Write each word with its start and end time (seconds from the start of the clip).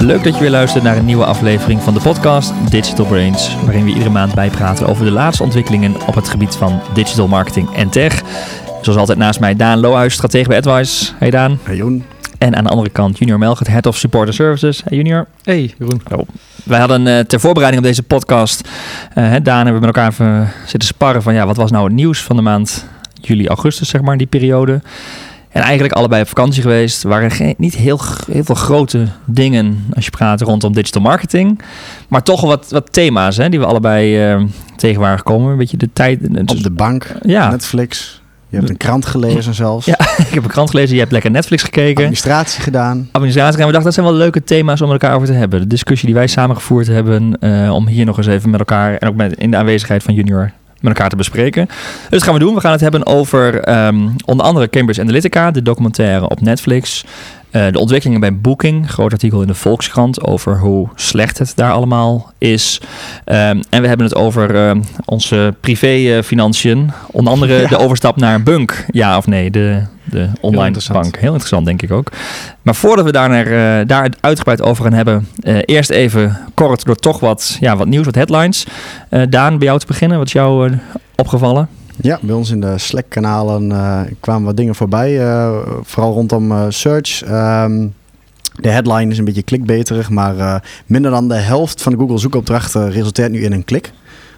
Leuk 0.00 0.24
dat 0.24 0.34
je 0.34 0.40
weer 0.40 0.50
luistert 0.50 0.84
naar 0.84 0.96
een 0.96 1.04
nieuwe 1.04 1.24
aflevering 1.24 1.82
van 1.82 1.94
de 1.94 2.00
podcast 2.00 2.52
Digital 2.70 3.06
Brains, 3.06 3.56
waarin 3.64 3.84
we 3.84 3.90
iedere 3.90 4.10
maand 4.10 4.34
bijpraten 4.34 4.86
over 4.86 5.04
de 5.04 5.10
laatste 5.10 5.42
ontwikkelingen 5.42 6.06
op 6.06 6.14
het 6.14 6.28
gebied 6.28 6.56
van 6.56 6.80
digital 6.94 7.28
marketing 7.28 7.74
en 7.74 7.88
tech. 7.88 8.22
Zoals 8.82 8.98
altijd 8.98 9.18
naast 9.18 9.40
mij 9.40 9.56
Daan 9.56 9.80
Lohuis, 9.80 10.14
stratege 10.14 10.48
bij 10.48 10.56
AdWise. 10.56 11.12
Hey 11.18 11.30
Daan. 11.30 11.58
Hey 11.62 11.76
Joen. 11.76 12.04
En 12.38 12.56
aan 12.56 12.64
de 12.64 12.70
andere 12.70 12.88
kant 12.90 13.18
Junior 13.18 13.38
Melgert, 13.38 13.68
Head 13.68 13.86
of 13.86 13.96
Supporter 13.96 14.34
Services. 14.34 14.82
Hey 14.84 14.96
Junior. 14.96 15.26
Hey 15.42 15.74
Jeroen. 15.78 16.02
Oh. 16.14 16.28
Wij 16.64 16.78
hadden 16.78 17.06
uh, 17.06 17.18
ter 17.18 17.40
voorbereiding 17.40 17.82
op 17.82 17.88
deze 17.88 18.02
podcast, 18.02 18.68
uh, 19.14 19.34
Daan 19.42 19.64
hebben 19.64 19.80
we 19.80 19.86
met 19.86 19.96
elkaar 19.96 20.10
even 20.10 20.52
zitten 20.66 20.88
sparren 20.88 21.22
van 21.22 21.34
ja, 21.34 21.46
wat 21.46 21.56
was 21.56 21.70
nou 21.70 21.84
het 21.84 21.94
nieuws 21.94 22.22
van 22.22 22.36
de 22.36 22.42
maand 22.42 22.86
juli, 23.20 23.46
augustus 23.46 23.88
zeg 23.88 24.00
maar, 24.00 24.16
die 24.16 24.26
periode. 24.26 24.80
En 25.50 25.62
eigenlijk 25.62 25.92
allebei 25.92 26.22
op 26.22 26.28
vakantie 26.28 26.62
geweest. 26.62 27.02
Waren 27.02 27.30
geen, 27.30 27.54
niet 27.58 27.74
heel, 27.74 28.00
heel 28.30 28.44
veel 28.44 28.54
grote 28.54 29.06
dingen 29.24 29.84
als 29.94 30.04
je 30.04 30.10
praat 30.10 30.40
rondom 30.40 30.72
digital 30.72 31.02
marketing. 31.02 31.60
Maar 32.08 32.22
toch 32.22 32.40
wat, 32.40 32.70
wat 32.70 32.92
thema's 32.92 33.36
hè, 33.36 33.48
die 33.48 33.58
we 33.58 33.66
allebei 33.66 34.32
uh, 34.34 34.42
tegen 34.76 35.00
waren 35.00 35.18
gekomen. 35.18 35.50
Een 35.50 35.58
beetje 35.58 35.76
de 35.76 35.90
tijd. 35.92 36.20
Op 36.46 36.62
de 36.62 36.70
bank, 36.70 37.14
ja. 37.22 37.50
Netflix. 37.50 38.20
Je 38.48 38.56
hebt 38.56 38.68
een 38.68 38.76
krant 38.76 39.06
gelezen 39.06 39.54
zelfs. 39.54 39.86
Ja, 39.86 39.98
ik 40.28 40.34
heb 40.34 40.42
een 40.42 40.50
krant 40.50 40.70
gelezen. 40.70 40.94
Je 40.94 41.00
hebt 41.00 41.12
lekker 41.12 41.30
Netflix 41.30 41.62
gekeken. 41.62 41.96
Administratie 41.96 42.62
gedaan. 42.62 43.08
Administratie 43.12 43.52
gedaan. 43.52 43.66
We 43.66 43.72
dachten, 43.72 43.82
dat 43.82 43.94
zijn 43.94 44.06
wel 44.06 44.14
leuke 44.14 44.44
thema's 44.44 44.80
om 44.80 44.88
met 44.88 45.02
elkaar 45.02 45.16
over 45.16 45.28
te 45.28 45.34
hebben. 45.34 45.60
De 45.60 45.66
discussie 45.66 46.06
die 46.06 46.16
wij 46.16 46.26
samengevoerd 46.26 46.86
hebben. 46.86 47.36
Uh, 47.40 47.74
om 47.74 47.86
hier 47.86 48.04
nog 48.04 48.16
eens 48.16 48.26
even 48.26 48.50
met 48.50 48.60
elkaar. 48.60 48.96
En 48.96 49.08
ook 49.08 49.14
met, 49.14 49.34
in 49.38 49.50
de 49.50 49.56
aanwezigheid 49.56 50.02
van 50.02 50.14
Junior 50.14 50.52
met 50.80 50.92
elkaar 50.92 51.08
te 51.08 51.16
bespreken. 51.16 51.66
Dus 51.66 52.08
dat 52.10 52.22
gaan 52.22 52.34
we 52.34 52.40
doen. 52.40 52.54
We 52.54 52.60
gaan 52.60 52.72
het 52.72 52.80
hebben 52.80 53.06
over 53.06 53.68
um, 53.86 54.14
onder 54.24 54.46
andere 54.46 54.70
Cambridge 54.70 55.00
Analytica, 55.00 55.50
de 55.50 55.62
documentaire 55.62 56.28
op 56.28 56.40
Netflix. 56.40 57.04
Uh, 57.52 57.66
de 57.70 57.78
ontwikkelingen 57.78 58.20
bij 58.20 58.36
Booking, 58.36 58.90
groot 58.90 59.12
artikel 59.12 59.40
in 59.40 59.46
de 59.46 59.54
Volkskrant 59.54 60.24
over 60.24 60.58
hoe 60.58 60.88
slecht 60.94 61.38
het 61.38 61.52
daar 61.56 61.72
allemaal 61.72 62.32
is. 62.38 62.80
Um, 63.24 63.60
en 63.70 63.82
we 63.82 63.88
hebben 63.88 64.06
het 64.06 64.14
over 64.14 64.54
uh, 64.54 64.82
onze 65.04 65.54
privé-financiën. 65.60 66.90
Onder 67.10 67.32
andere 67.32 67.60
ja. 67.60 67.68
de 67.68 67.78
overstap 67.78 68.16
naar 68.16 68.42
Bunk, 68.42 68.84
ja 68.90 69.16
of 69.16 69.26
nee, 69.26 69.50
de, 69.50 69.82
de 70.10 70.28
online 70.40 70.76
Heel 70.78 71.00
bank. 71.00 71.16
Heel 71.16 71.28
interessant, 71.28 71.66
denk 71.66 71.82
ik 71.82 71.90
ook. 71.90 72.12
Maar 72.62 72.74
voordat 72.74 73.04
we 73.04 73.12
daar, 73.12 73.28
naar, 73.28 73.46
uh, 73.80 73.86
daar 73.86 74.10
uitgebreid 74.20 74.62
over 74.62 74.84
gaan 74.84 74.92
hebben, 74.92 75.28
uh, 75.42 75.58
eerst 75.64 75.90
even 75.90 76.38
kort 76.54 76.84
door 76.84 76.96
toch 76.96 77.20
wat, 77.20 77.56
ja, 77.60 77.76
wat 77.76 77.86
nieuws, 77.86 78.04
wat 78.04 78.14
headlines. 78.14 78.66
Uh, 79.10 79.22
Daan, 79.28 79.58
bij 79.58 79.66
jou 79.66 79.78
te 79.78 79.86
beginnen, 79.86 80.18
wat 80.18 80.26
is 80.26 80.32
jou 80.32 80.78
opgevallen? 81.16 81.68
Ja, 81.96 82.18
bij 82.22 82.34
ons 82.34 82.50
in 82.50 82.60
de 82.60 82.78
Slack-kanalen 82.78 83.70
uh, 83.70 84.00
kwamen 84.20 84.44
wat 84.44 84.56
dingen 84.56 84.74
voorbij. 84.74 85.20
Uh, 85.20 85.58
vooral 85.82 86.12
rondom 86.12 86.52
uh, 86.52 86.64
search. 86.68 87.22
Um, 87.30 87.94
de 88.54 88.68
headline 88.68 89.10
is 89.10 89.18
een 89.18 89.24
beetje 89.24 89.42
clickbaiterig, 89.42 90.10
maar 90.10 90.62
minder 90.86 91.10
dan 91.10 91.28
de 91.28 91.34
helft 91.34 91.82
van 91.82 91.92
de 91.92 91.98
Google 91.98 92.18
zoekopdrachten 92.18 92.90
resulteert 92.90 93.32
nu 93.32 93.44
in 93.44 93.52
een 93.52 93.64
klik. 93.64 93.92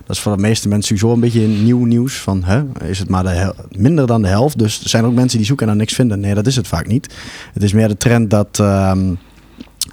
Dat 0.07 0.17
is 0.17 0.23
voor 0.23 0.37
de 0.37 0.43
meeste 0.43 0.69
mensen 0.69 0.99
sowieso 0.99 1.15
een 1.15 1.21
beetje 1.21 1.47
nieuw 1.47 1.85
nieuws. 1.85 2.15
Van, 2.15 2.45
hè, 2.45 2.63
is 2.85 2.99
het 2.99 3.09
maar 3.09 3.25
de 3.25 3.55
minder 3.77 4.07
dan 4.07 4.23
de 4.23 4.29
helft? 4.29 4.59
Dus 4.59 4.83
er 4.83 4.89
zijn 4.89 5.05
ook 5.05 5.15
mensen 5.15 5.39
die 5.39 5.47
zoeken 5.47 5.67
en 5.67 5.73
dan 5.73 5.81
niks 5.81 5.95
vinden. 5.95 6.21
Nee, 6.21 6.35
dat 6.35 6.47
is 6.47 6.57
het 6.57 6.69
vaak 6.69 6.87
niet. 6.87 7.15
Het 7.53 7.63
is 7.63 7.73
meer 7.73 7.89
de 7.89 7.97
trend 7.97 8.31
dat... 8.31 8.59
Um, 8.59 9.19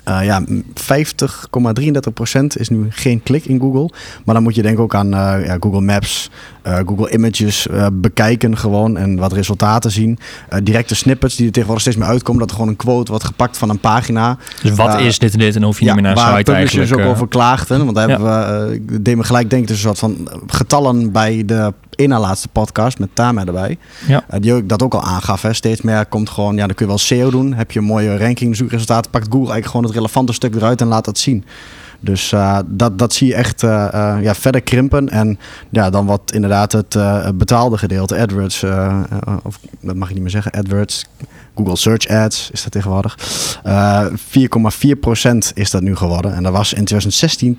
uh, 0.09 0.25
ja, 0.25 0.43
50,33% 0.47 2.41
is 2.53 2.69
nu 2.69 2.87
geen 2.89 3.23
klik 3.23 3.45
in 3.45 3.59
Google. 3.59 3.89
Maar 4.25 4.35
dan 4.35 4.43
moet 4.43 4.55
je 4.55 4.61
denken 4.61 4.83
ook 4.83 4.95
aan 4.95 5.07
uh, 5.07 5.45
ja, 5.45 5.57
Google 5.59 5.81
Maps, 5.81 6.29
uh, 6.67 6.77
Google 6.85 7.11
Images 7.11 7.67
bekijken 7.93 8.57
gewoon 8.57 8.97
en 8.97 9.17
wat 9.17 9.33
resultaten 9.33 9.91
zien. 9.91 10.19
directe 10.63 10.95
snippets 10.95 11.35
die 11.35 11.45
er 11.45 11.51
tegenwoordig 11.51 11.83
steeds 11.83 11.97
meer 11.97 12.07
uitkomen. 12.07 12.39
Dat 12.39 12.49
er 12.49 12.55
gewoon 12.55 12.71
een 12.71 12.77
quote 12.77 13.11
wordt 13.11 13.25
gepakt 13.25 13.57
van 13.57 13.69
een 13.69 13.79
pagina. 13.79 14.37
Dus 14.61 14.75
wat 14.75 14.99
is 14.99 15.19
dit 15.19 15.33
en 15.33 15.39
dit 15.39 15.55
en 15.55 15.63
hoef 15.63 15.79
je 15.79 15.85
ja, 15.85 15.93
niet 15.93 16.01
meer 16.03 16.13
naar 16.13 16.25
waar 16.25 16.37
site 16.37 16.51
eigenlijk. 16.51 16.93
ook 16.93 17.05
over 17.05 17.27
klaagden. 17.27 17.83
Want 17.83 17.95
daar 17.95 18.09
ja. 18.09 18.15
hebben 18.15 18.69
we, 18.69 18.79
uh, 18.91 18.97
deed 19.01 19.15
me 19.15 19.23
gelijk 19.23 19.49
denken, 19.49 19.67
dus 19.67 19.75
een 19.75 19.95
soort 19.95 19.99
van 19.99 20.29
getallen 20.47 21.11
bij 21.11 21.45
de 21.45 21.73
ene 21.99 22.19
laatste 22.19 22.47
podcast 22.47 22.99
met 22.99 23.09
Tama 23.13 23.45
erbij. 23.45 23.77
Ja. 24.07 24.23
Uh, 24.33 24.39
die 24.39 24.53
ook, 24.53 24.69
dat 24.69 24.83
ook 24.83 24.93
al 24.93 25.03
aangaf. 25.03 25.41
Hè. 25.41 25.53
Steeds 25.53 25.81
meer 25.81 26.05
komt 26.05 26.29
gewoon, 26.29 26.55
ja, 26.55 26.65
dan 26.65 26.75
kun 26.75 26.85
je 26.85 26.91
wel 26.91 26.97
SEO 26.97 27.29
doen. 27.29 27.53
Heb 27.53 27.71
je 27.71 27.79
een 27.79 27.85
mooie 27.85 28.17
ranking 28.17 28.55
zoekresultaten, 28.55 29.11
pakt 29.11 29.25
Google 29.25 29.51
eigenlijk 29.51 29.67
gewoon 29.67 29.85
het 29.85 29.93
relevante 29.93 30.33
stuk 30.33 30.55
eruit 30.55 30.81
en 30.81 30.87
laat 30.87 31.05
dat 31.05 31.17
zien. 31.17 31.45
Dus 31.99 32.31
uh, 32.31 32.59
dat, 32.65 32.99
dat 32.99 33.13
zie 33.13 33.27
je 33.27 33.33
echt 33.33 33.63
uh, 33.63 33.87
uh, 33.93 34.17
ja, 34.21 34.35
verder 34.35 34.61
krimpen. 34.61 35.09
En 35.09 35.39
ja, 35.69 35.89
dan 35.89 36.05
wat 36.05 36.31
inderdaad 36.33 36.71
het 36.71 36.97
betaalde 37.37 37.77
gedeelte, 37.77 38.17
AdWords, 38.19 38.63
of 39.43 39.59
dat 39.79 39.95
mag 39.95 40.07
ik 40.07 40.13
niet 40.13 40.23
meer 40.23 40.31
zeggen, 40.31 40.51
AdWords, 40.51 41.05
Google 41.59 41.77
Search 41.77 42.07
Ads 42.07 42.49
is 42.51 42.63
dat 42.63 42.71
tegenwoordig. 42.71 43.17
4,4% 43.17 43.21
is 45.53 45.71
dat 45.71 45.81
nu 45.81 45.95
geworden. 45.95 46.33
En 46.33 46.43
dat 46.43 46.53
was 46.53 46.73
in 46.73 46.85
2016 46.85 47.53
2,10%. 47.53 47.57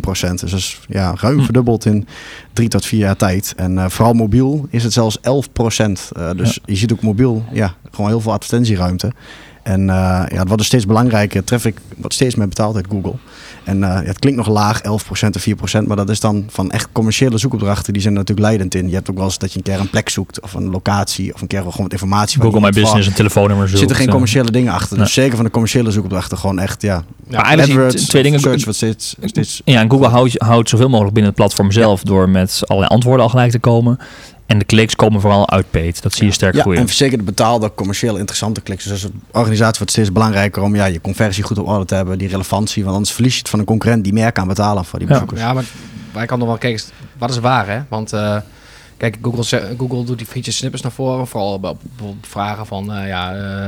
Dus 0.00 0.20
dat 0.40 0.52
is 0.52 0.80
ja, 0.88 1.14
ruim 1.16 1.38
hm. 1.38 1.44
verdubbeld 1.44 1.84
in 1.84 2.06
drie 2.52 2.68
tot 2.68 2.86
vier 2.86 3.00
jaar 3.00 3.16
tijd. 3.16 3.52
En 3.56 3.90
vooral 3.90 4.12
mobiel 4.12 4.66
is 4.70 4.84
het 4.84 4.92
zelfs 4.92 5.18
11%. 5.18 5.20
dus 6.36 6.54
ja. 6.54 6.62
je 6.64 6.76
ziet 6.76 6.92
ook 6.92 7.02
mobiel, 7.02 7.44
ja, 7.52 7.74
gewoon 7.90 8.10
heel 8.10 8.20
veel 8.20 8.32
advertentieruimte. 8.32 9.12
En 9.62 9.80
uh, 9.80 9.86
ja, 9.86 10.26
het 10.26 10.36
wordt 10.36 10.56
dus 10.56 10.66
steeds 10.66 10.86
belangrijker. 10.86 11.44
Traffic 11.44 11.78
wordt 11.96 12.14
steeds 12.14 12.34
meer 12.34 12.48
betaald 12.48 12.76
uit 12.76 12.86
Google. 12.90 13.14
En 13.64 13.76
uh, 13.76 13.82
ja, 13.82 14.02
het 14.02 14.18
klinkt 14.18 14.38
nog 14.38 14.48
laag, 14.48 14.80
11% 14.82 14.86
of 14.86 15.46
4%, 15.80 15.86
maar 15.86 15.96
dat 15.96 16.10
is 16.10 16.20
dan 16.20 16.44
van 16.48 16.70
echt 16.70 16.88
commerciële 16.92 17.38
zoekopdrachten. 17.38 17.92
Die 17.92 18.02
zijn 18.02 18.14
natuurlijk 18.14 18.46
leidend 18.46 18.74
in. 18.74 18.88
Je 18.88 18.94
hebt 18.94 19.10
ook 19.10 19.16
wel 19.16 19.24
eens 19.24 19.38
dat 19.38 19.52
je 19.52 19.58
een 19.58 19.64
keer 19.64 19.80
een 19.80 19.90
plek 19.90 20.08
zoekt 20.08 20.40
of 20.40 20.54
een 20.54 20.70
locatie 20.70 21.34
of 21.34 21.40
een 21.40 21.46
keer 21.46 21.58
gewoon 21.58 21.74
wat 21.76 21.92
informatie. 21.92 22.40
Google 22.40 22.60
My 22.60 22.70
Business, 22.70 23.06
een 23.06 23.14
telefoonnummer 23.14 23.68
zoekt. 23.68 23.80
Er 23.80 23.86
zitten 23.86 23.96
geen 23.96 24.12
commerciële 24.12 24.50
dingen 24.50 24.72
achter. 24.72 24.98
Dus 24.98 25.14
nee. 25.14 25.24
zeker 25.24 25.36
van 25.36 25.44
de 25.44 25.50
commerciële 25.50 25.90
zoekopdrachten 25.90 26.38
gewoon 26.38 26.58
echt, 26.58 26.82
ja. 26.82 27.04
ja 27.28 27.36
maar 27.36 27.44
eigenlijk 27.44 27.90
twee 27.90 28.22
dingen. 28.22 28.40
Search 28.40 28.64
wat 28.64 28.74
steeds, 28.74 29.16
steeds... 29.24 29.62
Ja, 29.64 29.80
en 29.80 29.90
Google 29.90 30.08
houdt, 30.08 30.34
houdt 30.38 30.68
zoveel 30.68 30.88
mogelijk 30.88 31.14
binnen 31.14 31.32
het 31.32 31.40
platform 31.40 31.70
zelf 31.72 32.02
ja. 32.02 32.08
door 32.08 32.28
met 32.28 32.60
allerlei 32.66 32.94
antwoorden 32.94 33.22
al 33.24 33.30
gelijk 33.30 33.50
te 33.50 33.58
komen. 33.58 33.98
En 34.52 34.58
de 34.58 34.64
kliks 34.64 34.96
komen 34.96 35.20
vooral 35.20 35.50
uit 35.50 35.70
paid. 35.70 36.02
Dat 36.02 36.12
zie 36.12 36.26
je 36.26 36.32
sterk 36.32 36.54
ja, 36.54 36.60
groeien. 36.60 36.80
En 36.80 36.88
zeker 36.88 37.18
de 37.18 37.24
betaalde, 37.24 37.72
commercieel 37.74 38.16
interessante 38.16 38.60
kliks. 38.60 38.84
Dus 38.84 38.92
als 38.92 39.02
een 39.02 39.22
organisatie 39.30 39.76
wordt 39.76 39.92
steeds 39.92 40.12
belangrijker 40.12 40.62
om 40.62 40.74
ja, 40.74 40.84
je 40.84 41.00
conversie 41.00 41.44
goed 41.44 41.58
op 41.58 41.66
orde 41.66 41.84
te 41.84 41.94
hebben. 41.94 42.18
Die 42.18 42.28
relevantie. 42.28 42.82
Want 42.82 42.94
anders 42.94 43.14
verlies 43.14 43.32
je 43.32 43.38
het 43.38 43.48
van 43.48 43.58
een 43.58 43.64
concurrent 43.64 44.04
die 44.04 44.12
meer 44.12 44.32
kan 44.32 44.48
betalen 44.48 44.84
voor 44.84 44.98
die 44.98 45.08
bezoekers. 45.08 45.40
Ja, 45.40 45.52
maar 45.52 45.64
wij 46.12 46.26
kan 46.26 46.38
nog 46.38 46.48
wel 46.48 46.58
kijken, 46.58 46.84
wat 47.18 47.30
is 47.30 47.38
waar 47.38 47.68
hè? 47.68 47.80
Want 47.88 48.12
uh, 48.12 48.36
kijk, 48.96 49.18
Google, 49.22 49.74
Google 49.78 50.04
doet 50.04 50.18
die 50.18 50.26
feature 50.26 50.52
snippets 50.52 50.82
naar 50.82 50.92
voren. 50.92 51.26
Vooral 51.26 51.60
bijvoorbeeld 51.60 52.26
vragen 52.26 52.66
van 52.66 52.98
uh, 52.98 53.08
ja... 53.08 53.36
Uh, 53.36 53.66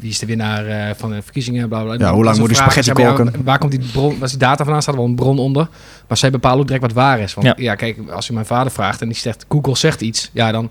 wie 0.00 0.10
is 0.10 0.18
de 0.18 0.26
winnaar 0.26 0.68
uh, 0.68 0.94
van 0.96 1.10
de 1.10 1.22
verkiezingen? 1.22 1.68
Bla, 1.68 1.82
bla. 1.82 1.94
Ja, 1.98 2.12
hoe 2.12 2.24
lang 2.24 2.38
moet 2.38 2.48
die 2.48 2.56
spaghetti 2.56 2.92
koken? 2.92 3.32
Waar 3.44 3.58
komt 3.58 3.72
die 3.72 3.90
bron, 3.92 4.16
als 4.20 4.30
die 4.30 4.40
data 4.40 4.64
vandaan 4.64 4.82
staat, 4.82 4.94
wel 4.94 5.04
een 5.04 5.14
bron 5.14 5.38
onder. 5.38 5.68
Maar 6.08 6.16
zij 6.16 6.30
bepalen 6.30 6.58
ook 6.58 6.66
direct 6.66 6.82
wat 6.82 6.92
waar 6.92 7.20
is. 7.20 7.34
Want 7.34 7.46
ja. 7.46 7.54
ja, 7.56 7.74
kijk, 7.74 7.98
als 8.10 8.26
je 8.26 8.32
mijn 8.32 8.46
vader 8.46 8.72
vraagt 8.72 9.00
en 9.00 9.08
die 9.08 9.16
zegt, 9.16 9.44
Google 9.48 9.76
zegt 9.76 10.00
iets, 10.00 10.30
ja, 10.32 10.52
dan 10.52 10.70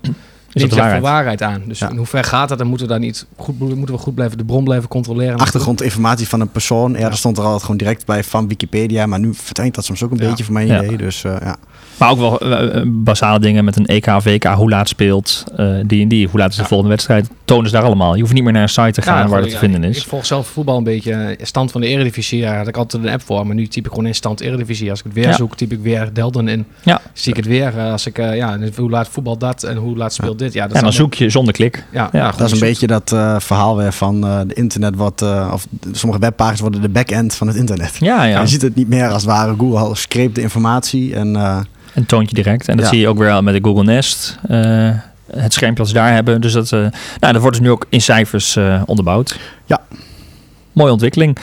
is 0.52 0.62
het 0.62 0.74
waarheid. 0.74 1.02
waarheid 1.02 1.42
aan. 1.42 1.62
Dus 1.66 1.78
ja. 1.78 1.90
in 1.90 1.96
hoever 1.96 2.24
gaat 2.24 2.48
dat, 2.48 2.58
dan 2.58 2.66
moeten 2.66 2.86
we 2.86 2.92
daar 2.92 3.02
niet 3.02 3.26
goed, 3.36 3.58
moeten 3.58 3.94
we 3.94 4.00
goed 4.00 4.14
blijven 4.14 4.38
de 4.38 4.44
bron 4.44 4.64
blijven 4.64 4.88
controleren. 4.88 5.38
Achtergrondinformatie 5.38 6.28
van 6.28 6.40
een 6.40 6.50
persoon, 6.50 6.92
ja, 6.92 6.98
ja. 6.98 7.08
daar 7.08 7.16
stond 7.16 7.38
er 7.38 7.44
altijd 7.44 7.62
gewoon 7.62 7.76
direct 7.76 8.06
bij 8.06 8.24
van 8.24 8.48
Wikipedia, 8.48 9.06
maar 9.06 9.18
nu 9.18 9.34
verdwijnt 9.34 9.74
dat 9.74 9.84
soms 9.84 10.02
ook 10.02 10.10
een 10.10 10.16
beetje 10.16 10.44
van 10.44 10.52
mijn 10.52 10.84
idee. 10.84 10.96
Dus 10.96 11.24
uh, 11.24 11.36
ja. 11.40 11.56
Maar 11.98 12.10
ook 12.10 12.18
wel 12.18 12.46
uh, 12.46 12.82
basale 12.86 13.40
dingen 13.40 13.64
met 13.64 13.76
een 13.76 13.86
EK, 13.86 14.10
VK, 14.18 14.44
hoe 14.44 14.68
laat 14.68 14.88
speelt 14.88 15.44
uh, 15.56 15.76
die 15.86 16.02
en 16.02 16.08
die, 16.08 16.28
hoe 16.28 16.38
laat 16.38 16.50
is 16.50 16.56
de 16.56 16.62
ja. 16.62 16.68
volgende 16.68 16.92
wedstrijd, 16.92 17.28
tonen 17.44 17.66
ze 17.66 17.72
daar 17.72 17.84
allemaal. 17.84 18.14
Je 18.14 18.20
hoeft 18.20 18.32
niet 18.32 18.42
meer 18.42 18.52
naar 18.52 18.62
een 18.62 18.68
site 18.68 18.90
te 18.90 19.02
gaan 19.02 19.22
ja, 19.22 19.28
waar 19.28 19.40
dat 19.40 19.50
te 19.50 19.58
vinden 19.58 19.84
is. 19.84 19.96
Ik 19.96 20.06
volg 20.08 20.26
zelf 20.26 20.46
voetbal 20.46 20.76
een 20.76 20.84
beetje, 20.84 21.38
stand 21.42 21.70
van 21.70 21.80
de 21.80 21.86
Eredivisie, 21.86 22.42
daar 22.42 22.56
had 22.56 22.68
ik 22.68 22.76
altijd 22.76 23.04
een 23.04 23.10
app 23.10 23.22
voor, 23.22 23.46
maar 23.46 23.54
nu 23.54 23.66
typ 23.66 23.84
ik 23.84 23.90
gewoon 23.90 24.06
in 24.06 24.14
stand 24.14 24.40
Eredivisie. 24.40 24.90
Als 24.90 24.98
ik 24.98 25.04
het 25.04 25.14
weer 25.14 25.34
zoek, 25.34 25.56
typ 25.56 25.72
ik 25.72 25.80
weer 25.80 26.10
Delden 26.12 26.48
in. 26.48 26.66
Ja. 26.82 27.00
Zie 27.12 27.30
ik 27.30 27.36
het 27.36 27.46
weer, 27.46 27.80
als 27.80 28.06
ik, 28.06 28.16
ja, 28.16 28.58
hoe 28.76 28.90
laat 28.90 29.08
voetbal 29.08 29.38
dat 29.38 29.62
en 29.62 29.76
hoe 29.76 29.96
laat 29.96 30.12
speelt 30.12 30.37
dit. 30.38 30.52
Ja, 30.52 30.66
dat 30.66 30.76
en 30.76 30.82
dan 30.82 30.92
zoek 30.92 31.14
je 31.14 31.30
zonder 31.30 31.54
klik. 31.54 31.84
Ja, 31.92 32.08
ja 32.12 32.30
dat 32.36 32.46
is 32.46 32.52
een 32.52 32.58
beetje 32.68 32.86
dat 32.86 33.12
uh, 33.12 33.36
verhaal 33.38 33.76
weer 33.76 33.92
van 33.92 34.26
uh, 34.26 34.40
de 34.46 34.54
internet 34.54 34.96
wat, 34.96 35.22
uh, 35.22 35.50
of 35.52 35.66
sommige 35.92 36.20
webpagina's 36.20 36.60
worden 36.60 36.80
de 36.80 36.88
back-end 36.88 37.34
van 37.34 37.46
het 37.46 37.56
internet. 37.56 37.96
Ja, 37.98 38.24
ja. 38.24 38.40
je 38.40 38.46
ziet 38.46 38.62
het 38.62 38.74
niet 38.74 38.88
meer 38.88 39.08
als 39.08 39.22
het 39.22 39.30
ware. 39.30 39.54
Google 39.58 39.94
screept 39.94 40.34
de 40.34 40.40
informatie 40.40 41.14
en 41.14 41.36
en 41.94 42.06
toont 42.06 42.28
je 42.28 42.34
direct. 42.34 42.68
En 42.68 42.76
dat 42.76 42.84
Ja. 42.84 42.90
zie 42.90 43.00
je 43.00 43.08
ook 43.08 43.18
weer 43.18 43.44
met 43.44 43.54
de 43.54 43.60
Google 43.62 43.84
Nest. 43.84 44.38
eh, 44.48 44.90
het 45.30 45.52
schermpje 45.52 45.86
ze 45.86 45.92
daar 45.92 46.12
hebben. 46.12 46.40
Dus 46.40 46.52
dat, 46.52 46.72
eh, 46.72 46.78
nou, 47.20 47.32
dat 47.32 47.36
wordt 47.42 47.56
dus 47.56 47.66
nu 47.66 47.70
ook 47.72 47.86
in 47.88 48.00
cijfers 48.00 48.56
eh, 48.56 48.82
onderbouwd. 48.86 49.38
Ja. 49.66 49.80
Mooie 50.72 50.92
ontwikkeling. 50.92 51.36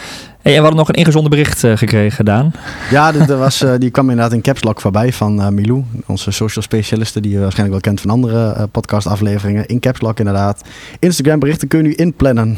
Hey, 0.46 0.54
en 0.54 0.60
we 0.60 0.66
hadden 0.66 0.86
nog 0.86 0.94
een 0.94 1.00
ingezonden 1.02 1.30
bericht 1.30 1.64
eh, 1.64 1.76
gekregen 1.76 2.12
gedaan. 2.16 2.52
Ja, 2.90 3.12
dit, 3.12 3.30
er 3.30 3.38
was, 3.38 3.62
eh, 3.62 3.72
die 3.78 3.90
kwam 3.90 4.10
inderdaad 4.10 4.32
in 4.32 4.40
caps 4.40 4.62
lock 4.62 4.80
voorbij 4.80 5.12
van 5.12 5.40
eh, 5.40 5.48
Milou, 5.48 5.84
onze 6.06 6.30
social 6.30 6.64
specialiste 6.64 7.20
die 7.20 7.32
je 7.32 7.38
waarschijnlijk 7.38 7.70
wel 7.82 7.92
kent 7.92 8.00
van 8.00 8.10
andere 8.10 8.52
eh, 8.52 8.62
podcast 8.70 9.06
afleveringen. 9.06 9.66
In 9.66 9.80
caps 9.80 10.00
lock 10.00 10.18
inderdaad. 10.18 10.62
Instagram 10.98 11.38
berichten 11.38 11.68
kun 11.68 11.78
je 11.78 11.84
nu 11.84 11.94
inplannen. 11.94 12.56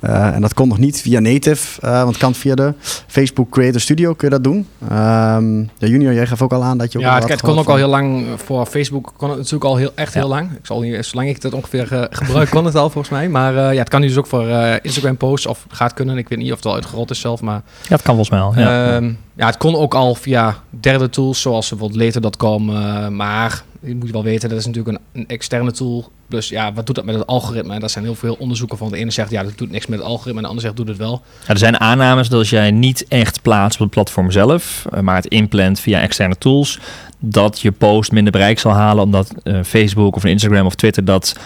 Eh, 0.00 0.34
en 0.34 0.40
dat 0.40 0.54
kon 0.54 0.68
nog 0.68 0.78
niet 0.78 1.00
via 1.00 1.20
native, 1.20 1.80
eh, 1.80 1.90
want 1.90 2.08
het 2.08 2.16
kan 2.18 2.34
via 2.34 2.54
de 2.54 2.74
Facebook 3.06 3.50
Creator 3.50 3.80
Studio 3.80 4.14
kun 4.14 4.28
je 4.28 4.34
dat 4.34 4.44
doen. 4.44 4.66
Ehm, 4.88 5.58
ja, 5.58 5.66
Junior, 5.78 6.12
jij 6.12 6.26
gaf 6.26 6.42
ook 6.42 6.52
al 6.52 6.62
aan 6.64 6.78
dat 6.78 6.92
je 6.92 6.98
ook 6.98 7.04
Ja, 7.04 7.20
het, 7.26 7.40
kon 7.40 7.58
ook 7.58 7.68
al 7.68 7.76
heel 7.76 7.88
lang 7.88 8.26
voor 8.36 8.66
Facebook. 8.66 9.12
Kon 9.16 9.28
het 9.28 9.38
natuurlijk 9.38 9.64
al 9.64 9.76
heel, 9.76 9.90
echt 9.94 10.12
Ja. 10.12 10.20
heel 10.20 10.28
lang. 10.28 10.50
Ik 10.52 10.66
zal 10.66 10.82
hier, 10.82 11.04
zolang 11.04 11.28
ik 11.28 11.42
het 11.42 11.54
ongeveer 11.54 12.08
gebruik, 12.10 12.50
kon 12.50 12.64
het 12.64 12.74
al 12.74 12.90
volgens 12.90 13.12
mij. 13.12 13.28
Maar 13.28 13.56
eh, 13.56 13.72
ja, 13.72 13.78
het 13.78 13.88
kan 13.88 14.00
nu 14.00 14.06
dus 14.06 14.16
ook 14.16 14.26
voor 14.26 14.48
eh, 14.48 14.74
Instagram 14.82 15.16
posts 15.16 15.46
of 15.46 15.66
gaat 15.68 15.94
kunnen. 15.94 16.18
Ik 16.18 16.28
weet 16.28 16.38
niet 16.38 16.50
of 16.50 16.56
het 16.56 16.66
al 16.66 16.74
uitgerold 16.74 17.10
is 17.10 17.13
dus 17.14 17.22
zelf, 17.22 17.40
maar... 17.40 17.62
Ja, 17.82 17.94
het 17.94 18.02
kan 18.02 18.14
volgens 18.14 18.30
mij 18.30 18.40
al. 18.40 18.54
Ja. 18.56 18.94
Ehm, 18.94 19.12
ja, 19.36 19.46
het 19.46 19.56
kon 19.56 19.76
ook 19.76 19.94
al 19.94 20.14
via 20.14 20.56
derde 20.70 21.10
tools, 21.10 21.40
zoals 21.40 21.68
bijvoorbeeld 21.68 22.14
Later.com. 22.14 22.70
Uh, 22.70 23.08
maar 23.08 23.62
je 23.80 23.94
moet 23.94 24.10
wel 24.10 24.22
weten, 24.22 24.48
dat 24.48 24.58
is 24.58 24.66
natuurlijk 24.66 24.98
een, 24.98 25.20
een, 25.20 25.28
externe 25.28 25.72
tool. 25.72 26.10
Dus 26.28 26.48
ja, 26.48 26.72
wat 26.72 26.86
doet 26.86 26.94
dat 26.94 27.04
met 27.04 27.14
het 27.14 27.26
algoritme? 27.26 27.74
En 27.74 27.80
dat 27.80 27.90
zijn 27.90 28.04
heel 28.04 28.14
veel 28.14 28.36
onderzoeken 28.38 28.78
van. 28.78 28.90
De 28.90 28.96
ene 28.96 29.10
zegt, 29.10 29.30
ja, 29.30 29.42
dat 29.42 29.58
doet 29.58 29.70
niks 29.70 29.86
met 29.86 29.98
het 29.98 30.08
algoritme. 30.08 30.36
En 30.36 30.42
de 30.42 30.48
ander 30.48 30.62
zegt, 30.62 30.76
doet 30.76 30.88
het 30.88 30.96
wel. 30.96 31.22
Ja, 31.46 31.48
er 31.48 31.58
zijn 31.58 31.80
aannames 31.80 32.28
dat 32.28 32.38
als 32.38 32.50
jij 32.50 32.70
niet 32.70 33.04
echt 33.08 33.42
plaatst 33.42 33.80
op 33.80 33.84
het 33.84 33.94
platform 33.94 34.30
zelf, 34.30 34.84
maar 35.00 35.16
het 35.16 35.26
inplant 35.26 35.80
via 35.80 36.00
externe 36.00 36.38
tools, 36.38 36.78
dat 37.18 37.60
je 37.60 37.72
post 37.72 38.12
minder 38.12 38.32
bereik 38.32 38.58
zal 38.58 38.72
halen, 38.72 39.04
omdat 39.04 39.32
uh, 39.44 39.58
Facebook 39.62 40.16
of 40.16 40.24
Instagram 40.24 40.66
of 40.66 40.74
Twitter 40.74 41.04
dat 41.04 41.36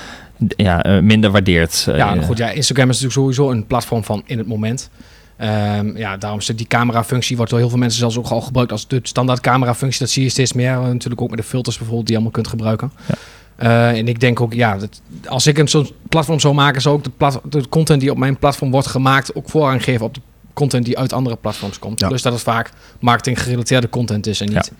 ja, 0.56 0.86
uh, 0.86 1.02
minder 1.02 1.30
waardeert. 1.30 1.88
ja, 1.94 2.22
goed. 2.22 2.38
Ja, 2.38 2.50
Instagram 2.50 2.90
is 2.90 3.00
natuurlijk 3.00 3.34
sowieso 3.34 3.50
een 3.50 3.66
platform 3.66 4.04
van 4.04 4.22
in 4.26 4.38
het 4.38 4.46
moment. 4.46 4.90
Um, 5.40 5.96
ja, 5.96 6.16
daarom 6.16 6.38
is 6.38 6.46
die 6.46 6.66
camera-functie 6.66 7.36
wordt 7.36 7.50
door 7.50 7.60
heel 7.60 7.68
veel 7.68 7.78
mensen 7.78 7.98
zelfs 7.98 8.18
ook 8.18 8.26
al 8.26 8.40
gebruikt 8.40 8.72
als 8.72 8.88
de 8.88 9.00
standaard 9.02 9.40
camera-functie. 9.40 10.00
Dat 10.00 10.10
zie 10.10 10.22
je 10.22 10.28
steeds 10.28 10.52
meer. 10.52 10.78
Natuurlijk 10.78 11.20
ook 11.20 11.30
met 11.30 11.38
de 11.38 11.44
filters 11.44 11.76
bijvoorbeeld 11.76 12.06
die 12.06 12.16
je 12.16 12.22
allemaal 12.22 12.42
kunt 12.42 12.54
gebruiken. 12.54 12.92
Ja. 13.06 13.14
Uh, 13.62 13.98
en 13.98 14.08
ik 14.08 14.20
denk 14.20 14.40
ook, 14.40 14.52
ja, 14.52 14.76
dat, 14.76 15.00
als 15.26 15.46
ik 15.46 15.58
een 15.58 15.68
zo'n 15.68 15.90
platform 16.08 16.40
zou 16.40 16.54
maken, 16.54 16.80
zou 16.80 16.96
ook 16.96 17.04
de, 17.04 17.10
plat, 17.16 17.40
de 17.44 17.68
content 17.68 18.00
die 18.00 18.10
op 18.10 18.16
mijn 18.16 18.38
platform 18.38 18.70
wordt 18.70 18.86
gemaakt 18.86 19.34
ook 19.34 19.50
voorrang 19.50 19.84
geven 19.84 20.06
op 20.06 20.14
de 20.14 20.20
content 20.52 20.84
die 20.84 20.98
uit 20.98 21.12
andere 21.12 21.36
platforms 21.36 21.78
komt. 21.78 22.00
Ja. 22.00 22.08
Dus 22.08 22.22
dat 22.22 22.32
het 22.32 22.42
vaak 22.42 22.70
marketing 23.00 23.42
gerelateerde 23.42 23.88
content 23.88 24.26
is 24.26 24.40
en 24.40 24.46
niet 24.46 24.72
ja. 24.72 24.76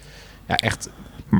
ja 0.47 0.57
echt 0.57 0.89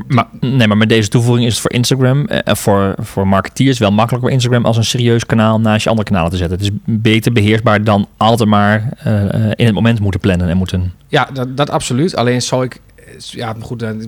maar, 0.07 0.27
nee, 0.39 0.67
maar 0.67 0.77
met 0.77 0.89
deze 0.89 1.09
toevoeging 1.09 1.45
is 1.45 1.53
het 1.53 1.61
voor 1.61 1.71
Instagram, 1.71 2.25
eh, 2.25 2.55
voor, 2.55 2.95
voor 2.97 3.27
marketeers 3.27 3.79
wel 3.79 3.91
makkelijker 3.91 4.29
op 4.29 4.35
Instagram 4.35 4.65
als 4.65 4.77
een 4.77 4.83
serieus 4.83 5.25
kanaal 5.25 5.59
naast 5.59 5.83
je 5.83 5.89
andere 5.89 6.07
kanalen 6.07 6.31
te 6.31 6.37
zetten. 6.37 6.57
Het 6.57 6.67
is 6.67 6.77
beter 6.85 7.31
beheersbaar 7.31 7.83
dan 7.83 8.07
altijd 8.17 8.49
maar 8.49 8.93
uh, 9.07 9.23
in 9.55 9.65
het 9.65 9.73
moment 9.73 9.99
moeten 9.99 10.19
plannen 10.19 10.49
en 10.49 10.57
moeten. 10.57 10.93
Ja, 11.07 11.29
dat, 11.33 11.57
dat 11.57 11.69
absoluut. 11.69 12.15
Alleen 12.15 12.41
zou 12.41 12.63
ik 12.63 12.81
ja, 13.17 13.55
goed, 13.61 13.79
dan 13.79 14.01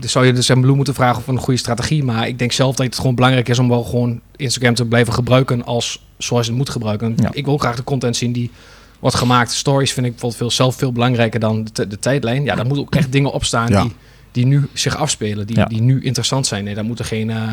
zou 0.00 0.26
je 0.26 0.32
dus 0.32 0.48
een 0.48 0.60
bloem 0.60 0.76
moeten 0.76 0.94
vragen 0.94 1.18
of 1.18 1.26
een 1.26 1.38
goede 1.38 1.58
strategie. 1.58 2.04
Maar 2.04 2.28
ik 2.28 2.38
denk 2.38 2.52
zelf 2.52 2.76
dat 2.76 2.86
het 2.86 2.96
gewoon 2.96 3.14
belangrijk 3.14 3.48
is 3.48 3.58
om 3.58 3.68
wel 3.68 3.84
gewoon 3.84 4.20
Instagram 4.36 4.74
te 4.74 4.84
blijven 4.84 5.12
gebruiken 5.12 5.64
als 5.64 6.06
zoals 6.18 6.44
je 6.44 6.50
het 6.50 6.60
moet 6.60 6.70
gebruiken. 6.70 7.14
Ja. 7.16 7.28
Ik 7.32 7.44
wil 7.44 7.58
graag 7.58 7.76
de 7.76 7.84
content 7.84 8.16
zien 8.16 8.32
die 8.32 8.50
wordt 8.98 9.16
gemaakt. 9.16 9.52
Stories 9.52 9.92
vind 9.92 10.06
ik 10.06 10.12
bijvoorbeeld 10.12 10.40
veel, 10.40 10.50
zelf 10.50 10.76
veel 10.76 10.92
belangrijker 10.92 11.40
dan 11.40 11.68
de, 11.72 11.86
de 11.86 11.98
tijdlijn. 11.98 12.44
Ja, 12.44 12.54
daar 12.54 12.66
moeten 12.66 12.84
ook 12.84 12.94
echt 12.94 13.12
dingen 13.12 13.32
op 13.32 13.44
staan 13.44 13.68
ja. 13.68 13.82
die 13.82 13.92
die 14.32 14.46
nu 14.46 14.68
zich 14.72 14.96
afspelen, 14.96 15.46
die, 15.46 15.66
die 15.66 15.82
nu 15.82 16.02
interessant 16.02 16.46
zijn. 16.46 16.64
Nee, 16.64 16.74
daar 16.74 16.84
moeten 16.84 17.04
geen. 17.04 17.28
Uh, 17.28 17.52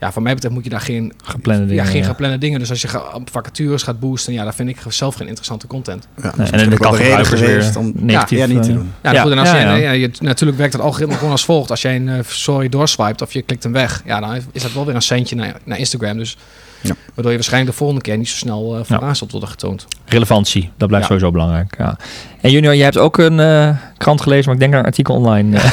ja, 0.00 0.12
van 0.12 0.22
mij 0.22 0.34
betreft 0.34 0.54
moet 0.54 0.64
je 0.64 0.70
daar 0.70 0.80
geen 0.80 1.12
geplande 1.24 1.66
dingen. 1.66 1.84
Ja, 1.84 1.90
geen 1.90 2.04
geplande 2.04 2.38
dingen. 2.38 2.58
Dus 2.58 2.70
als 2.70 2.82
je 2.82 3.14
op 3.14 3.30
vacatures 3.30 3.82
gaat 3.82 4.00
boosten, 4.00 4.32
ja, 4.32 4.44
daar 4.44 4.54
vind 4.54 4.68
ik 4.68 4.76
zelf 4.88 5.14
geen 5.14 5.26
interessante 5.26 5.66
content. 5.66 6.08
Ja, 6.22 6.32
nee, 6.36 6.50
en 6.50 6.70
dan 6.70 6.78
kan 6.78 6.94
reden 6.94 7.26
geweest 7.26 7.76
om 7.76 7.92
negatief, 7.94 8.38
ja, 8.38 8.46
niet 8.46 8.62
te 8.62 8.72
doen. 8.72 8.92
Ja, 9.02 9.20
goed, 9.22 9.32
en 9.32 9.38
als 9.38 9.50
je, 9.50 9.56
ja, 9.56 9.90
je, 9.90 10.10
natuurlijk 10.20 10.58
werkt 10.58 10.72
het 10.72 10.82
algoritme 10.82 11.14
gewoon 11.14 11.30
als 11.30 11.44
volgt. 11.44 11.70
Als 11.70 11.82
jij 11.82 11.96
een 11.96 12.06
uh, 12.06 12.18
sorry 12.26 12.68
doorswipet 12.68 13.22
of 13.22 13.32
je 13.32 13.42
klikt 13.42 13.62
hem 13.62 13.72
weg, 13.72 14.02
ja, 14.04 14.20
dan 14.20 14.34
is 14.52 14.62
dat 14.62 14.72
wel 14.72 14.84
weer 14.86 14.94
een 14.94 15.02
centje 15.02 15.36
naar, 15.36 15.56
naar 15.64 15.78
Instagram. 15.78 16.16
Dus 16.16 16.36
ja. 16.80 16.94
Waardoor 17.06 17.30
je 17.30 17.36
waarschijnlijk 17.36 17.72
de 17.72 17.76
volgende 17.76 18.02
keer 18.02 18.16
niet 18.16 18.28
zo 18.28 18.36
snel 18.36 18.78
uh, 18.78 18.84
vooraan 18.84 19.16
zult 19.16 19.30
worden 19.30 19.48
getoond. 19.48 19.86
Relevantie, 20.04 20.70
dat 20.76 20.88
blijft 20.88 21.06
sowieso 21.06 21.30
belangrijk. 21.30 21.74
Ja. 21.78 21.98
En 22.40 22.50
Junior, 22.50 22.74
je 22.74 22.82
hebt 22.82 22.98
ook 22.98 23.18
een 23.18 23.38
uh, 23.38 23.76
krant 23.96 24.20
gelezen, 24.20 24.44
maar 24.44 24.54
ik 24.54 24.60
denk 24.60 24.70
naar 24.70 24.80
een 24.80 24.86
artikel 24.86 25.14
online. 25.14 25.58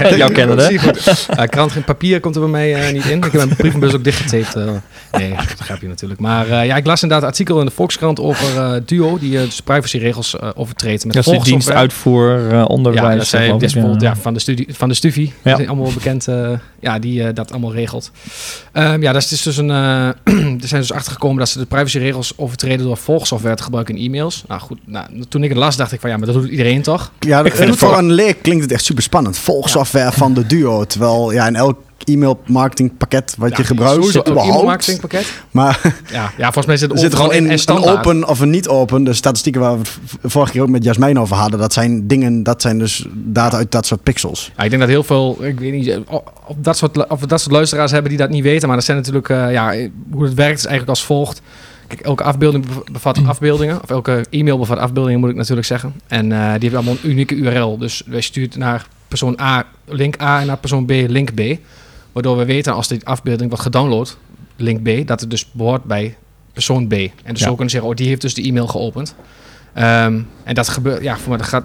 Uh, 0.00 0.16
jouw 0.16 0.30
kennende. 0.30 0.72
uh, 0.72 1.42
krant 1.46 1.74
in 1.74 1.84
papier 1.84 2.20
komt 2.20 2.34
er 2.34 2.40
bij 2.40 2.50
mij 2.50 2.92
niet 2.92 3.04
in. 3.04 3.16
Ik 3.16 3.22
heb 3.24 3.32
mijn 3.32 3.56
brievenbus 3.56 3.94
ook 3.94 4.04
dichtgetaped. 4.04 4.80
nee, 5.12 5.30
dat 5.36 5.56
begrijp 5.58 5.80
je 5.80 5.88
natuurlijk. 5.88 6.20
Maar 6.20 6.64
ja, 6.64 6.76
ik 6.76 6.86
las 6.86 7.02
inderdaad 7.02 7.24
een 7.24 7.32
artikel 7.32 7.58
in 7.58 7.66
de 7.66 7.70
Volkskrant 7.70 8.20
over 8.20 8.82
Duo, 8.86 9.18
die 9.18 9.30
dus 9.30 9.60
privacyregels 9.60 10.40
overtreedt. 10.40 11.04
Met 11.04 11.14
dat 11.14 11.26
is 11.26 11.38
de 11.38 11.44
dienst 11.44 11.70
uitvoer 11.70 12.64
onderwijs. 12.66 13.30
Ja, 13.30 13.46
dat 13.46 13.62
is 13.62 13.72
bijvoorbeeld 13.72 14.02
ja, 14.02 14.16
van 14.16 14.34
de 14.34 14.40
studie, 14.40 14.66
van 14.70 14.88
de 14.88 14.94
studie. 14.94 15.32
Ja. 15.42 15.50
Dat 15.50 15.60
is 15.60 15.66
allemaal 15.66 15.92
bekend. 15.92 16.28
ja, 16.80 16.98
die 16.98 17.32
dat 17.32 17.50
allemaal 17.50 17.72
regelt. 17.72 18.10
Um, 18.72 19.02
ja, 19.02 19.12
dat 19.12 19.30
is 19.30 19.42
dus 19.42 19.56
een 19.56 19.70
er 20.60 20.68
zijn 20.68 20.80
dus 20.80 20.92
achtergekomen 20.92 21.38
dat 21.38 21.48
ze 21.48 21.58
de 21.58 21.66
privacyregels 21.66 22.32
overtreden 22.36 22.86
door 22.86 22.96
volgsoftware 22.96 23.56
te 23.56 23.62
gebruiken 23.62 23.96
in 23.96 24.04
e-mails. 24.04 24.44
Nou 24.48 24.60
goed, 24.60 24.78
nou, 24.84 25.06
toen 25.28 25.42
ik 25.42 25.48
het 25.48 25.58
las 25.58 25.76
dacht 25.76 25.89
ik 25.92 26.00
van 26.00 26.10
ja, 26.10 26.16
maar 26.16 26.26
dat 26.26 26.34
doet 26.34 26.50
iedereen 26.50 26.82
toch? 26.82 27.12
Ja, 27.18 27.44
ik 27.44 27.54
vind 27.54 27.76
voor 27.76 27.98
een 27.98 28.12
leek 28.12 28.42
klinkt 28.42 28.62
het 28.62 28.72
echt 28.72 28.84
super 28.84 29.02
spannend. 29.02 29.38
Volgsoftware 29.38 30.12
van 30.12 30.34
de 30.34 30.46
Duo, 30.46 30.84
terwijl 30.84 31.32
ja, 31.32 31.46
in 31.46 31.56
elk 31.56 31.76
e-mail 32.04 32.40
marketing 32.46 32.96
pakket 32.96 33.34
wat 33.38 33.56
je 33.56 33.64
gebruikt 33.64 34.04
zit 34.04 34.28
überhaupt. 34.28 34.64
marketing 34.64 35.00
pakket. 35.00 35.32
Maar 35.50 35.80
ja, 36.12 36.32
ja, 36.36 36.44
volgens 36.52 36.66
mij 36.66 36.76
zit 36.76 36.90
het 36.92 37.00
zit 37.00 37.14
gewoon 37.14 37.32
in 37.32 37.50
een 37.50 37.68
open 37.68 38.28
of 38.28 38.40
een 38.40 38.50
niet 38.50 38.68
open. 38.68 39.04
De 39.04 39.12
statistieken 39.12 39.60
waar 39.60 39.78
we 39.78 39.88
vorige 40.22 40.52
keer 40.52 40.62
ook 40.62 40.68
met 40.68 40.84
Jasmijn 40.84 41.18
over 41.18 41.36
hadden, 41.36 41.58
dat 41.58 41.72
zijn 41.72 42.06
dingen, 42.06 42.42
dat 42.42 42.62
zijn 42.62 42.78
dus 42.78 43.06
data 43.12 43.56
uit 43.56 43.72
dat 43.72 43.86
soort 43.86 44.02
pixels. 44.02 44.52
Ja, 44.56 44.62
ik 44.62 44.70
denk 44.70 44.82
dat 44.82 44.90
heel 44.90 45.04
veel, 45.04 45.44
ik 45.44 45.60
weet 45.60 45.72
niet 45.72 45.98
of 46.46 46.56
dat 46.56 46.76
soort, 46.76 47.08
of 47.08 47.20
dat 47.20 47.40
soort 47.40 47.52
luisteraars 47.52 47.90
hebben 47.90 48.10
die 48.10 48.18
dat 48.18 48.30
niet 48.30 48.42
weten, 48.42 48.66
maar 48.66 48.76
dat 48.76 48.86
zijn 48.86 48.96
natuurlijk, 48.96 49.28
uh, 49.28 49.52
ja, 49.52 49.74
hoe 50.10 50.24
het 50.24 50.34
werkt 50.34 50.58
is 50.58 50.64
eigenlijk 50.64 50.88
als 50.98 51.04
volgt. 51.04 51.42
Kijk, 51.90 52.02
elke 52.02 52.22
afbeelding 52.22 52.66
bevat 52.92 53.20
mm. 53.20 53.26
afbeeldingen. 53.26 53.82
Of 53.82 53.90
elke 53.90 54.24
e-mail 54.30 54.58
bevat 54.58 54.78
afbeeldingen, 54.78 55.20
moet 55.20 55.30
ik 55.30 55.36
natuurlijk 55.36 55.66
zeggen. 55.66 55.94
En 56.06 56.24
uh, 56.24 56.30
die 56.30 56.70
hebben 56.70 56.74
allemaal 56.74 56.96
een 57.02 57.10
unieke 57.10 57.34
URL. 57.34 57.78
Dus 57.78 58.02
wij 58.06 58.20
stuurt 58.20 58.56
naar 58.56 58.86
persoon 59.08 59.40
A 59.40 59.64
link 59.84 60.22
A 60.22 60.40
en 60.40 60.46
naar 60.46 60.56
persoon 60.56 60.86
B 60.86 60.90
link 60.90 61.34
B. 61.34 61.40
Waardoor 62.12 62.36
we 62.36 62.44
weten 62.44 62.74
als 62.74 62.88
die 62.88 63.06
afbeelding 63.06 63.48
wordt 63.48 63.64
gedownload, 63.64 64.16
link 64.56 64.82
B, 64.82 65.06
dat 65.06 65.20
het 65.20 65.30
dus 65.30 65.52
behoort 65.52 65.84
bij 65.84 66.16
persoon 66.52 66.86
B. 66.86 66.92
En 66.92 67.10
dus 67.24 67.40
ja. 67.40 67.46
zo 67.46 67.50
kunnen 67.50 67.70
zeggen, 67.70 67.90
oh, 67.90 67.96
die 67.96 68.08
heeft 68.08 68.20
dus 68.20 68.34
de 68.34 68.42
e-mail 68.42 68.66
geopend. 68.66 69.14
Um, 69.78 70.28
en 70.44 70.54
dat 70.54 70.68
gebeurt, 70.68 71.02
ja, 71.02 71.18
voor 71.18 71.28
mij 71.28 71.38
dat 71.38 71.46
gaat, 71.46 71.64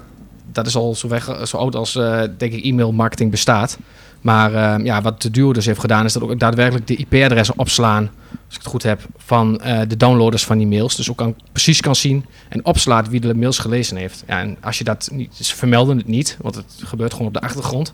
dat 0.55 0.67
is 0.67 0.75
al 0.75 0.95
zo, 0.95 1.07
weg, 1.07 1.47
zo 1.47 1.57
oud 1.57 1.75
als, 1.75 1.95
uh, 1.95 2.21
denk 2.37 2.53
ik, 2.53 2.63
e-mail 2.63 2.91
marketing 2.91 3.31
bestaat. 3.31 3.77
Maar 4.21 4.53
uh, 4.53 4.85
ja, 4.85 5.01
wat 5.01 5.21
de 5.21 5.31
Duo 5.31 5.53
dus 5.53 5.65
heeft 5.65 5.79
gedaan, 5.79 6.05
is 6.05 6.13
dat 6.13 6.23
ook 6.23 6.39
daadwerkelijk 6.39 6.87
de 6.87 6.95
IP-adressen 6.95 7.57
opslaan, 7.57 8.09
als 8.29 8.55
ik 8.55 8.61
het 8.61 8.65
goed 8.65 8.83
heb, 8.83 9.01
van 9.17 9.61
uh, 9.65 9.79
de 9.87 9.97
downloaders 9.97 10.45
van 10.45 10.57
die 10.57 10.67
mails. 10.67 10.95
Dus 10.95 11.09
ook 11.09 11.17
kan, 11.17 11.35
precies 11.51 11.81
kan 11.81 11.95
zien 11.95 12.25
en 12.49 12.65
opslaat 12.65 13.09
wie 13.09 13.19
de 13.19 13.35
mails 13.35 13.57
gelezen 13.57 13.97
heeft. 13.97 14.23
Ja, 14.27 14.39
en 14.39 14.57
als 14.61 14.77
je 14.77 14.83
dat 14.83 15.09
niet, 15.11 15.35
ze 15.35 15.55
vermelden 15.55 15.97
het 15.97 16.07
niet, 16.07 16.37
want 16.41 16.55
het 16.55 16.75
gebeurt 16.83 17.11
gewoon 17.11 17.27
op 17.27 17.33
de 17.33 17.41
achtergrond. 17.41 17.93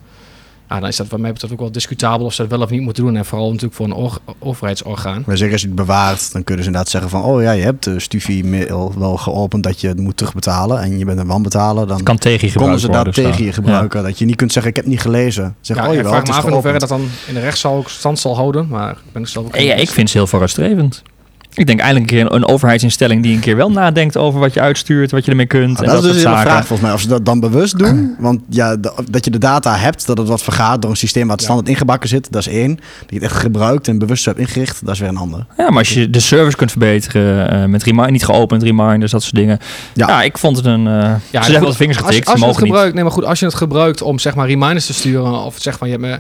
Ja, 0.72 0.80
dan 0.80 0.90
is 0.90 0.96
dat 0.96 1.08
wat 1.08 1.20
mij 1.20 1.32
betreft 1.32 1.54
ook 1.54 1.60
wel 1.60 1.72
discutabel 1.72 2.26
of 2.26 2.34
ze 2.34 2.42
dat 2.42 2.52
wel 2.52 2.62
of 2.62 2.70
niet 2.70 2.82
moeten 2.82 3.04
doen. 3.04 3.16
En 3.16 3.26
vooral 3.26 3.48
natuurlijk 3.48 3.74
voor 3.74 3.86
een 3.86 4.20
overheidsorgaan. 4.40 5.24
Maar 5.26 5.38
zeker 5.38 5.54
als 5.54 5.62
je 5.62 5.68
het 5.68 5.76
bewaart, 5.76 6.32
dan 6.32 6.44
kunnen 6.44 6.64
ze 6.64 6.70
inderdaad 6.70 6.92
zeggen 6.92 7.10
van... 7.10 7.24
oh 7.24 7.42
ja, 7.42 7.52
je 7.52 7.64
hebt 7.64 7.84
de 7.84 8.00
Stufie-mail 8.00 8.94
wel 8.98 9.18
geopend 9.18 9.64
dat 9.64 9.82
je 9.82 9.88
het 9.88 10.00
moet 10.00 10.18
terugbetalen... 10.18 10.82
en 10.82 10.98
je 10.98 11.06
bent 11.06 11.20
een 11.20 11.28
wanbetaler. 11.28 11.88
Dan 11.88 12.04
kan 12.04 12.18
tegen 12.18 12.48
je 12.48 12.54
konden 12.54 12.80
ze 12.80 12.90
dat 12.90 13.14
tegen 13.14 13.46
je 13.46 13.54
gebruiken. 13.54 14.04
Dat 14.04 14.20
je 14.20 14.26
niet 14.26 14.36
kunt 14.36 14.52
zeggen, 14.52 14.72
ik 14.72 14.78
heb 14.78 14.86
niet 14.86 15.02
gelezen. 15.02 15.56
Zeg, 15.62 15.78
ja, 15.78 15.90
oh, 15.90 15.94
je 15.94 16.04
vraag 16.04 16.26
me 16.26 16.34
af 16.34 16.46
in 16.46 16.52
hoeverre 16.52 16.80
dat 16.80 16.90
dan 16.90 17.10
in 17.28 17.34
de 17.34 17.40
rechtszaal 17.40 17.84
stand 17.88 18.20
zal 18.20 18.36
houden. 18.36 18.68
Maar 18.68 18.92
ik 18.92 19.12
ben 19.12 19.22
er 19.22 19.28
zelf 19.28 19.46
ook... 19.46 19.56
Ja, 19.56 19.74
ik 19.74 19.90
vind 19.90 20.10
ze 20.10 20.18
heel 20.18 20.28
vooruitstrevend. 20.28 21.02
Ik 21.54 21.68
denk 21.68 21.80
eigenlijk 21.80 22.12
een 22.12 22.18
keer 22.18 22.36
een, 22.36 22.48
overheidsinstelling 22.48 23.24
die 23.24 23.36
een 23.36 23.40
keer 23.40 23.56
wel 23.56 23.72
nadenkt 23.72 24.18
over 24.18 24.40
wat 24.40 24.54
je 24.54 24.60
uitstuurt, 24.60 25.12
wat 25.12 25.26
je 25.26 25.32
ermee 25.32 25.46
kunt. 25.46 25.80
Nou, 25.80 25.92
dat, 25.92 26.04
is 26.04 26.14
dus 26.14 26.24
een 26.24 26.38
vraag 26.38 26.66
volgens 26.66 26.82
mij. 26.82 26.94
Of 26.94 27.02
ze 27.02 27.08
dat 27.08 27.26
dan 27.26 27.40
bewust 27.40 27.78
doen. 27.78 28.16
Want 28.20 28.42
ja, 28.50 28.76
dat 29.10 29.26
je 29.26 29.32
de 29.32 29.38
data 29.38 29.76
hebt, 29.76 30.06
dat 30.06 30.18
het 30.18 30.28
wat 30.28 30.44
vergaat 30.44 30.82
door 30.82 30.92
een 30.92 30.98
systeem 30.98 31.28
wat 31.28 31.42
standaard 31.42 31.70
ingebakken 31.70 32.10
zit, 32.10 32.32
dat 32.32 32.42
is 32.42 32.48
één. 32.48 32.76
Dat 32.76 33.10
je 33.10 33.16
het 33.16 33.24
echt 33.24 33.36
gebruikt 33.36 33.88
en 33.88 33.98
bewust 33.98 34.26
hebt 34.26 34.40
ingericht, 34.40 34.86
dat 34.86 34.94
is 34.94 35.00
weer 35.00 35.10
een 35.10 35.18
ander. 35.18 35.46
Ja, 35.58 35.70
maar 35.70 35.78
als 35.78 35.94
je 35.94 36.10
de 36.10 36.20
service 36.20 36.58
kunt 36.58 36.72
verbeteren 36.72 37.54
uh, 37.54 37.66
met 37.66 37.84
remind, 37.84 38.12
niet 38.12 38.26
geopend 38.26 38.64
reminders, 38.64 39.12
dat 39.12 39.24
soort 39.24 39.36
dingen. 39.36 39.60
Ja, 39.94 40.08
ja 40.08 40.22
ik 40.22 40.38
vond 40.38 40.58
het 40.58 40.66
een. 40.66 40.86
Uh, 40.86 41.14
ja, 41.32 41.44
ze 41.44 41.52
hebben 41.52 41.70
wat 41.70 41.78
vingers 41.78 41.98
getikt. 41.98 42.28
Als, 42.28 42.34
als 42.34 42.40
je 42.42 42.48
het 42.48 42.58
gebruikt, 42.58 42.94
nee, 42.94 43.04
maar 43.04 43.14
goed, 43.14 43.26
als 43.26 43.40
je 43.40 43.46
het 43.46 43.56
gebruikt 43.56 44.02
om 44.02 44.20
zeg 44.20 44.36
maar 44.36 44.48
reminders 44.48 44.86
te 44.86 44.94
sturen 44.94 45.44
of 45.44 45.56
zeg 45.60 45.80
maar 45.80 45.90
je 45.90 45.96
hebt 45.96 46.08
me 46.08 46.20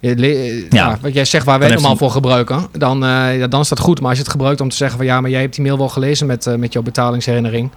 ja. 0.00 0.98
wat 1.00 1.14
jij 1.14 1.24
zegt 1.24 1.44
waar 1.44 1.58
wij 1.58 1.70
normaal 1.70 1.96
voor 1.96 2.10
gebruiken, 2.10 2.66
dan, 2.72 3.04
uh, 3.04 3.38
ja, 3.38 3.46
dan 3.46 3.60
is 3.60 3.68
dat 3.68 3.78
goed. 3.78 4.00
Maar 4.00 4.08
als 4.08 4.18
je 4.18 4.22
het 4.22 4.32
gebruikt 4.32 4.60
om 4.60 4.68
te 4.68 4.76
zeggen 4.76 4.96
van 4.96 5.06
ja, 5.06 5.20
maar 5.20 5.30
jij 5.30 5.40
hebt 5.40 5.54
die 5.54 5.64
mail 5.64 5.78
wel 5.78 5.88
gelezen 5.88 6.26
met, 6.26 6.46
uh, 6.46 6.54
met 6.54 6.72
jouw 6.72 6.82
betalingsherinnering. 6.82 7.70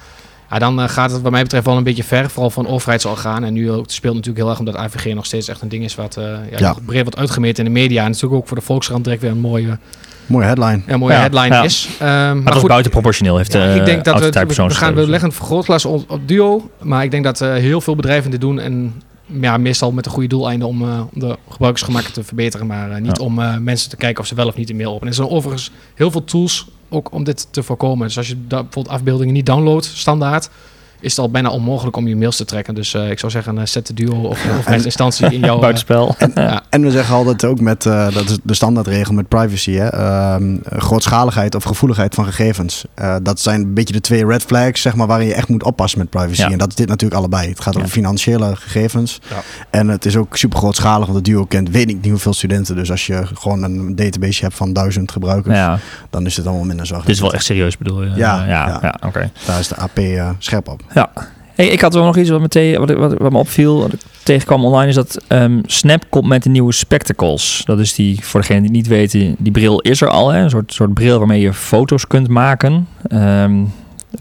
Ja, 0.49 0.59
dan 0.59 0.79
uh, 0.79 0.89
gaat 0.89 1.11
het 1.11 1.21
wat 1.21 1.31
mij 1.31 1.43
betreft 1.43 1.65
wel 1.65 1.77
een 1.77 1.83
beetje 1.83 2.03
ver, 2.03 2.29
vooral 2.29 2.49
van 2.49 2.67
overheidsorgaan. 2.67 3.43
En 3.43 3.53
nu 3.53 3.71
ook, 3.71 3.89
speelt 3.89 4.15
natuurlijk 4.15 4.43
heel 4.43 4.49
erg 4.49 4.59
omdat 4.59 4.75
AVG 4.75 5.13
nog 5.13 5.25
steeds 5.25 5.47
echt 5.47 5.61
een 5.61 5.69
ding 5.69 5.83
is 5.83 5.95
wat 5.95 6.17
ja, 6.19 6.57
ja. 6.57 6.75
breed 6.85 7.01
wordt 7.01 7.17
uitgemeten 7.17 7.65
in 7.65 7.73
de 7.73 7.79
media. 7.79 8.03
En 8.03 8.11
natuurlijk 8.11 8.41
ook 8.41 8.47
voor 8.47 8.57
de 8.57 8.63
Volkskrant 8.63 9.03
direct 9.03 9.21
weer 9.21 9.31
een 9.31 9.39
mooie... 9.39 9.77
Mooie 10.25 10.45
headline. 10.45 10.81
Ja, 10.87 10.97
mooie 10.97 11.13
headline 11.13 11.63
is. 11.63 11.89
Um, 12.01 12.07
maar, 12.07 12.35
maar 12.35 12.53
dat 12.53 12.67
buiten 12.67 12.91
proportioneel 12.91 13.37
heeft 13.37 13.53
ja, 13.53 13.63
Ik 13.63 13.85
denk 13.85 14.05
dat 14.05 14.19
we, 14.19 14.45
we, 14.45 14.69
gaan, 14.69 14.95
we 14.95 15.07
leggen 15.07 15.29
een 15.29 15.35
vergrootglas 15.35 15.85
op, 15.85 16.11
op 16.11 16.27
duo. 16.27 16.69
Maar 16.81 17.03
ik 17.03 17.11
denk 17.11 17.23
dat 17.23 17.39
heel 17.39 17.81
veel 17.81 17.95
bedrijven 17.95 18.31
dit 18.31 18.41
doen. 18.41 18.59
En 18.59 18.93
ja, 19.41 19.57
meestal 19.57 19.91
met 19.91 20.05
een 20.05 20.11
goede 20.11 20.27
doeleinden 20.27 20.67
om, 20.67 20.81
uh, 20.81 21.01
om 21.13 21.19
de 21.19 21.37
gebruikersgemak 21.49 22.03
te 22.03 22.23
verbeteren, 22.23 22.67
maar 22.67 22.89
uh, 22.89 22.97
niet 22.97 23.17
ja. 23.17 23.23
om 23.23 23.39
uh, 23.39 23.57
mensen 23.57 23.89
te 23.89 23.95
kijken 23.95 24.21
of 24.21 24.27
ze 24.27 24.35
wel 24.35 24.47
of 24.47 24.55
niet 24.55 24.69
een 24.69 24.75
mail 24.75 24.91
openen. 24.91 25.07
Er 25.07 25.13
zijn 25.13 25.29
overigens 25.29 25.71
heel 25.95 26.11
veel 26.11 26.23
tools 26.23 26.67
ook 26.89 27.11
om 27.11 27.23
dit 27.23 27.47
te 27.51 27.63
voorkomen. 27.63 28.07
Dus 28.07 28.17
als 28.17 28.27
je 28.27 28.35
bijvoorbeeld 28.35 28.87
afbeeldingen 28.87 29.33
niet 29.33 29.45
downloadt 29.45 29.85
standaard, 29.85 30.49
is 30.99 31.11
het 31.11 31.19
al 31.19 31.29
bijna 31.29 31.49
onmogelijk 31.49 31.95
om 31.95 32.07
je 32.07 32.15
mails 32.15 32.35
te 32.35 32.45
trekken. 32.45 32.75
Dus 32.75 32.93
uh, 32.93 33.09
ik 33.09 33.19
zou 33.19 33.31
zeggen, 33.31 33.57
uh, 33.57 33.65
zet 33.65 33.87
de 33.87 33.93
duo 33.93 34.21
of, 34.21 34.45
of 34.59 34.67
instantie 34.85 35.25
in 35.25 35.39
jouw... 35.39 35.59
Buitenspel. 35.59 36.15
En, 36.19 36.31
ja. 36.35 36.61
en, 36.69 36.81
we 36.81 36.91
zeggen 36.91 37.15
altijd 37.15 37.45
ook 37.45 37.59
met, 37.59 37.85
uh, 37.85 38.13
dat 38.13 38.29
is 38.29 38.37
de 38.43 38.53
standaardregel 38.53 39.13
met 39.13 39.27
privacy, 39.27 39.71
hè, 39.71 39.87
ehm, 39.87 40.57
grootschaligheid 40.63 41.55
of 41.55 41.63
gevoeligheid 41.63 42.15
van 42.15 42.25
gegevens. 42.25 42.85
dat 43.21 43.39
zijn 43.39 43.61
een 43.61 43.73
beetje 43.73 43.93
de 43.93 44.01
twee 44.01 44.25
red 44.25 44.43
flags, 44.43 44.81
zeg 44.81 44.95
maar, 44.95 45.07
waarin 45.07 45.27
je 45.27 45.33
echt 45.33 45.47
moet 45.47 45.63
oppassen 45.63 45.99
met 45.99 46.09
privacy. 46.09 46.41
Ja. 46.41 46.51
En 46.51 46.57
dat 46.57 46.69
is 46.69 46.75
dit 46.75 46.87
natuurlijk 46.87 47.19
allebei. 47.19 47.49
Het 47.49 47.61
gaat 47.61 47.77
over 47.77 47.89
financiële 47.89 48.55
gegevens. 48.55 49.19
Ja. 49.29 49.41
En 49.69 49.87
het 49.87 50.05
is 50.05 50.15
ook 50.15 50.37
super 50.37 50.57
grootschalig, 50.57 51.07
want 51.07 51.25
de 51.25 51.31
duo 51.31 51.45
kent 51.45 51.69
weet 51.69 51.89
ik 51.89 51.95
niet 51.95 52.11
hoeveel 52.11 52.33
studenten. 52.33 52.75
Dus 52.75 52.91
als 52.91 53.07
je 53.07 53.25
gewoon 53.33 53.63
een 53.63 53.95
database 53.95 54.43
hebt 54.43 54.55
van 54.55 54.73
duizend 54.73 55.11
gebruikers, 55.11 55.79
dan 56.09 56.25
is 56.25 56.37
het 56.37 56.47
allemaal 56.47 56.65
minder 56.65 56.85
zorg. 56.85 57.01
Dit 57.01 57.15
is 57.15 57.21
wel 57.21 57.33
echt 57.33 57.45
serieus 57.45 57.77
bedoel 57.77 58.03
je? 58.03 58.09
Ja, 58.15 58.45
ja, 58.45 58.79
ja. 58.81 58.95
oké. 59.05 59.31
Daar 59.45 59.59
is 59.59 59.67
de 59.67 59.75
AP 59.75 59.99
scherp 60.39 60.67
op. 60.67 60.81
Ja. 60.93 61.11
Hey, 61.55 61.67
ik 61.67 61.81
had 61.81 61.93
wel 61.93 62.03
nog 62.03 62.17
iets 62.17 62.29
wat 62.29 62.53
me, 62.53 62.75
wat, 62.77 63.17
wat, 63.17 63.31
me 63.31 63.37
opviel, 63.37 63.79
wat 63.79 63.93
ik 63.93 63.99
tegenkwam 64.23 64.65
online, 64.65 64.87
is 64.87 64.95
dat 64.95 65.23
um, 65.27 65.61
Snap 65.65 66.03
komt 66.09 66.27
met 66.27 66.43
de 66.43 66.49
nieuwe 66.49 66.73
spectacles. 66.73 67.61
Dat 67.65 67.79
is 67.79 67.93
die, 67.93 68.25
voor 68.25 68.39
degenen 68.39 68.61
die 68.61 68.71
niet 68.71 68.87
weten, 68.87 69.35
die 69.37 69.51
bril 69.51 69.79
is 69.79 70.01
er 70.01 70.09
al. 70.09 70.29
Hè? 70.29 70.41
Een 70.41 70.49
soort, 70.49 70.73
soort 70.73 70.93
bril 70.93 71.17
waarmee 71.17 71.41
je 71.41 71.53
foto's 71.53 72.07
kunt 72.07 72.27
maken. 72.27 72.87
Um, 73.13 73.71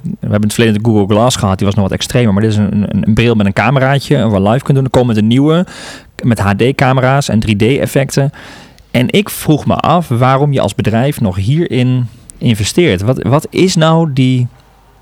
we 0.00 0.16
hebben 0.20 0.42
het 0.42 0.52
verleden 0.52 0.82
de 0.82 0.88
Google 0.88 1.14
Glass 1.14 1.37
gehad, 1.37 1.58
die 1.58 1.66
was 1.66 1.75
nog 1.75 1.84
wat 1.84 1.94
extremer. 1.94 2.32
Maar 2.32 2.42
dit 2.42 2.50
is 2.50 2.56
een, 2.56 2.72
een, 2.72 3.06
een 3.06 3.14
bril 3.14 3.34
met 3.34 3.46
een 3.46 3.52
cameraatje, 3.52 4.28
waar 4.28 4.40
live 4.40 4.64
kunt 4.64 4.76
doen. 4.76 4.84
Er 4.84 4.90
komt 4.90 5.06
met 5.06 5.16
een 5.16 5.26
nieuwe, 5.26 5.66
met 6.22 6.38
HD-camera's 6.38 7.28
en 7.28 7.40
3D-effecten. 7.48 8.30
En 8.90 9.06
ik 9.10 9.30
vroeg 9.30 9.66
me 9.66 9.75
af 9.75 10.08
waarom 10.08 10.52
je 10.52 10.60
als 10.60 10.75
bedrijf 10.75 11.20
nog 11.20 11.37
hierin 11.37 12.06
investeert. 12.38 13.00
Wat, 13.00 13.22
wat 13.22 13.46
is 13.50 13.76
nou 13.76 14.12
die 14.12 14.46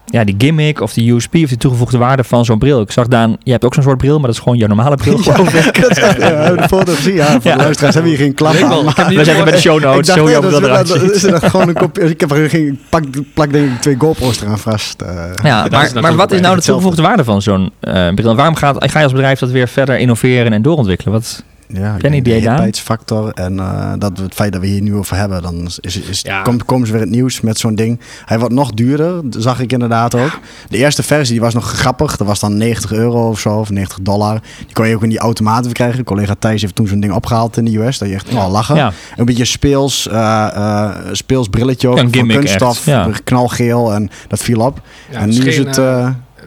ja, 0.07 0.25
die 0.25 0.35
gimmick 0.39 0.81
of 0.81 0.93
die 0.93 1.13
USP 1.13 1.35
of 1.35 1.49
die 1.49 1.57
toegevoegde 1.57 1.99
waarde 1.99 2.25
van 2.25 2.45
zo'n 2.45 2.59
bril. 2.59 2.81
Ik 2.81 2.91
zag 2.91 3.07
Daan, 3.07 3.37
je 3.43 3.51
hebt 3.51 3.65
ook 3.65 3.75
zo'n 3.75 3.83
soort 3.83 3.99
bril, 3.99 4.19
maar 4.19 4.27
dat 4.27 4.37
is 4.37 4.43
gewoon 4.43 4.59
je 4.59 4.67
normale 4.67 4.97
bril. 4.97 5.21
Ja, 5.27 6.15
ja, 6.19 6.51
de 6.51 6.69
foto 6.69 6.95
gezien. 6.95 7.15
Ja, 7.15 7.27
van 7.27 7.41
ja. 7.43 7.57
de 7.57 7.63
luisteraars 7.63 7.95
hebben 7.95 8.13
hier 8.13 8.21
geen 8.21 8.35
klap 8.35 8.55
aan. 8.55 9.15
We 9.15 9.25
zeggen 9.25 9.45
bij 9.45 9.53
de 9.53 9.61
show 9.61 9.83
notes, 9.83 10.15
show 10.15 10.29
je 10.29 10.41
dat 10.41 10.63
eruit 10.63 10.89
Is 11.03 11.25
er 11.25 11.41
gewoon 11.41 11.69
een 11.69 11.75
kopie? 11.75 12.05
Ik 12.05 12.21
heb 12.21 12.31
er 12.31 12.51
geen, 12.51 12.81
pak, 12.89 13.05
plak 13.35 13.53
denk 13.53 13.71
ik 13.73 13.81
twee 13.81 13.97
GoPro's 13.99 14.41
eraan 14.41 14.59
vast. 14.59 15.03
Uh, 15.03 15.25
ja, 15.43 15.67
maar, 15.71 15.91
maar 16.01 16.15
wat 16.15 16.33
is 16.33 16.41
nou 16.41 16.57
de 16.57 16.63
toegevoegde 16.63 17.03
waarde 17.03 17.25
van 17.25 17.43
zo'n 17.43 17.73
uh, 17.81 18.09
bril? 18.15 18.37
Waarom 18.37 18.55
gaat, 18.55 18.77
ga 18.79 18.99
je 18.99 19.05
als 19.05 19.13
bedrijf 19.13 19.39
dat 19.39 19.51
weer 19.51 19.69
verder 19.69 19.99
innoveren 19.99 20.53
en 20.53 20.63
doorontwikkelen? 20.63 21.13
Wat... 21.13 21.45
Ja, 21.69 21.97
Ken 21.97 22.11
die 22.11 22.33
hippigheidsfactor 22.33 23.31
en 23.31 23.55
uh, 23.55 23.93
dat 23.99 24.19
het 24.19 24.35
feit 24.35 24.53
dat 24.53 24.61
we 24.61 24.67
hier 24.67 24.83
nu 24.83 24.95
over 24.95 25.17
hebben, 25.17 25.43
dan 25.43 25.69
is, 25.81 25.97
is, 26.01 26.21
ja. 26.21 26.43
komt, 26.43 26.65
komen 26.65 26.87
ze 26.87 26.93
weer 26.93 27.03
het 27.03 27.11
nieuws 27.11 27.41
met 27.41 27.59
zo'n 27.59 27.75
ding. 27.75 28.01
Hij 28.25 28.39
wordt 28.39 28.55
nog 28.55 28.71
duurder, 28.71 29.23
zag 29.31 29.61
ik 29.61 29.73
inderdaad 29.73 30.15
ook. 30.15 30.41
De 30.69 30.77
eerste 30.77 31.03
versie 31.03 31.33
die 31.33 31.41
was 31.41 31.55
nog 31.55 31.71
grappig, 31.71 32.17
dat 32.17 32.27
was 32.27 32.41
dan 32.41 32.57
90 32.57 32.93
euro 32.93 33.29
of 33.29 33.41
zo, 33.41 33.59
of 33.59 33.71
90 33.71 33.99
dollar. 34.01 34.41
Die 34.59 34.73
kon 34.73 34.89
je 34.89 34.95
ook 34.95 35.03
in 35.03 35.09
die 35.09 35.19
automaten 35.19 35.73
krijgen. 35.73 36.05
Collega 36.05 36.35
Thijs 36.39 36.61
heeft 36.61 36.75
toen 36.75 36.87
zo'n 36.87 37.01
ding 37.01 37.13
opgehaald 37.13 37.57
in 37.57 37.65
de 37.65 37.79
US, 37.79 37.99
dat 37.99 38.09
je 38.09 38.15
echt 38.15 38.33
wel 38.33 38.51
lachen. 38.51 38.77
Ja. 38.77 38.93
Een 39.17 39.25
beetje 39.25 39.45
speels, 39.45 40.07
uh, 40.07 40.15
uh, 40.57 40.95
speels 41.13 41.49
brilletje 41.49 41.89
ook, 41.89 41.99
van 41.99 42.11
kunststof, 42.27 42.89
knalgeel 43.25 43.95
en 43.95 44.11
dat 44.29 44.43
viel 44.43 44.61
op. 44.61 44.81
en 45.11 45.29
nu 45.29 45.45
is 45.45 45.59
het 45.59 45.81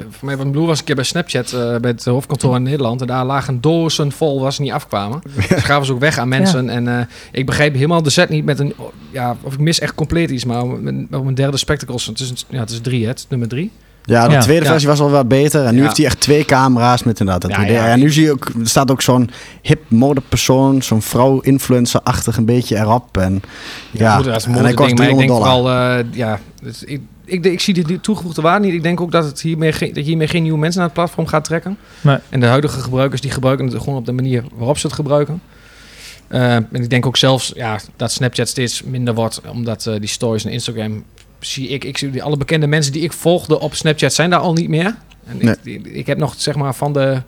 voor 0.10 0.25
mij 0.25 0.38
van 0.38 0.51
Blue 0.51 0.65
was 0.65 0.79
een 0.79 0.86
keer 0.86 0.96
bij 0.96 1.03
Snapchat 1.03 1.51
uh, 1.51 1.75
bij 1.77 1.91
het 1.91 2.06
hoofdkantoor 2.06 2.56
in 2.56 2.63
Nederland. 2.63 3.01
En 3.01 3.08
daar 3.08 3.25
lagen 3.25 3.62
dozen 3.62 4.12
vol 4.12 4.41
waar 4.41 4.53
ze 4.53 4.62
niet 4.62 4.72
afkwamen. 4.72 5.22
Ja. 5.36 5.56
Dus 5.56 5.63
gaven 5.63 5.86
ze 5.86 5.94
ook 5.94 6.00
weg 6.00 6.18
aan 6.18 6.27
mensen. 6.27 6.70
En 6.70 6.88
uh, 6.88 7.00
ik 7.32 7.46
begreep 7.46 7.74
helemaal 7.74 8.03
de 8.03 8.10
set 8.10 8.29
niet 8.29 8.46
met 8.46 8.60
een... 8.60 8.74
Ja, 9.12 9.36
of 9.41 9.53
ik 9.53 9.60
mis 9.60 9.79
echt 9.79 9.96
compleet 9.96 10.29
iets, 10.29 10.46
maar 10.46 10.63
op 11.12 11.25
een 11.25 11.36
derde 11.36 11.58
spectacles. 11.58 12.06
Het 12.06 12.20
is, 12.20 12.46
ja, 12.50 12.60
het 12.60 12.70
is 12.70 12.79
drie, 12.82 13.01
hè? 13.01 13.08
Het 13.08 13.20
is 13.20 13.25
nummer 13.29 13.48
drie. 13.48 13.72
Ja, 14.03 14.27
de 14.27 14.38
tweede 14.38 14.65
versie 14.65 14.88
was 14.88 15.00
al 15.00 15.10
wat 15.10 15.27
beter. 15.27 15.65
En 15.65 15.75
nu 15.75 15.82
heeft 15.82 15.98
hij 15.98 16.06
echt 16.06 16.20
twee 16.20 16.46
camera's 16.46 17.03
met 17.03 17.20
inderdaad 17.20 17.41
dat 17.41 17.68
ja, 17.68 17.88
En 17.88 18.00
nu 18.00 18.12
zie 18.12 18.24
je 18.24 18.32
ook, 18.32 18.46
er 18.46 18.70
staat 18.70 18.91
ook 18.91 19.01
zo'n 19.01 19.29
hip 19.62 19.82
modepersoon, 19.88 20.82
zo'n 20.82 21.01
vrouw-influencer-achtig 21.01 22.38
een 22.38 22.46
beetje 22.46 22.77
erop. 22.77 23.18
En 23.18 23.41
ja, 23.91 24.15
goed, 24.15 24.25
dat 24.25 24.36
is 24.36 24.46
en 24.46 24.53
hij 24.53 24.74
kost 24.74 24.88
ding, 24.88 25.00
maar 25.00 25.10
ik 25.10 25.18
denk 25.18 25.44
Wel, 25.44 25.70
uh, 25.70 25.98
ja, 26.12 26.39
dus 26.62 26.84
ik, 26.84 27.01
ik, 27.31 27.45
ik, 27.45 27.59
zie 27.59 27.74
de 27.74 28.01
toegevoegde 28.01 28.41
waarde 28.41 28.65
niet. 28.65 28.75
Ik 28.75 28.83
denk 28.83 29.01
ook 29.01 29.12
dat, 29.12 29.25
het 29.25 29.41
hiermee, 29.41 29.71
dat 29.71 29.95
je 29.95 30.01
hiermee 30.01 30.27
geen 30.27 30.43
nieuwe 30.43 30.59
mensen 30.59 30.79
naar 30.79 30.89
het 30.89 30.98
platform 30.98 31.27
gaat 31.27 31.43
trekken. 31.43 31.77
Nee. 32.01 32.17
En 32.29 32.39
de 32.39 32.45
huidige 32.45 32.79
gebruikers 32.79 33.21
die 33.21 33.31
gebruiken 33.31 33.65
het 33.65 33.77
gewoon 33.77 33.98
op 33.98 34.05
de 34.05 34.12
manier 34.12 34.43
waarop 34.53 34.77
ze 34.77 34.88
het 34.88 34.95
gebruiken. 34.95 35.41
Uh, 36.29 36.55
en 36.55 36.67
ik 36.71 36.89
denk 36.89 37.05
ook 37.05 37.17
zelfs 37.17 37.51
ja, 37.55 37.79
dat 37.95 38.12
Snapchat 38.12 38.48
steeds 38.48 38.83
minder 38.83 39.13
wordt, 39.13 39.41
omdat 39.48 39.86
uh, 39.86 39.95
die 40.00 40.09
stories 40.09 40.45
en 40.45 40.51
Instagram 40.51 41.03
zie 41.39 41.67
ik, 41.67 41.83
ik 41.83 41.98
zie 41.98 42.24
alle 42.24 42.38
bekende 42.38 42.67
mensen 42.67 42.91
die 42.91 43.01
ik 43.01 43.13
volgde 43.13 43.59
op 43.59 43.75
Snapchat 43.75 44.13
zijn 44.13 44.29
daar 44.29 44.39
al 44.39 44.53
niet 44.53 44.69
meer. 44.69 44.95
En 45.25 45.38
nee. 45.38 45.55
ik, 45.63 45.86
ik, 45.86 46.07
heb 46.07 46.17
nog 46.17 46.33
zeg 46.38 46.55
maar 46.55 46.75
van 46.75 46.93
de 46.93 47.21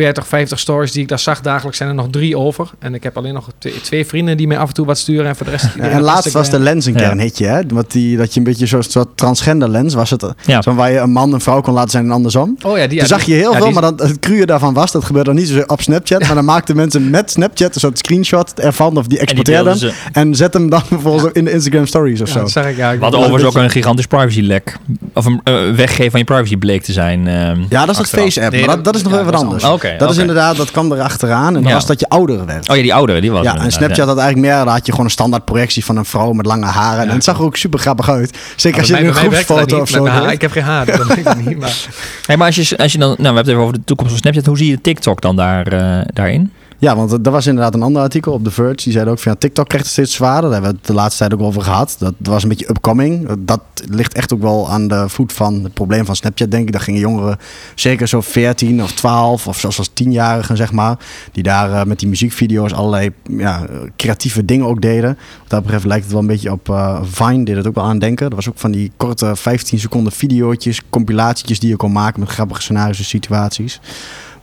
40, 0.00 0.26
50 0.26 0.58
stories 0.58 0.92
die 0.92 1.02
ik 1.02 1.08
daar 1.08 1.18
zag 1.18 1.40
dagelijks 1.40 1.76
zijn 1.76 1.88
er 1.88 1.94
nog 1.94 2.06
drie 2.10 2.38
over. 2.38 2.70
En 2.78 2.94
ik 2.94 3.02
heb 3.02 3.16
alleen 3.16 3.34
nog 3.34 3.48
twee 3.82 4.06
vrienden 4.06 4.36
die 4.36 4.46
mij 4.46 4.58
af 4.58 4.68
en 4.68 4.74
toe 4.74 4.86
wat 4.86 4.98
sturen. 4.98 5.26
En 5.26 5.36
voor 5.36 5.46
de 5.46 5.52
rest. 5.52 5.66
en 5.78 6.00
laatst 6.00 6.32
was 6.32 6.50
de 6.50 6.58
lens 6.58 6.86
een 6.86 6.94
keer 6.94 7.10
een 7.10 7.20
hitje, 7.20 7.46
hè? 7.46 7.60
Want 7.68 7.92
die, 7.92 8.16
dat 8.16 8.32
je 8.32 8.38
een 8.38 8.44
beetje 8.44 8.66
zo'n 8.66 8.82
soort 8.82 9.08
transgender 9.14 9.68
lens 9.68 9.94
was 9.94 10.10
het. 10.10 10.26
Ja. 10.46 10.62
Zo 10.62 10.74
waar 10.74 10.90
je 10.90 10.98
een 10.98 11.10
man 11.10 11.32
een 11.32 11.40
vrouw 11.40 11.60
kon 11.60 11.74
laten 11.74 11.90
zijn 11.90 12.04
en 12.04 12.10
andersom. 12.10 12.56
Oh 12.62 12.78
ja, 12.78 12.86
die, 12.86 12.98
Toen 12.98 13.08
zag 13.08 13.22
je 13.22 13.34
heel 13.34 13.54
veel, 13.54 13.70
maar 13.70 13.82
dan, 13.82 13.94
het 13.96 14.18
cruwe 14.18 14.46
daarvan 14.46 14.74
was, 14.74 14.92
dat 14.92 15.04
gebeurde 15.04 15.28
dan 15.32 15.38
niet 15.38 15.48
zo 15.48 15.62
op 15.66 15.80
Snapchat. 15.80 16.20
Maar 16.20 16.34
dan 16.34 16.44
maakten 16.54 16.76
mensen 16.76 17.10
met 17.10 17.30
Snapchat 17.30 17.74
een 17.74 17.80
soort 17.80 17.98
screenshot 17.98 18.60
ervan 18.60 18.96
of 18.96 19.06
die 19.06 19.18
exporteerden. 19.18 19.80
En, 19.80 19.92
en 20.12 20.34
zet 20.34 20.54
hem 20.54 20.70
dan 20.70 20.82
vervolgens 20.86 21.32
in 21.32 21.44
de 21.44 21.50
Instagram 21.52 21.86
stories 21.86 22.20
of 22.20 22.28
zo. 22.28 22.38
Dat 22.38 22.66
ik, 22.66 22.76
ja, 22.76 22.98
Wat 22.98 23.14
overigens 23.14 23.44
ook 23.44 23.62
een 23.62 23.70
gigantisch 23.70 24.06
privacy 24.06 24.40
lek. 24.40 24.76
Of 25.14 25.24
een 25.24 25.40
uh, 25.44 25.74
weggeven 25.74 26.10
van 26.10 26.20
je 26.20 26.26
privacy 26.26 26.56
bleek 26.56 26.82
te 26.82 26.92
zijn. 26.92 27.26
Uh, 27.26 27.50
ja, 27.68 27.86
dat 27.86 27.94
is 27.94 27.98
het 27.98 28.08
Face 28.08 28.44
app. 28.44 28.56
maar 28.56 28.76
dat, 28.76 28.84
dat 28.84 28.94
is 28.94 29.02
nog 29.02 29.12
even 29.12 29.24
wat 29.24 29.34
anders. 29.34 29.64
Oké 29.64 29.89
dat 29.98 30.10
is 30.10 30.16
inderdaad, 30.16 30.56
dat 30.56 30.70
kwam 30.70 30.92
erachteraan. 30.92 31.56
En 31.56 31.62
dan 31.62 31.72
was 31.72 31.86
dat 31.86 32.00
je 32.00 32.08
oudere 32.08 32.44
werd. 32.44 32.68
Oh 32.68 32.76
ja, 32.76 32.82
die 32.82 32.94
oudere, 32.94 33.20
die 33.20 33.30
was 33.30 33.44
Ja, 33.44 33.58
en 33.58 33.72
Snapchat 33.72 34.06
had 34.06 34.18
eigenlijk 34.18 34.54
meer, 34.54 34.68
had 34.68 34.86
je 34.86 34.90
gewoon 34.90 35.06
een 35.06 35.12
standaard 35.12 35.44
projectie 35.44 35.84
van 35.84 35.96
een 35.96 36.04
vrouw 36.04 36.32
met 36.32 36.46
lange 36.46 36.66
haren. 36.66 37.08
En 37.08 37.14
het 37.14 37.24
zag 37.24 37.38
er 37.38 37.44
ook 37.44 37.56
super 37.56 37.78
grappig 37.78 38.10
uit. 38.10 38.38
Zeker 38.56 38.78
als 38.78 38.88
je 38.88 38.98
een 38.98 39.14
groepsfoto 39.14 39.80
of 39.80 39.88
zo 39.88 40.06
Ik 40.06 40.40
heb 40.40 40.52
geen 40.52 40.62
haar, 40.62 40.86
dat 40.86 41.06
weet 41.06 41.26
ik 41.26 41.46
niet. 41.46 41.58
Maar... 41.58 41.68
Hey, 42.26 42.36
maar 42.36 42.46
als 42.46 42.56
je, 42.56 42.76
als 42.76 42.92
je 42.92 42.98
dan, 42.98 43.08
nou 43.08 43.18
we 43.18 43.24
hebben 43.24 43.42
het 43.42 43.48
even 43.48 43.62
over 43.62 43.74
de 43.74 43.84
toekomst 43.84 44.12
van 44.12 44.20
Snapchat. 44.20 44.46
Hoe 44.46 44.56
zie 44.56 44.70
je 44.70 44.80
TikTok 44.80 45.20
dan 45.20 45.36
daar, 45.36 45.72
uh, 45.72 46.00
daarin? 46.12 46.52
Ja, 46.80 46.96
want 46.96 47.26
er 47.26 47.32
was 47.32 47.46
inderdaad 47.46 47.74
een 47.74 47.82
ander 47.82 48.02
artikel 48.02 48.32
op 48.32 48.44
The 48.44 48.50
Verge. 48.50 48.74
Die 48.74 48.92
zei 48.92 49.10
ook 49.10 49.18
van 49.18 49.32
ja, 49.32 49.38
TikTok 49.38 49.68
krijgt 49.68 49.86
het 49.86 49.94
steeds 49.94 50.14
zwaarder. 50.14 50.50
Daar 50.50 50.52
hebben 50.52 50.70
we 50.70 50.76
het 50.76 50.86
de 50.86 50.94
laatste 50.94 51.18
tijd 51.18 51.40
ook 51.40 51.46
over 51.46 51.62
gehad. 51.62 51.96
Dat 51.98 52.14
was 52.18 52.42
een 52.42 52.48
beetje 52.48 52.70
upcoming. 52.70 53.28
Dat 53.38 53.60
ligt 53.88 54.14
echt 54.14 54.32
ook 54.32 54.40
wel 54.40 54.70
aan 54.70 54.88
de 54.88 55.08
voet 55.08 55.32
van 55.32 55.64
het 55.64 55.74
probleem 55.74 56.04
van 56.04 56.16
Snapchat, 56.16 56.50
denk 56.50 56.66
ik. 56.66 56.72
Daar 56.72 56.80
gingen 56.80 57.00
jongeren, 57.00 57.38
zeker 57.74 58.08
zo 58.08 58.20
14 58.20 58.82
of 58.82 58.92
12 58.92 59.46
of 59.46 59.58
zelfs 59.58 59.78
als 59.78 59.90
tienjarigen, 59.92 60.56
zeg 60.56 60.72
maar. 60.72 60.98
Die 61.32 61.42
daar 61.42 61.70
uh, 61.70 61.82
met 61.82 61.98
die 61.98 62.08
muziekvideo's 62.08 62.72
allerlei 62.72 63.10
ja, 63.22 63.66
creatieve 63.96 64.44
dingen 64.44 64.66
ook 64.66 64.80
deden. 64.82 65.18
Wat 65.38 65.50
dat 65.50 65.62
betreft 65.62 65.84
lijkt 65.84 66.02
het 66.02 66.12
wel 66.12 66.20
een 66.20 66.26
beetje 66.26 66.52
op 66.52 66.68
uh, 66.68 67.00
Vine, 67.02 67.44
deed 67.44 67.56
het 67.56 67.66
ook 67.66 67.74
wel 67.74 67.84
aan 67.84 67.98
denken. 67.98 68.28
Er 68.28 68.34
was 68.34 68.48
ook 68.48 68.58
van 68.58 68.70
die 68.70 68.92
korte 68.96 69.36
15 69.36 69.78
seconden 69.78 70.12
videootjes, 70.12 70.80
compilatiejes 70.90 71.60
die 71.60 71.68
je 71.68 71.76
kon 71.76 71.92
maken 71.92 72.20
met 72.20 72.28
grappige 72.28 72.62
scenario's 72.62 72.98
en 72.98 73.04
situaties. 73.04 73.80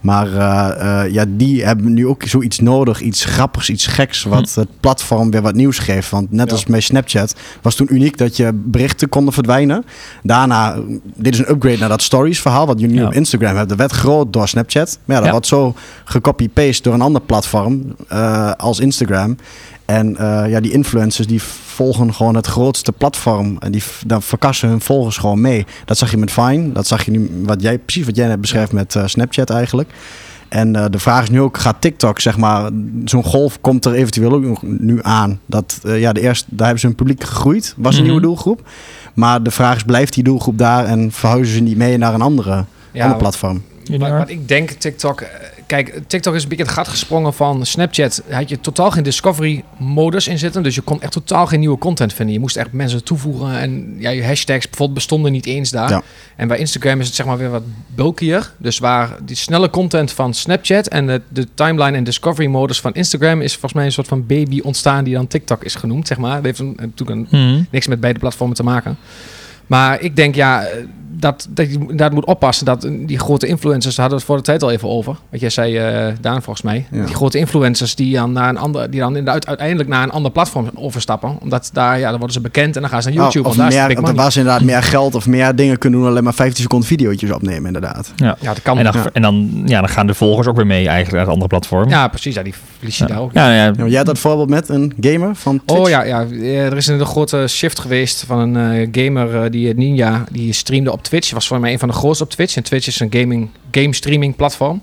Maar 0.02 0.28
uh, 0.28 0.70
uh, 0.82 1.14
ja, 1.14 1.26
die 1.28 1.66
hebben 1.66 1.94
nu 1.94 2.08
ook 2.08 2.24
zoiets 2.24 2.60
nodig. 2.60 3.02
Iets 3.02 3.26
grappigs, 3.26 3.70
iets 3.70 3.88
geks. 3.88 4.24
Wat 4.24 4.54
hm. 4.54 4.60
het 4.60 4.70
platform 4.80 5.32
weer 5.32 5.42
wat 5.42 5.56
nieuws 5.56 5.80
geeft. 5.80 6.10
Want 6.10 6.32
net 6.32 6.52
als 6.52 6.64
bij 6.64 6.80
Snapchat 6.80 7.36
was 7.62 7.76
toen 7.76 7.94
uniek 7.94 8.18
dat 8.18 8.38
je 8.38 8.52
berichten 8.54 9.10
konden 9.10 9.34
verdwijnen. 9.34 9.86
Daarna, 10.24 10.76
dit 11.16 11.34
is 11.34 11.40
een 11.40 11.50
upgrade 11.50 11.78
naar 11.78 11.90
dat 11.90 12.02
stories 12.02 12.42
verhaal. 12.42 12.66
Wat 12.66 12.80
je 12.80 12.88
nu 12.88 13.04
op 13.04 13.14
Instagram 13.14 13.56
hebt. 13.56 13.70
Dat 13.70 13.78
werd 13.78 13.92
groot 13.92 14.34
door 14.34 14.48
Snapchat. 14.48 15.00
Maar 15.06 15.16
ja, 15.16 15.22
dat 15.22 15.32
wordt 15.32 15.48
zo 15.48 15.76
gecopy-paste 16.04 16.84
door 16.84 16.94
een 16.94 17.02
ander 17.02 17.22
platform. 17.22 17.96
Uh, 18.12 18.52
als 18.52 18.80
Instagram. 18.80 19.38
En 19.88 20.12
uh, 20.12 20.44
ja, 20.50 20.60
die 20.60 20.72
influencers 20.72 21.28
die 21.28 21.42
volgen 21.44 22.14
gewoon 22.14 22.36
het 22.36 22.48
grootste 22.48 22.92
platform. 22.92 23.58
En 23.60 23.72
die 23.72 23.84
dan 24.06 24.22
verkassen 24.22 24.70
hun 24.70 24.82
volgers 24.82 25.18
gewoon 25.18 25.42
mee. 25.42 25.66
Dat 25.86 25.98
zag 25.98 26.12
je 26.12 26.18
met 26.18 26.32
Vine. 26.32 26.72
Dat 26.72 26.88
zag 26.88 27.06
je 27.06 27.12
nu, 27.12 27.42
wat 27.44 27.62
jij, 27.62 27.78
precies 27.78 28.06
wat 28.06 28.16
jij 28.16 28.28
net 28.28 28.42
beschrijft 28.42 28.72
met 28.72 28.96
uh, 28.96 29.06
Snapchat 29.06 29.50
eigenlijk. 29.50 29.90
En 30.48 30.76
uh, 30.76 30.86
de 30.92 31.00
vraag 31.00 31.24
is 31.24 31.30
nu 31.30 31.42
ook, 31.42 31.58
gaat 31.58 31.82
TikTok, 31.82 32.20
zeg 32.20 32.38
maar, 32.38 32.70
zo'n 33.06 33.24
golf 33.24 33.62
komt 33.62 33.86
er 33.86 33.94
eventueel 33.94 34.34
ook 34.34 34.62
nu 34.62 35.00
aan. 35.02 35.40
Dat, 35.46 35.80
ja, 35.84 36.14
de 36.14 36.22
eerste, 36.22 36.46
daar 36.50 36.66
hebben 36.66 36.80
ze 36.80 36.88
hun 36.88 36.96
publiek 36.96 37.24
gegroeid, 37.24 37.74
was 37.78 37.94
een 37.94 38.02
mhm. 38.02 38.10
nieuwe 38.10 38.26
doelgroep. 38.26 38.70
Maar 39.14 39.44
de 39.44 39.52
vraag 39.52 39.76
is, 39.76 39.84
blijft 39.84 40.14
die 40.14 40.24
doelgroep 40.24 40.58
daar 40.58 40.86
en 40.86 41.12
verhuizen 41.12 41.56
ze 41.56 41.62
niet 41.62 41.78
mee 41.78 41.98
naar 41.98 42.14
een 42.14 42.22
andere, 42.22 42.66
ja, 42.92 43.14
platform? 43.14 43.64
Wat, 43.98 44.10
wat, 44.10 44.30
ik 44.30 44.48
denk, 44.48 44.70
TikTok 44.70 45.24
kijk, 45.68 46.00
TikTok 46.08 46.36
is 46.36 46.44
een 46.44 46.50
beetje 46.50 46.64
het 46.64 46.74
gat 46.74 46.88
gesprongen 46.88 47.34
van 47.34 47.66
Snapchat. 47.66 48.24
Had 48.30 48.50
je 48.50 48.60
totaal 48.60 48.92
geen 48.92 49.04
discovery-modus 49.04 50.28
in 50.28 50.38
zitten. 50.38 50.64
Dus 50.64 50.76
je 50.76 50.82
kon 50.82 51.02
echt 51.02 51.12
totaal 51.12 51.46
geen 51.46 51.60
nieuwe 51.60 51.78
content 51.78 52.14
vinden. 52.14 52.34
Je 52.34 52.40
moest 52.40 52.56
echt 52.56 52.72
mensen 52.72 53.04
toevoegen. 53.04 53.60
En 53.60 53.96
ja, 53.98 54.10
je 54.10 54.26
hashtags 54.26 54.66
bijvoorbeeld 54.66 54.94
bestonden 54.94 55.32
niet 55.32 55.46
eens 55.46 55.70
daar. 55.70 56.02
En 56.36 56.48
bij 56.48 56.58
Instagram 56.58 57.00
is 57.00 57.06
het 57.06 57.16
zeg 57.16 57.26
maar 57.26 57.38
weer 57.38 57.50
wat 57.50 57.64
bulkier. 57.96 58.52
Dus 58.58 58.80
waar 58.80 59.18
die 59.24 59.36
snelle 59.36 59.70
content 59.70 60.12
van 60.12 60.34
Snapchat 60.34 60.88
en 60.88 61.08
de, 61.08 61.22
de 61.28 61.48
timeline 61.54 61.98
en 61.98 62.04
discovery-modus 62.04 62.82
van 62.82 62.94
Instagram... 62.94 63.42
is 63.42 63.52
volgens 63.52 63.74
mij 63.74 63.86
een 63.86 63.92
soort 63.92 64.08
van 64.08 64.26
baby 64.26 64.60
ontstaan 64.60 65.04
die 65.04 65.14
dan 65.14 65.28
TikTok 65.28 65.64
is 65.64 65.76
genoemd, 65.76 66.08
zeg 66.08 66.18
maar. 66.18 66.36
Dat 66.36 66.44
heeft 66.44 66.60
natuurlijk 66.60 67.10
een, 67.10 67.28
mhm. 67.30 67.64
niks 67.72 67.88
met 67.88 68.00
beide 68.00 68.20
platformen 68.20 68.56
te 68.56 68.64
maken. 68.64 68.98
Maar 69.68 70.02
ik 70.02 70.16
denk 70.16 70.36
ja, 70.36 70.68
dat, 71.20 71.48
dat 71.50 71.72
je 71.72 71.96
daar 71.96 72.14
moet 72.14 72.26
oppassen 72.26 72.66
dat 72.66 72.90
die 73.00 73.20
grote 73.20 73.48
influencers, 73.48 73.96
daar 73.96 74.10
hadden 74.10 74.26
we 74.26 74.34
het 74.34 74.36
voor 74.36 74.38
de 74.38 74.60
tijd 74.60 74.64
al 74.64 74.72
even 74.72 74.90
over. 74.90 75.16
Wat 75.30 75.40
jij 75.40 75.50
zei, 75.50 76.08
uh, 76.08 76.14
Daan, 76.22 76.42
volgens 76.42 76.62
mij. 76.62 76.86
Die 76.92 77.16
grote 77.16 77.38
influencers 77.38 77.96
die 77.96 78.16
dan, 78.16 78.32
naar 78.32 78.50
een 78.50 78.58
ander, 78.58 78.92
die 78.92 79.00
dan 79.00 79.16
inderdaad 79.16 79.48
uiteindelijk 79.48 79.90
naar 79.90 80.04
een 80.04 80.12
ander 80.12 80.32
platform 80.32 80.70
overstappen. 80.76 81.38
Omdat 81.42 81.70
daar, 81.74 82.00
ja, 82.00 82.10
dan 82.10 82.18
worden 82.18 82.34
ze 82.34 82.42
bekend 82.42 82.76
en 82.76 82.82
dan 82.82 82.90
gaan 82.90 83.02
ze 83.02 83.10
naar 83.10 83.18
oh, 83.18 83.24
YouTube. 83.24 83.50
of, 83.50 83.58
of 83.58 83.70
meer, 83.70 84.02
daar 84.02 84.16
waar 84.16 84.32
ze 84.32 84.40
inderdaad 84.40 84.64
meer 84.64 84.84
geld 84.84 85.16
of 85.16 85.28
meer 85.28 85.56
dingen 85.56 85.78
kunnen 85.78 86.00
doen, 86.00 86.10
alleen 86.10 86.24
maar 86.24 86.34
15 86.34 86.62
seconden 86.62 86.88
video's 86.88 87.32
opnemen, 87.32 87.66
inderdaad. 87.66 88.14
Ja, 88.16 88.38
ja 88.40 88.54
dat 88.54 88.62
kan. 88.62 88.78
En 88.78 88.84
dan, 88.84 88.94
en 89.14 89.22
dan, 89.22 89.62
ja, 89.66 89.80
dan 89.80 89.90
gaan 89.90 90.08
de 90.08 90.14
volgers 90.14 90.48
ook 90.48 90.56
weer 90.56 90.68
mee 90.68 90.88
eigenlijk 90.88 91.12
naar 91.12 91.22
het 91.22 91.30
andere 91.30 91.50
platform. 91.50 91.90
Ja, 91.90 92.08
precies. 92.08 92.36
Ja, 92.36 92.44
die 92.44 92.54
verlies 92.78 92.98
je 92.98 93.06
daar 93.06 93.20
ook. 93.20 93.34
Ja, 93.34 93.54
ja. 93.54 93.74
jij 93.86 93.98
had 93.98 94.06
dat 94.06 94.20
voorbeeld 94.20 94.50
met 94.50 94.70
een 94.70 94.94
gamer 95.00 95.36
van 95.36 95.62
Twitch? 95.66 95.82
Oh 95.82 95.90
ja, 95.90 96.04
ja, 96.04 96.26
er 96.42 96.78
is 96.78 96.88
een 96.88 97.06
grote 97.06 97.46
shift 97.48 97.80
geweest 97.80 98.24
van 98.28 98.56
een 98.56 98.76
uh, 98.76 98.88
gamer, 98.92 99.34
uh, 99.34 99.52
die 99.58 99.74
Ninja, 99.74 100.24
die 100.32 100.54
streamde 100.54 100.92
op 100.92 101.04
Twitch. 101.04 101.32
Was 101.32 101.48
voor 101.48 101.60
mij 101.60 101.72
een 101.72 101.80
van 101.80 101.88
de 101.88 101.94
grootste 101.94 102.24
op 102.24 102.30
Twitch. 102.30 102.56
En 102.56 102.64
Twitch 102.64 102.88
is 102.88 103.00
een 103.00 103.14
gaming, 103.14 103.50
game 103.72 103.94
streaming 103.94 104.36
platform. 104.36 104.82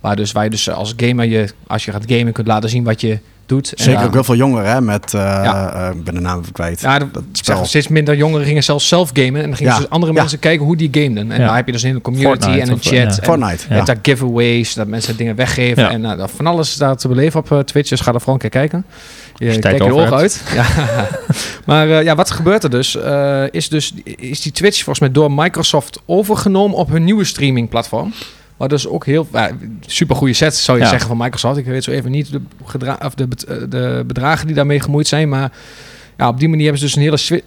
Waar, 0.00 0.16
dus, 0.16 0.32
waar 0.32 0.44
je 0.44 0.50
dus 0.50 0.70
als 0.70 0.94
gamer, 0.96 1.24
je, 1.24 1.48
als 1.66 1.84
je 1.84 1.90
gaat 1.92 2.04
gamen, 2.06 2.32
kunt 2.32 2.46
laten 2.46 2.68
zien 2.68 2.84
wat 2.84 3.00
je 3.00 3.18
doet. 3.46 3.72
Zeker 3.74 4.04
ook 4.04 4.12
heel 4.12 4.24
veel 4.24 4.34
jongeren, 4.34 4.70
hè, 4.70 4.80
met, 4.80 5.12
uh, 5.14 5.20
ja. 5.20 5.74
uh, 5.74 6.02
ben 6.04 6.14
de 6.14 6.20
naam 6.20 6.42
kwijt. 6.52 6.80
Ja, 6.80 6.98
dat 6.98 7.22
spel. 7.32 7.64
steeds 7.64 7.88
minder 7.88 8.16
jongeren 8.16 8.46
gingen 8.46 8.64
zelfs 8.64 8.88
zelf 8.88 9.10
gamen. 9.12 9.42
En 9.42 9.46
dan 9.46 9.56
gingen 9.56 9.76
dus 9.76 9.88
andere 9.88 10.12
mensen 10.12 10.38
kijken 10.38 10.66
hoe 10.66 10.76
die 10.76 10.88
gameden. 10.92 11.32
En 11.32 11.40
daar 11.40 11.56
heb 11.56 11.66
je 11.66 11.72
dus 11.72 11.82
een 11.82 12.00
community 12.00 12.48
en 12.48 12.70
een 12.70 12.78
chat. 12.80 13.18
En, 13.18 13.24
Fortnite. 13.24 13.64
En 13.68 13.84
daar 13.84 13.98
giveaways, 14.02 14.74
dat 14.74 14.86
mensen 14.86 15.16
dingen 15.16 15.36
weggeven. 15.36 15.90
En 15.90 16.02
uh, 16.02 16.24
van 16.26 16.46
alles 16.46 16.74
daar 16.74 16.96
te 16.96 17.08
beleven 17.08 17.40
op 17.40 17.66
Twitch. 17.66 17.88
Dus 17.88 18.00
ga 18.00 18.12
er 18.12 18.18
vooral 18.18 18.34
een 18.34 18.40
keer 18.40 18.50
kijken. 18.50 18.84
Je 19.38 19.58
kijkt 19.58 19.84
je 19.84 19.94
ogen 19.94 20.16
uit. 20.16 20.42
ja. 20.54 20.66
maar 21.66 22.02
ja, 22.02 22.14
wat 22.14 22.30
gebeurt 22.30 22.64
er 22.64 22.70
dus? 22.70 22.98
is 23.50 23.68
dus 23.68 23.94
is 24.04 24.40
die 24.40 24.52
Twitch 24.52 24.76
volgens 24.76 25.00
mij 25.00 25.10
door 25.10 25.32
Microsoft 25.32 26.02
overgenomen 26.06 26.76
op 26.76 26.88
hun 26.88 27.04
nieuwe 27.04 27.24
streaming 27.24 27.68
platform. 27.68 28.12
Maar 28.56 28.68
dus 28.68 28.88
ook 28.88 29.06
heel 29.06 29.28
uh, 29.34 29.44
super 29.86 30.16
goede 30.16 30.32
set, 30.32 30.56
zou 30.56 30.78
je 30.78 30.86
zeggen 30.86 31.08
van 31.08 31.16
Microsoft. 31.16 31.56
Ik 31.56 31.64
weet 31.64 31.84
zo 31.84 31.90
even 31.90 32.10
niet 32.10 32.30
de, 32.32 32.40
of 33.04 33.14
de, 33.14 33.28
eh, 33.48 33.56
de 33.68 34.04
bedragen 34.06 34.46
die 34.46 34.56
daarmee 34.56 34.80
gemoeid 34.80 35.08
zijn. 35.08 35.28
Maar 35.28 35.52
ja, 36.16 36.28
op 36.28 36.38
die 36.38 36.48
manier 36.48 36.64
hebben 36.64 36.80
ze 36.80 36.86
dus 36.86 36.96
een 36.96 37.02
hele 37.02 37.42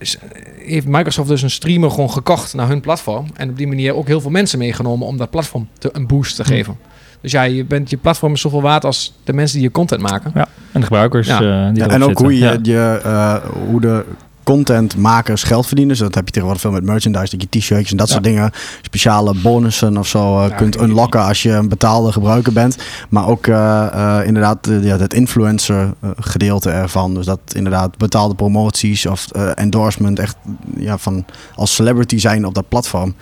heeft 0.65 0.88
Microsoft 0.88 1.29
dus 1.29 1.41
een 1.41 1.50
streamer 1.50 1.91
gewoon 1.91 2.12
gekocht 2.12 2.53
naar 2.53 2.67
hun 2.67 2.81
platform. 2.81 3.27
En 3.34 3.50
op 3.50 3.58
die 3.58 3.67
manier 3.67 3.96
ook 3.96 4.08
heel 4.08 4.22
veel 4.22 4.29
mensen 4.29 4.60
meegenomen 4.60 5.08
om 5.08 5.17
dat 5.17 5.29
platform 5.29 5.67
te, 5.77 5.89
een 5.93 6.08
boost 6.08 6.36
te 6.36 6.43
hm. 6.43 6.72
Dus 7.21 7.31
ja, 7.31 7.43
je, 7.43 7.65
bent, 7.65 7.89
je 7.89 7.97
platform 7.97 8.33
is 8.33 8.41
zoveel 8.41 8.61
waard 8.61 8.85
als 8.85 9.13
de 9.23 9.33
mensen 9.33 9.57
die 9.57 9.67
je 9.67 9.71
content 9.71 10.01
maken. 10.01 10.31
Ja, 10.35 10.47
en 10.71 10.79
de 10.79 10.85
gebruikers. 10.85 11.27
Ja. 11.27 11.41
Uh, 11.41 11.73
die 11.73 11.83
en 11.83 12.03
ook 12.03 12.17
hoe, 12.17 12.38
je, 12.38 12.59
je 12.61 13.01
uh, 13.05 13.35
hoe 13.67 13.81
de 13.81 14.05
contentmakers 14.43 15.43
geld 15.43 15.65
verdienen. 15.65 15.95
Dus 15.95 16.03
dat 16.03 16.15
heb 16.15 16.25
je 16.25 16.31
tegenwoordig 16.31 16.61
veel 16.61 16.71
met 16.71 16.83
merchandise, 16.83 17.38
dat 17.38 17.41
je 17.41 17.59
t-shirts 17.59 17.91
en 17.91 17.97
dat 17.97 18.09
soort 18.09 18.23
dingen, 18.23 18.51
speciale 18.81 19.33
bonussen 19.33 19.97
of 19.97 20.07
zo 20.07 20.45
uh, 20.45 20.57
kunt 20.57 20.81
unlocken 20.81 21.21
als 21.23 21.43
je 21.43 21.51
een 21.51 21.69
betaalde 21.69 22.11
gebruiker 22.11 22.53
bent. 22.53 22.77
Maar 23.09 23.27
ook 23.27 23.47
uh, 23.47 23.55
uh, 23.95 24.19
inderdaad 24.25 24.67
ja, 24.81 24.97
het 24.97 25.13
influencer 25.13 25.93
gedeelte 26.19 26.69
ervan. 26.69 27.13
Dus 27.13 27.25
dat 27.25 27.39
inderdaad 27.53 27.97
betaalde 27.97 28.35
promoties 28.35 29.05
of 29.05 29.27
endorsement 29.55 30.19
echt 30.19 30.35
ja, 30.77 30.97
van 30.97 31.25
als 31.55 31.75
celebrity 31.75 32.17
zijn 32.17 32.45
op 32.45 32.53
dat 32.53 32.69
platform. 32.69 33.15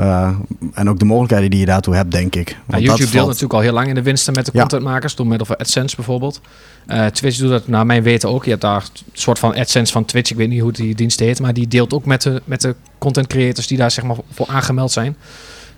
Uh, 0.00 0.28
en 0.74 0.88
ook 0.88 0.98
de 0.98 1.04
mogelijkheden 1.04 1.50
die 1.50 1.60
je 1.60 1.66
daartoe 1.66 1.94
hebt, 1.94 2.10
denk 2.10 2.34
ik. 2.34 2.56
Ja, 2.68 2.78
YouTube 2.78 3.10
deelt 3.10 3.26
natuurlijk 3.26 3.52
al 3.52 3.60
heel 3.60 3.72
lang 3.72 3.88
in 3.88 3.94
de 3.94 4.02
winsten 4.02 4.34
met 4.34 4.46
de 4.46 4.52
contentmakers, 4.52 5.14
door 5.14 5.26
middel 5.26 5.46
van 5.46 5.56
AdSense 5.56 5.96
bijvoorbeeld. 5.96 6.40
Uh, 6.86 7.06
Twitch 7.06 7.38
doet 7.38 7.50
dat 7.50 7.68
naar 7.68 7.86
mijn 7.86 8.02
weten 8.02 8.28
ook. 8.28 8.44
Je 8.44 8.50
hebt 8.50 8.62
daar 8.62 8.82
een 8.82 9.04
soort 9.12 9.38
van 9.38 9.54
AdSense 9.54 9.92
van 9.92 10.04
Twitch, 10.04 10.30
ik 10.30 10.36
weet 10.36 10.48
niet 10.48 10.60
hoe 10.60 10.72
die 10.72 10.94
dienst 10.94 11.20
heet, 11.20 11.40
maar 11.40 11.54
die 11.54 11.68
deelt 11.68 11.94
ook 11.94 12.04
met 12.04 12.22
de, 12.22 12.42
met 12.44 12.60
de 12.60 12.74
content 12.98 13.26
creators 13.26 13.66
die 13.66 13.78
daar 13.78 13.90
zeg 13.90 14.04
maar 14.04 14.16
voor 14.30 14.46
aangemeld 14.46 14.92
zijn. 14.92 15.16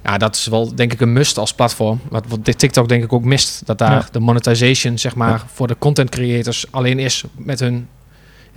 Ja, 0.04 0.18
dat 0.18 0.36
is 0.36 0.46
wel 0.46 0.74
denk 0.74 0.92
ik 0.92 1.00
een 1.00 1.12
must 1.12 1.38
als 1.38 1.54
platform. 1.54 2.00
Wat, 2.08 2.24
wat 2.28 2.58
TikTok 2.58 2.88
denk 2.88 3.02
ik 3.02 3.12
ook 3.12 3.24
mist. 3.24 3.62
Dat 3.64 3.78
daar 3.78 4.08
de 4.12 4.20
monetization 4.20 4.98
zeg 4.98 5.14
maar 5.14 5.42
voor 5.52 5.66
de 5.66 5.76
content 5.78 6.10
creators 6.10 6.66
alleen 6.70 6.98
is 6.98 7.24
met 7.36 7.60
hun 7.60 7.88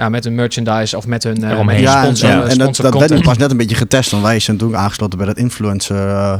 ja, 0.01 0.09
met 0.09 0.25
een 0.25 0.35
merchandise 0.35 0.97
of 0.97 1.07
met 1.07 1.23
een 1.23 1.43
uh, 1.43 1.79
ja, 1.79 2.01
sponsor. 2.01 2.29
Ja, 2.29 2.43
en 2.43 2.57
dat, 2.57 2.75
dat 2.75 2.93
werd 2.93 3.21
pas 3.21 3.37
net 3.37 3.51
een 3.51 3.57
beetje 3.57 3.75
getest. 3.75 4.11
Want 4.11 4.23
wij 4.23 4.39
zijn 4.39 4.57
toen 4.57 4.77
aangesloten 4.77 5.17
bij 5.17 5.27
dat 5.27 5.37
influencer 5.37 6.07
uh, 6.07 6.33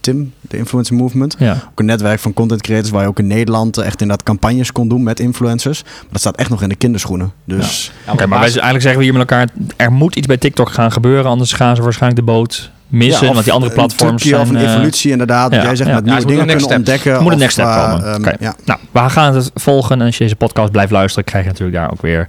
Tim, 0.00 0.32
de 0.40 0.56
influencer 0.56 0.96
movement. 0.96 1.36
Ja. 1.38 1.52
Ook 1.52 1.78
een 1.78 1.84
netwerk 1.84 2.20
van 2.20 2.32
content 2.32 2.62
creators 2.62 2.90
waar 2.90 3.02
je 3.02 3.08
ook 3.08 3.18
in 3.18 3.26
Nederland 3.26 3.78
echt 3.78 4.00
in 4.00 4.08
dat 4.08 4.22
campagnes 4.22 4.72
kon 4.72 4.88
doen 4.88 5.02
met 5.02 5.20
influencers. 5.20 5.82
Maar 5.82 6.10
dat 6.10 6.20
staat 6.20 6.36
echt 6.36 6.50
nog 6.50 6.62
in 6.62 6.68
de 6.68 6.74
kinderschoenen. 6.74 7.32
Dus 7.44 7.92
ja. 8.06 8.14
maar, 8.14 8.28
maar 8.28 8.38
wij 8.38 8.48
eigenlijk 8.48 8.82
zeggen 8.82 8.98
we 8.98 9.04
hier 9.04 9.12
met 9.12 9.30
elkaar: 9.30 9.48
er 9.76 9.92
moet 9.92 10.16
iets 10.16 10.26
bij 10.26 10.36
TikTok 10.36 10.70
gaan 10.70 10.92
gebeuren, 10.92 11.30
anders 11.30 11.52
gaan 11.52 11.76
ze 11.76 11.82
waarschijnlijk 11.82 12.26
de 12.26 12.32
boot 12.32 12.70
missen. 12.88 13.32
want 13.32 13.44
die 13.44 13.52
andere 13.52 13.72
platforms 13.72 14.22
zijn... 14.22 14.40
Of 14.40 14.48
een 14.48 14.56
eh, 14.56 14.72
evolutie 14.72 15.10
inderdaad. 15.10 15.52
Ja. 15.52 15.62
Jij 15.62 15.76
zegt 15.76 15.92
met 15.92 16.04
nieuwe 16.04 16.26
dingen 16.26 16.46
kunnen 16.46 16.68
ontdekken. 16.68 17.22
moet 17.22 17.32
een 17.32 17.38
next 17.38 17.52
step 17.52 17.64
komen. 17.64 18.08
Um, 18.08 18.14
okay. 18.14 18.36
Nou, 18.64 18.80
we 18.90 19.10
gaan 19.10 19.34
het 19.34 19.50
volgen. 19.54 20.00
En 20.00 20.06
als 20.06 20.16
je 20.16 20.24
deze 20.24 20.36
podcast 20.36 20.72
blijft 20.72 20.92
luisteren, 20.92 21.24
krijg 21.24 21.44
je 21.44 21.50
natuurlijk 21.50 21.78
daar 21.78 21.90
ook 21.90 22.02
weer 22.02 22.28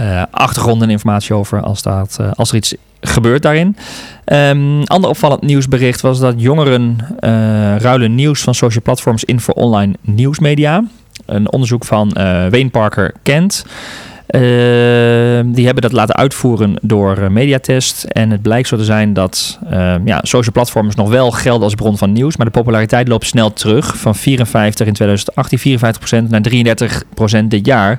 uh, 0.00 0.22
achtergrond 0.30 0.82
en 0.82 0.90
informatie 0.90 1.34
over 1.34 1.60
als, 1.60 1.82
dat, 1.82 2.18
uh, 2.20 2.30
als 2.34 2.50
er 2.50 2.56
iets 2.56 2.74
gebeurt 3.00 3.42
daarin. 3.42 3.76
Um, 4.24 4.84
ander 4.84 5.10
opvallend 5.10 5.42
nieuwsbericht 5.42 6.00
was 6.00 6.20
dat 6.20 6.34
jongeren 6.36 6.98
ruilen 7.78 8.14
nieuws 8.14 8.40
van 8.40 8.54
social 8.54 8.82
platforms 8.82 9.24
in 9.24 9.40
voor 9.40 9.54
online 9.54 9.94
nieuwsmedia. 10.00 10.84
Een 11.26 11.52
onderzoek 11.52 11.84
van 11.84 12.10
Wayne 12.50 12.70
Parker 12.70 13.14
Kent. 13.22 13.64
Ehm, 14.28 15.50
die 15.52 15.64
hebben 15.64 15.82
dat 15.82 15.92
laten 15.92 16.14
uitvoeren 16.14 16.78
door 16.82 17.18
uh, 17.18 17.28
Mediatest. 17.28 18.04
En 18.04 18.30
het 18.30 18.42
blijkt 18.42 18.68
zo 18.68 18.76
te 18.76 18.84
zijn 18.84 19.12
dat 19.12 19.58
ehm, 19.70 20.06
ja, 20.06 20.20
social 20.22 20.52
platforms 20.52 20.94
nog 20.94 21.08
wel 21.08 21.30
gelden 21.30 21.62
als 21.62 21.74
bron 21.74 21.98
van 21.98 22.12
nieuws. 22.12 22.36
Maar 22.36 22.46
de 22.46 22.52
populariteit 22.52 23.08
loopt 23.08 23.26
snel 23.26 23.52
terug. 23.52 23.96
Van 23.96 24.14
54 24.14 24.86
in 24.86 24.92
2018, 24.92 25.58
54% 25.58 26.28
naar 26.28 26.40
33% 27.42 27.44
dit 27.48 27.66
jaar. 27.66 27.98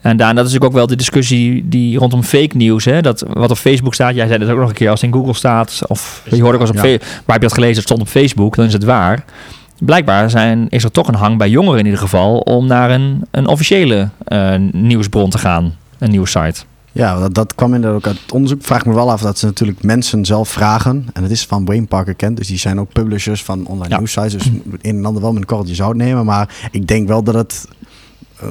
En 0.00 0.16
daar, 0.16 0.34
dat 0.34 0.46
is 0.46 0.52
natuurlijk 0.52 0.64
ook 0.64 0.78
wel 0.78 0.86
de 0.86 0.96
discussie 0.96 1.68
die 1.68 1.98
rondom 1.98 2.22
fake 2.22 2.56
nieuws. 2.56 2.84
Hè? 2.84 3.00
Dat 3.00 3.24
wat 3.32 3.50
op 3.50 3.56
Facebook 3.56 3.94
staat, 3.94 4.14
jij 4.14 4.26
zei 4.26 4.40
het 4.40 4.50
ook 4.50 4.58
nog 4.58 4.68
een 4.68 4.74
keer, 4.74 4.90
als 4.90 5.00
het 5.00 5.10
in 5.10 5.16
Google 5.16 5.34
staat, 5.34 5.80
of 5.86 6.22
je 6.30 6.42
hoorde 6.42 6.54
ook 6.54 6.60
als 6.60 6.70
op 6.70 6.76
ja. 6.76 6.82
waar 6.82 6.98
heb 7.26 7.34
je 7.34 7.38
dat 7.38 7.52
gelezen, 7.52 7.74
het 7.76 7.84
stond 7.84 8.00
op 8.00 8.08
Facebook, 8.08 8.56
dan 8.56 8.66
is 8.66 8.72
het 8.72 8.84
waar 8.84 9.24
blijkbaar 9.78 10.30
zijn, 10.30 10.66
is 10.68 10.84
er 10.84 10.90
toch 10.90 11.08
een 11.08 11.14
hang 11.14 11.38
bij 11.38 11.48
jongeren 11.48 11.78
in 11.78 11.84
ieder 11.84 12.00
geval 12.00 12.38
om 12.38 12.66
naar 12.66 12.90
een, 12.90 13.24
een 13.30 13.46
officiële 13.46 14.08
uh, 14.28 14.54
nieuwsbron 14.72 15.30
te 15.30 15.38
gaan, 15.38 15.74
een 15.98 16.10
nieuwssite. 16.10 16.60
Ja, 16.92 17.18
dat, 17.18 17.34
dat 17.34 17.54
kwam 17.54 17.74
inderdaad 17.74 17.98
ook 17.98 18.06
uit 18.06 18.20
het 18.22 18.32
onderzoek. 18.32 18.62
Vraag 18.62 18.84
me 18.84 18.94
wel 18.94 19.10
af 19.10 19.20
dat 19.20 19.38
ze 19.38 19.46
natuurlijk 19.46 19.82
mensen 19.82 20.24
zelf 20.24 20.48
vragen. 20.48 21.06
En 21.12 21.22
het 21.22 21.32
is 21.32 21.46
van 21.46 21.64
Wayne 21.64 21.86
Parker 21.86 22.14
kent, 22.14 22.36
dus 22.36 22.46
die 22.46 22.58
zijn 22.58 22.80
ook 22.80 22.92
publishers 22.92 23.44
van 23.44 23.66
online 23.66 23.88
ja. 23.88 23.96
nieuwsites. 23.96 24.32
Dus 24.32 24.46
een 24.46 24.96
en 24.96 25.04
ander 25.04 25.22
wel 25.22 25.32
met 25.32 25.40
een 25.40 25.46
korreltje 25.46 25.74
zout 25.74 25.96
nemen. 25.96 26.24
Maar 26.24 26.68
ik 26.70 26.86
denk 26.86 27.08
wel 27.08 27.22
dat 27.22 27.34
het 27.34 27.68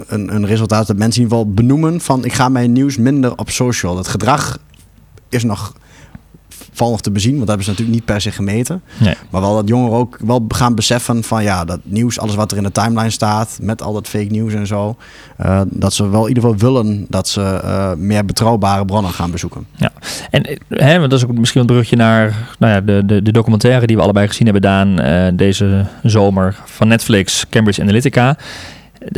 een, 0.08 0.36
een 0.36 0.46
resultaat 0.46 0.82
is 0.82 0.88
dat 0.88 0.98
mensen 0.98 1.22
in 1.22 1.28
ieder 1.28 1.38
geval 1.38 1.54
benoemen 1.54 2.02
van 2.02 2.26
ik 2.26 2.34
ga 2.34 2.50
mijn 2.50 2.72
nieuws 2.72 2.98
minder 2.98 3.38
op 3.38 3.50
social. 3.50 3.98
Het 3.98 4.08
gedrag 4.08 4.58
is 5.30 5.44
nog 5.44 5.74
val 6.78 6.90
nog 6.90 7.02
te 7.02 7.12
bezien, 7.12 7.36
want 7.36 7.48
dat 7.48 7.48
hebben 7.48 7.66
ze 7.66 7.72
natuurlijk 7.72 7.98
niet 7.98 8.06
per 8.06 8.22
se 8.22 8.32
gemeten. 8.32 8.82
Nee. 8.98 9.16
Maar 9.30 9.42
wel 9.42 9.56
dat 9.56 9.68
jongeren 9.68 9.98
ook 9.98 10.18
wel 10.26 10.46
gaan 10.48 10.76
beseffen 10.76 11.24
van 11.24 11.44
ja, 11.44 11.66
dat 11.66 11.80
nieuws, 11.84 12.20
alles 12.20 12.36
wat 12.36 12.52
er 12.52 12.58
in 12.58 12.64
de 12.64 12.72
timeline 12.72 13.10
staat, 13.10 13.60
met 13.62 13.82
al 13.82 13.94
dat 13.94 14.08
fake 14.08 14.30
nieuws 14.30 14.54
en 14.54 14.68
zo, 14.68 14.96
uh, 15.46 15.62
dat 15.66 15.94
ze 15.94 16.10
wel 16.10 16.22
in 16.22 16.28
ieder 16.28 16.44
geval 16.44 16.58
willen 16.58 17.06
dat 17.10 17.28
ze 17.28 17.62
uh, 17.64 17.94
meer 17.94 18.26
betrouwbare 18.26 18.86
bronnen 18.86 19.12
gaan 19.12 19.32
bezoeken. 19.32 19.68
Ja, 19.76 19.92
en 20.30 20.44
eh, 20.44 20.58
hè, 20.70 21.00
dat 21.00 21.14
is 21.14 21.26
ook 21.26 21.38
misschien 21.38 21.62
een 21.62 21.68
brugje 21.68 21.96
naar 21.96 22.36
nou 22.60 22.74
ja, 22.74 22.82
de, 22.82 23.06
de, 23.06 23.22
de 23.22 23.32
documentaire 23.32 23.88
die 23.88 23.96
we 23.96 24.02
allebei 24.02 24.28
gezien 24.28 24.48
hebben 24.48 24.64
gedaan 24.64 25.06
uh, 25.06 25.38
deze 25.38 25.86
zomer 26.04 26.56
van 26.66 26.88
Netflix, 26.88 27.46
Cambridge 27.50 27.82
Analytica. 27.82 28.38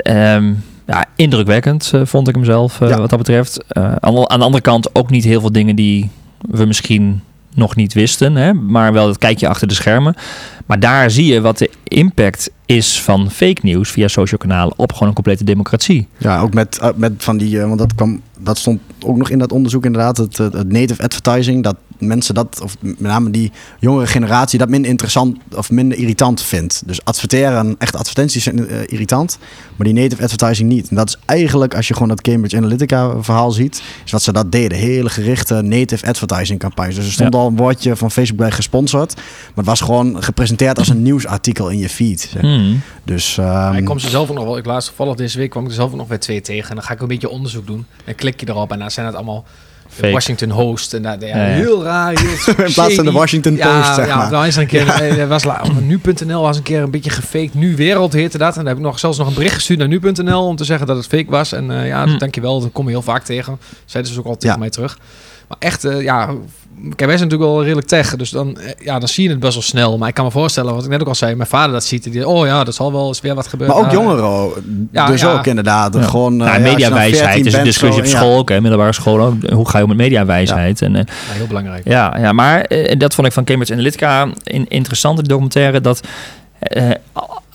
Um, 0.04 0.64
ja, 0.88 1.06
indrukwekkend 1.16 1.94
vond 2.04 2.28
ik 2.28 2.36
hem 2.36 2.46
zelf 2.46 2.80
ja. 2.80 2.98
wat 2.98 3.10
dat 3.10 3.20
betreft. 3.20 3.64
aan, 3.74 4.30
aan 4.30 4.40
de 4.40 4.46
andere 4.46 4.62
kant 4.62 4.96
ook 4.96 5.10
niet 5.10 5.24
heel 5.24 5.40
veel 5.40 5.52
dingen 5.52 5.76
die 5.76 6.10
we 6.42 6.66
misschien 6.66 7.22
nog 7.54 7.76
niet 7.76 7.94
wisten, 7.94 8.36
hè, 8.36 8.54
maar 8.54 8.94
wel 8.94 9.08
het 9.08 9.18
kijkje 9.18 9.48
achter 9.48 9.68
de 9.68 9.74
schermen. 9.74 10.16
Maar 10.66 10.80
daar 10.80 11.12
zie 11.12 11.34
je 11.34 11.42
wat 11.42 11.58
de 11.58 11.70
impact 11.84 12.50
is 12.66 13.02
van 13.02 13.32
fake 13.32 13.62
news 13.62 13.90
via 13.90 14.08
social 14.08 14.40
kanalen 14.40 14.74
op 14.78 14.94
gewoon 14.94 15.08
een 15.08 15.14
complete 15.14 15.44
democratie. 15.44 16.08
Ja, 16.18 16.42
ook 16.42 16.54
met, 16.54 16.80
uh, 16.82 16.90
met 16.96 17.14
van 17.18 17.38
die, 17.38 17.56
uh, 17.56 17.66
want 17.68 17.80
dat 17.80 17.96
kwam, 17.96 18.22
dat 18.40 18.58
stond 18.58 18.80
ook 19.06 19.18
nog 19.18 19.30
in 19.30 19.40
dat 19.40 19.52
onderzoek 19.52 19.86
inderdaad, 19.86 20.18
het, 20.18 20.38
het 20.38 20.72
native 20.72 21.04
advertising, 21.04 21.64
dat 21.64 21.76
mensen 22.00 22.34
dat, 22.34 22.62
of 22.64 22.76
met 22.80 23.00
name 23.00 23.32
die 23.32 23.52
jongere 23.80 24.08
generatie, 24.08 24.60
dat 24.60 24.70
minder 24.70 24.90
interessant 24.90 25.38
of 25.56 25.72
minder 25.72 25.98
irritant 25.98 26.42
vindt. 26.42 26.82
Dus 26.86 27.06
adverteren, 27.06 27.76
echt 27.78 27.96
advertenties 27.96 28.44
zijn 28.44 28.60
uh, 28.60 28.82
irritant, 28.86 29.38
maar 29.76 29.88
die 29.88 29.96
native 29.96 30.24
advertising 30.24 30.70
niet. 30.70 30.90
En 30.90 30.96
dat 30.96 31.08
is 31.08 31.18
eigenlijk, 31.26 31.76
als 31.76 31.88
je 31.88 31.94
gewoon 31.94 32.08
dat 32.08 32.22
Cambridge 32.22 32.58
Analytica 32.58 33.22
verhaal 33.22 33.52
ziet, 33.52 33.82
is 34.06 34.12
wat 34.12 34.22
ze 34.22 34.32
dat 34.32 34.52
deden. 34.52 34.78
Hele 34.78 35.10
gerichte 35.10 35.62
native 35.62 36.08
advertising 36.08 36.60
campagnes. 36.60 36.96
Dus 36.96 37.06
er 37.06 37.12
stond 37.12 37.36
al 37.36 37.48
een 37.48 37.56
woordje 37.56 37.96
van 37.96 38.12
Facebook 38.12 38.40
bij 38.40 38.52
gesponsord, 38.52 39.16
maar 39.16 39.26
het 39.56 39.66
was 39.66 39.82
gewoon 39.82 40.24
gepresenteerd 40.24 40.78
als 40.78 40.90
een 40.90 41.02
nieuwsartikel 41.10 41.70
in 41.70 41.78
je 41.78 41.90
feed. 41.90 42.36
Hmm. 42.40 42.82
Dus, 43.04 43.38
um... 43.38 43.74
ik 43.74 43.86
kom 43.86 44.00
ze 44.00 44.10
zelf 44.10 44.30
ook 44.30 44.36
nog 44.36 44.46
wel, 44.46 44.58
ik 44.58 44.66
laatst 44.66 44.88
toevallig 44.88 45.16
deze 45.16 45.38
week 45.38 45.50
kwam 45.50 45.64
ik 45.64 45.70
er 45.70 45.76
zelf 45.76 45.94
nog 45.94 46.08
weer 46.08 46.20
twee 46.20 46.42
tegen. 46.42 46.70
En 46.70 46.76
dan 46.76 46.84
ga 46.84 46.94
ik 46.94 47.02
een 47.02 47.08
beetje 47.08 47.30
onderzoek 47.30 47.68
doen. 47.68 47.86
En 48.06 48.16
klik 48.16 48.40
je 48.40 48.50
erop 48.50 48.72
en 48.72 48.80
dan 48.80 48.92
zijn 48.92 49.06
het 49.06 49.16
allemaal 49.16 49.46
Washington 49.98 50.50
Host. 50.50 50.94
En 50.94 51.02
dat, 51.02 51.22
ja, 51.22 51.36
heel 51.36 51.84
raar. 51.84 52.20
Heel 52.20 52.56
In 52.66 52.74
plaats 52.74 52.96
van 52.96 53.06
de 53.06 53.12
Washington 53.12 53.56
Post, 53.56 53.96
zeg 53.96 54.08
ja, 54.08 54.18
maar. 54.18 54.32
Nou, 54.32 54.48
is 54.48 54.56
er 54.56 54.62
een 54.62 54.68
keer, 54.68 55.28
was, 55.28 55.44
nu.nl 55.82 56.42
was 56.42 56.58
een 56.58 56.64
keer 56.64 56.82
een 56.82 56.92
beetje 56.92 57.10
gefaked. 57.10 57.54
Nu 57.54 57.76
Wereld 57.76 58.14
heette 58.14 58.38
dat. 58.38 58.50
En 58.50 58.58
dan 58.58 58.66
heb 58.66 58.78
ik 58.78 58.84
nog, 58.84 59.00
zelfs 59.00 59.18
nog 59.18 59.28
een 59.28 59.34
bericht 59.34 59.54
gestuurd 59.54 59.80
naar 59.80 59.88
nu.nl 59.88 60.48
om 60.48 60.56
te 60.56 60.64
zeggen 60.64 60.88
dat 60.88 60.98
het 60.98 61.08
fake 61.08 61.30
was. 61.30 61.52
En 61.52 61.70
uh, 61.70 61.88
ja, 61.88 62.06
hm. 62.06 62.18
dankjewel. 62.18 62.62
Dat 62.62 62.72
kom 62.72 62.86
je 62.86 62.92
heel 62.92 63.02
vaak 63.02 63.24
tegen. 63.24 63.60
Zeiden 63.86 64.14
ze 64.14 64.20
ook 64.20 64.26
al 64.26 64.38
tegen 64.38 64.60
mij 64.60 64.70
terug. 64.70 64.98
Maar 65.50 65.58
echt, 65.60 65.86
uh, 65.86 66.02
ja, 66.02 66.26
kijk, 66.26 67.10
wij 67.10 67.18
zijn 67.18 67.30
natuurlijk 67.30 67.52
wel 67.52 67.62
redelijk 67.64 67.88
tech, 67.88 68.16
dus 68.16 68.30
dan, 68.30 68.60
eh, 68.60 68.72
ja, 68.86 69.00
dan 69.00 69.08
zie 69.08 69.24
je 69.24 69.30
het 69.30 69.40
best 69.40 69.54
wel 69.54 69.64
snel. 69.64 69.98
Maar 69.98 70.08
ik 70.08 70.14
kan 70.14 70.26
me 70.26 70.32
voorstellen, 70.32 70.74
wat 70.74 70.84
ik 70.84 70.90
net 70.90 71.02
ook 71.02 71.08
al 71.08 71.16
zei, 71.16 71.36
mijn 71.36 71.50
vader 71.50 71.72
dat 71.72 71.84
ziet, 71.84 72.12
die, 72.12 72.28
oh 72.28 72.46
ja, 72.46 72.64
dat 72.64 72.76
zal 72.76 72.92
wel 72.92 73.08
eens 73.08 73.22
weer 73.22 73.36
wat 73.36 73.48
gebeuren. 73.48 73.76
Maar 73.76 73.86
ook 73.86 73.92
jongeren, 73.92 74.52
ja, 74.92 75.08
dus 75.08 75.26
ook 75.26 75.46
inderdaad. 75.46 75.94
Ja. 75.94 76.02
Gewoon, 76.02 76.42
uh, 76.42 76.54
ja, 76.54 76.60
mediawijsheid 76.60 77.46
is 77.46 77.54
een 77.54 77.64
discussie 77.64 78.04
op 78.04 78.08
school 78.08 78.38
ook, 78.38 78.50
hè, 78.50 78.62
middelbare 78.62 78.94
school. 78.94 79.38
Hoe 79.54 79.70
ga 79.70 79.78
je 79.78 79.84
om 79.84 79.90
met 79.90 79.98
mediawijsheid? 79.98 80.82
En, 80.82 80.96
uh, 80.96 81.02
heel 81.08 81.48
belangrijk. 81.48 81.88
Ja, 81.88 82.18
ja 82.18 82.32
maar 82.32 82.66
uh, 82.70 82.98
dat 82.98 83.14
vond 83.14 83.28
ik 83.28 83.34
van 83.34 83.44
Cambridge 83.44 83.74
Analytica 83.74 84.30
in, 84.44 84.66
interessant, 84.68 85.18
de 85.18 85.24
documentaire, 85.24 85.82
dat 85.82 86.02
uh, 86.78 86.90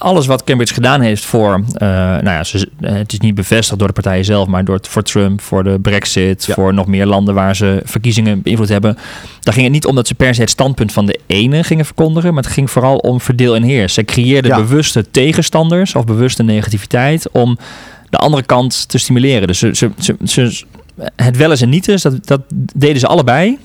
alles 0.05 0.27
wat 0.27 0.45
Cambridge 0.45 0.75
gedaan 0.75 1.01
heeft 1.01 1.25
voor, 1.25 1.53
uh, 1.59 1.89
nou 1.89 2.25
ja, 2.25 2.45
ze, 2.45 2.69
het 2.81 3.13
is 3.13 3.19
niet 3.19 3.35
bevestigd 3.35 3.79
door 3.79 3.89
de 3.89 3.95
partijen 3.95 4.25
zelf, 4.25 4.49
maar 4.49 4.65
door, 4.65 4.79
voor 4.83 5.03
Trump, 5.03 5.41
voor 5.41 5.65
de 5.65 5.79
Brexit, 5.79 6.45
ja. 6.45 6.55
voor 6.55 6.75
nog 6.75 6.87
meer 6.87 7.07
landen 7.07 7.35
waar 7.35 7.57
ze 7.57 7.81
verkiezingen 7.85 8.43
beïnvloed 8.43 8.69
hebben. 8.69 8.97
Daar 9.41 9.55
ging 9.55 9.65
het 9.65 9.75
niet 9.75 9.87
om 9.87 9.95
dat 9.95 10.07
ze 10.07 10.15
per 10.15 10.35
se 10.35 10.41
het 10.41 10.51
standpunt 10.51 10.93
van 10.93 11.07
de 11.07 11.21
ene 11.27 11.65
gingen 11.65 11.85
verkondigen, 11.85 12.35
maar 12.35 12.43
het 12.43 12.53
ging 12.53 12.71
vooral 12.71 12.97
om 12.97 13.21
verdeel 13.21 13.55
en 13.55 13.63
heers. 13.63 13.95
Ze 13.95 14.05
creëerden 14.05 14.51
ja. 14.51 14.57
bewuste 14.57 15.11
tegenstanders 15.11 15.95
of 15.95 16.05
bewuste 16.05 16.43
negativiteit 16.43 17.29
om 17.31 17.59
de 18.11 18.17
andere 18.17 18.43
kant 18.43 18.89
te 18.89 18.99
stimuleren. 18.99 19.47
Dus 19.47 19.59
ze, 19.59 19.75
ze, 19.75 19.91
ze, 19.99 20.17
ze 20.25 20.65
het 21.17 21.37
wel 21.37 21.51
eens 21.51 21.61
en 21.61 21.69
niet 21.69 21.89
eens, 21.89 22.03
dat, 22.03 22.27
dat 22.27 22.41
deden 22.75 23.01
ze 23.01 23.07
allebei 23.07 23.59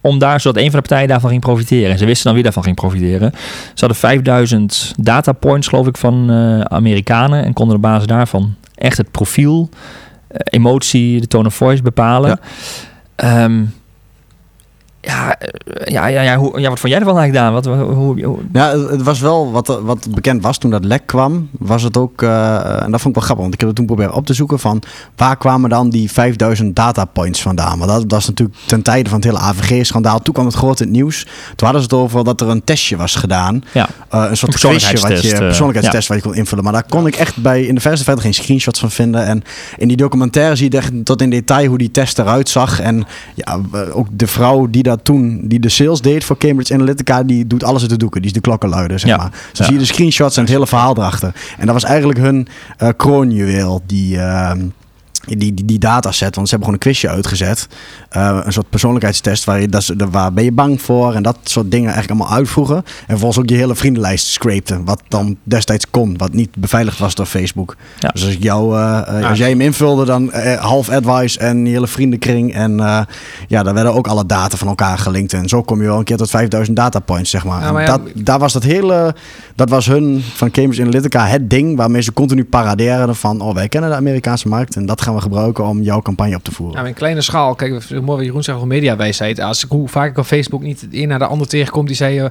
om 0.00 0.18
daar, 0.18 0.40
zodat 0.40 0.62
een 0.62 0.70
van 0.70 0.80
de 0.80 0.86
partijen 0.86 1.08
daarvan 1.08 1.30
ging 1.30 1.42
profiteren. 1.42 1.90
En 1.90 1.98
ze 1.98 2.04
wisten 2.04 2.24
dan 2.24 2.34
wie 2.34 2.42
daarvan 2.42 2.62
ging 2.62 2.76
profiteren. 2.76 3.32
Ze 3.74 3.80
hadden 3.80 3.96
5000 3.96 4.94
data 4.96 5.32
points, 5.32 5.68
geloof 5.68 5.86
ik, 5.86 5.96
van 5.96 6.30
uh, 6.30 6.60
Amerikanen. 6.60 7.44
En 7.44 7.52
konden 7.52 7.76
op 7.76 7.82
basis 7.82 8.06
daarvan 8.06 8.54
echt 8.74 8.96
het 8.96 9.10
profiel, 9.10 9.68
uh, 9.70 10.38
emotie, 10.44 11.20
de 11.20 11.26
tone 11.26 11.46
of 11.46 11.54
voice 11.54 11.82
bepalen. 11.82 12.38
Ja. 13.16 13.44
Um, 13.44 13.74
ja, 15.06 15.36
ja, 15.84 16.06
ja, 16.06 16.20
ja, 16.22 16.36
hoe, 16.36 16.60
ja, 16.60 16.68
wat 16.68 16.80
vond 16.80 16.92
jij 16.92 17.00
ervan 17.00 17.18
eigenlijk, 17.18 17.44
Daan? 17.44 17.52
Wat, 17.52 17.64
hoe, 17.96 18.24
hoe, 18.24 18.38
Ja, 18.52 18.78
het 18.78 19.02
was 19.02 19.20
wel 19.20 19.52
wat, 19.52 19.80
wat 19.82 20.06
bekend 20.10 20.42
was 20.42 20.58
toen 20.58 20.70
dat 20.70 20.84
lek 20.84 21.06
kwam. 21.06 21.48
Was 21.58 21.82
het 21.82 21.96
ook, 21.96 22.22
uh, 22.22 22.82
en 22.82 22.90
dat 22.90 23.00
vond 23.00 23.06
ik 23.06 23.14
wel 23.14 23.22
grappig, 23.22 23.42
want 23.42 23.54
ik 23.54 23.60
heb 23.60 23.68
het 23.68 23.76
toen 23.76 23.86
proberen 23.86 24.14
op 24.14 24.26
te 24.26 24.34
zoeken 24.34 24.58
van 24.58 24.82
waar 25.16 25.36
kwamen 25.36 25.70
dan 25.70 25.90
die 25.90 26.12
5000 26.12 26.76
datapoints 26.76 27.42
vandaan? 27.42 27.78
Want 27.78 27.90
dat, 27.90 28.08
dat 28.08 28.18
is 28.20 28.26
natuurlijk 28.26 28.58
ten 28.66 28.82
tijde 28.82 29.08
van 29.08 29.18
het 29.18 29.28
hele 29.28 29.38
AVG-schandaal. 29.38 30.22
Toen 30.22 30.34
kwam 30.34 30.46
het 30.46 30.54
groot 30.54 30.80
in 30.80 30.86
het 30.86 30.96
nieuws. 30.96 31.26
Toen 31.56 31.68
hadden 31.68 31.82
ze 31.82 31.88
het 31.88 32.04
over 32.04 32.24
dat 32.24 32.40
er 32.40 32.48
een 32.48 32.64
testje 32.64 32.96
was 32.96 33.14
gedaan. 33.14 33.64
Ja. 33.72 33.88
Uh, 34.14 34.26
een 34.28 34.36
soort 34.36 34.50
persoonlijkheidstest, 34.50 35.22
wat 35.22 35.30
je, 35.30 35.38
persoonlijkheidstest 35.38 36.08
wat 36.08 36.16
je 36.16 36.22
kon 36.22 36.34
invullen. 36.34 36.64
Maar 36.64 36.72
daar 36.72 36.86
kon 36.88 37.06
ik 37.06 37.16
echt 37.16 37.42
bij 37.42 37.62
in 37.62 37.74
de 37.74 37.80
verste 37.80 38.04
verder 38.04 38.22
geen 38.22 38.34
screenshots 38.34 38.80
van 38.80 38.90
vinden. 38.90 39.26
En 39.26 39.42
in 39.76 39.88
die 39.88 39.96
documentaire 39.96 40.56
zie 40.56 40.70
je 40.70 40.76
echt 40.76 41.04
tot 41.04 41.22
in 41.22 41.30
detail 41.30 41.68
hoe 41.68 41.78
die 41.78 41.90
test 41.90 42.18
eruit 42.18 42.48
zag. 42.48 42.80
En 42.80 43.06
ja, 43.34 43.60
ook 43.92 44.06
de 44.10 44.26
vrouw 44.26 44.66
die 44.70 44.82
dat 44.82 44.95
toen, 45.02 45.40
die 45.44 45.60
de 45.60 45.68
sales 45.68 46.00
deed 46.00 46.24
voor 46.24 46.36
Cambridge 46.36 46.74
Analytica, 46.74 47.22
die 47.22 47.46
doet 47.46 47.64
alles 47.64 47.80
uit 47.80 47.90
de 47.90 47.96
doeken. 47.96 48.20
Die 48.20 48.30
is 48.30 48.36
de 48.36 48.42
klokkenluider, 48.42 48.98
zeg 48.98 49.10
ja. 49.10 49.16
maar. 49.16 49.32
Ja. 49.52 49.64
zie 49.64 49.72
je 49.72 49.78
de 49.78 49.84
screenshots 49.84 50.36
en 50.36 50.42
het 50.42 50.52
hele 50.52 50.66
verhaal 50.66 50.96
erachter. 50.96 51.34
En 51.58 51.66
dat 51.66 51.74
was 51.74 51.84
eigenlijk 51.84 52.18
hun 52.18 52.48
uh, 52.82 52.88
kroonjuweel, 52.96 53.82
die... 53.86 54.16
Uh, 54.16 54.52
die, 55.26 55.54
die, 55.54 55.64
die 55.64 55.78
dataset, 55.78 56.34
want 56.34 56.48
ze 56.48 56.54
hebben 56.54 56.68
gewoon 56.68 56.74
een 56.74 56.92
quizje 56.92 57.08
uitgezet. 57.08 57.68
Uh, 58.16 58.40
een 58.44 58.52
soort 58.52 58.70
persoonlijkheidstest 58.70 59.44
waar, 59.44 59.60
je, 59.60 59.68
dat 59.68 59.92
waar 60.10 60.32
ben 60.32 60.44
je 60.44 60.52
bang 60.52 60.82
voor 60.82 61.14
en 61.14 61.22
dat 61.22 61.38
soort 61.42 61.70
dingen 61.70 61.92
eigenlijk 61.92 62.20
allemaal 62.20 62.38
uitvoegen. 62.38 62.76
En 62.76 62.84
vervolgens 63.06 63.38
ook 63.38 63.48
je 63.48 63.56
hele 63.56 63.74
vriendenlijst 63.74 64.26
scrapten, 64.26 64.84
wat 64.84 65.02
dan 65.08 65.36
destijds 65.42 65.90
kon, 65.90 66.16
wat 66.16 66.32
niet 66.32 66.56
beveiligd 66.56 66.98
was 66.98 67.14
door 67.14 67.26
Facebook. 67.26 67.76
Ja. 67.98 68.08
Dus 68.08 68.24
als, 68.24 68.32
ik 68.32 68.42
jou, 68.42 68.74
uh, 68.74 69.02
ja. 69.20 69.28
als 69.28 69.38
jij 69.38 69.50
hem 69.50 69.60
invulde, 69.60 70.04
dan 70.04 70.30
uh, 70.34 70.54
half 70.54 70.88
advice 70.88 71.38
en 71.38 71.66
je 71.66 71.70
hele 71.70 71.86
vriendenkring. 71.86 72.54
En 72.54 72.76
ja, 73.48 73.62
daar 73.62 73.74
werden 73.74 73.94
ook 73.94 74.06
alle 74.06 74.26
data 74.26 74.56
van 74.56 74.68
elkaar 74.68 74.98
gelinkt. 74.98 75.32
En 75.32 75.48
zo 75.48 75.62
kom 75.62 75.80
je 75.80 75.86
wel 75.86 75.98
een 75.98 76.04
keer 76.04 76.16
tot 76.16 76.30
5000 76.30 76.76
datapoints, 76.76 77.30
zeg 77.30 77.44
maar. 77.44 77.62
Ja, 77.62 77.72
maar 77.72 77.86
dat, 77.86 78.00
daar 78.14 78.38
was 78.38 78.52
dat 78.52 78.62
hele, 78.62 79.14
dat 79.54 79.68
was 79.68 79.86
hun 79.86 80.22
van 80.34 80.50
Cambridge 80.50 80.82
Analytica 80.82 81.26
het 81.26 81.50
ding 81.50 81.76
waarmee 81.76 82.02
ze 82.02 82.12
continu 82.12 82.44
paraderen 82.44 83.16
van, 83.16 83.40
oh 83.40 83.54
wij 83.54 83.68
kennen 83.68 83.90
de 83.90 83.96
Amerikaanse 83.96 84.48
markt 84.48 84.76
en 84.76 84.86
dat 84.86 85.02
gaan 85.02 85.14
we 85.14 85.15
gebruiken 85.22 85.64
om 85.64 85.82
jouw 85.82 86.02
campagne 86.02 86.36
op 86.36 86.44
te 86.44 86.52
voeren. 86.52 86.76
Nou, 86.76 86.88
in 86.88 86.94
kleine 86.94 87.20
schaal, 87.20 87.54
kijk, 87.54 87.90
mooi 87.90 88.04
wat 88.04 88.24
Jeroen 88.24 88.42
zegt 88.42 88.56
over 88.56 88.68
mediawijsheid. 88.68 89.40
Als 89.40 89.64
ik 89.64 89.70
hoe 89.70 89.88
vaak 89.88 90.10
ik 90.10 90.18
op 90.18 90.24
Facebook 90.24 90.62
niet 90.62 90.80
het 90.80 90.94
een 90.94 91.08
naar 91.08 91.18
de 91.18 91.26
ander 91.26 91.48
tegenkom, 91.48 91.86
die 91.86 91.96
zei... 91.96 92.30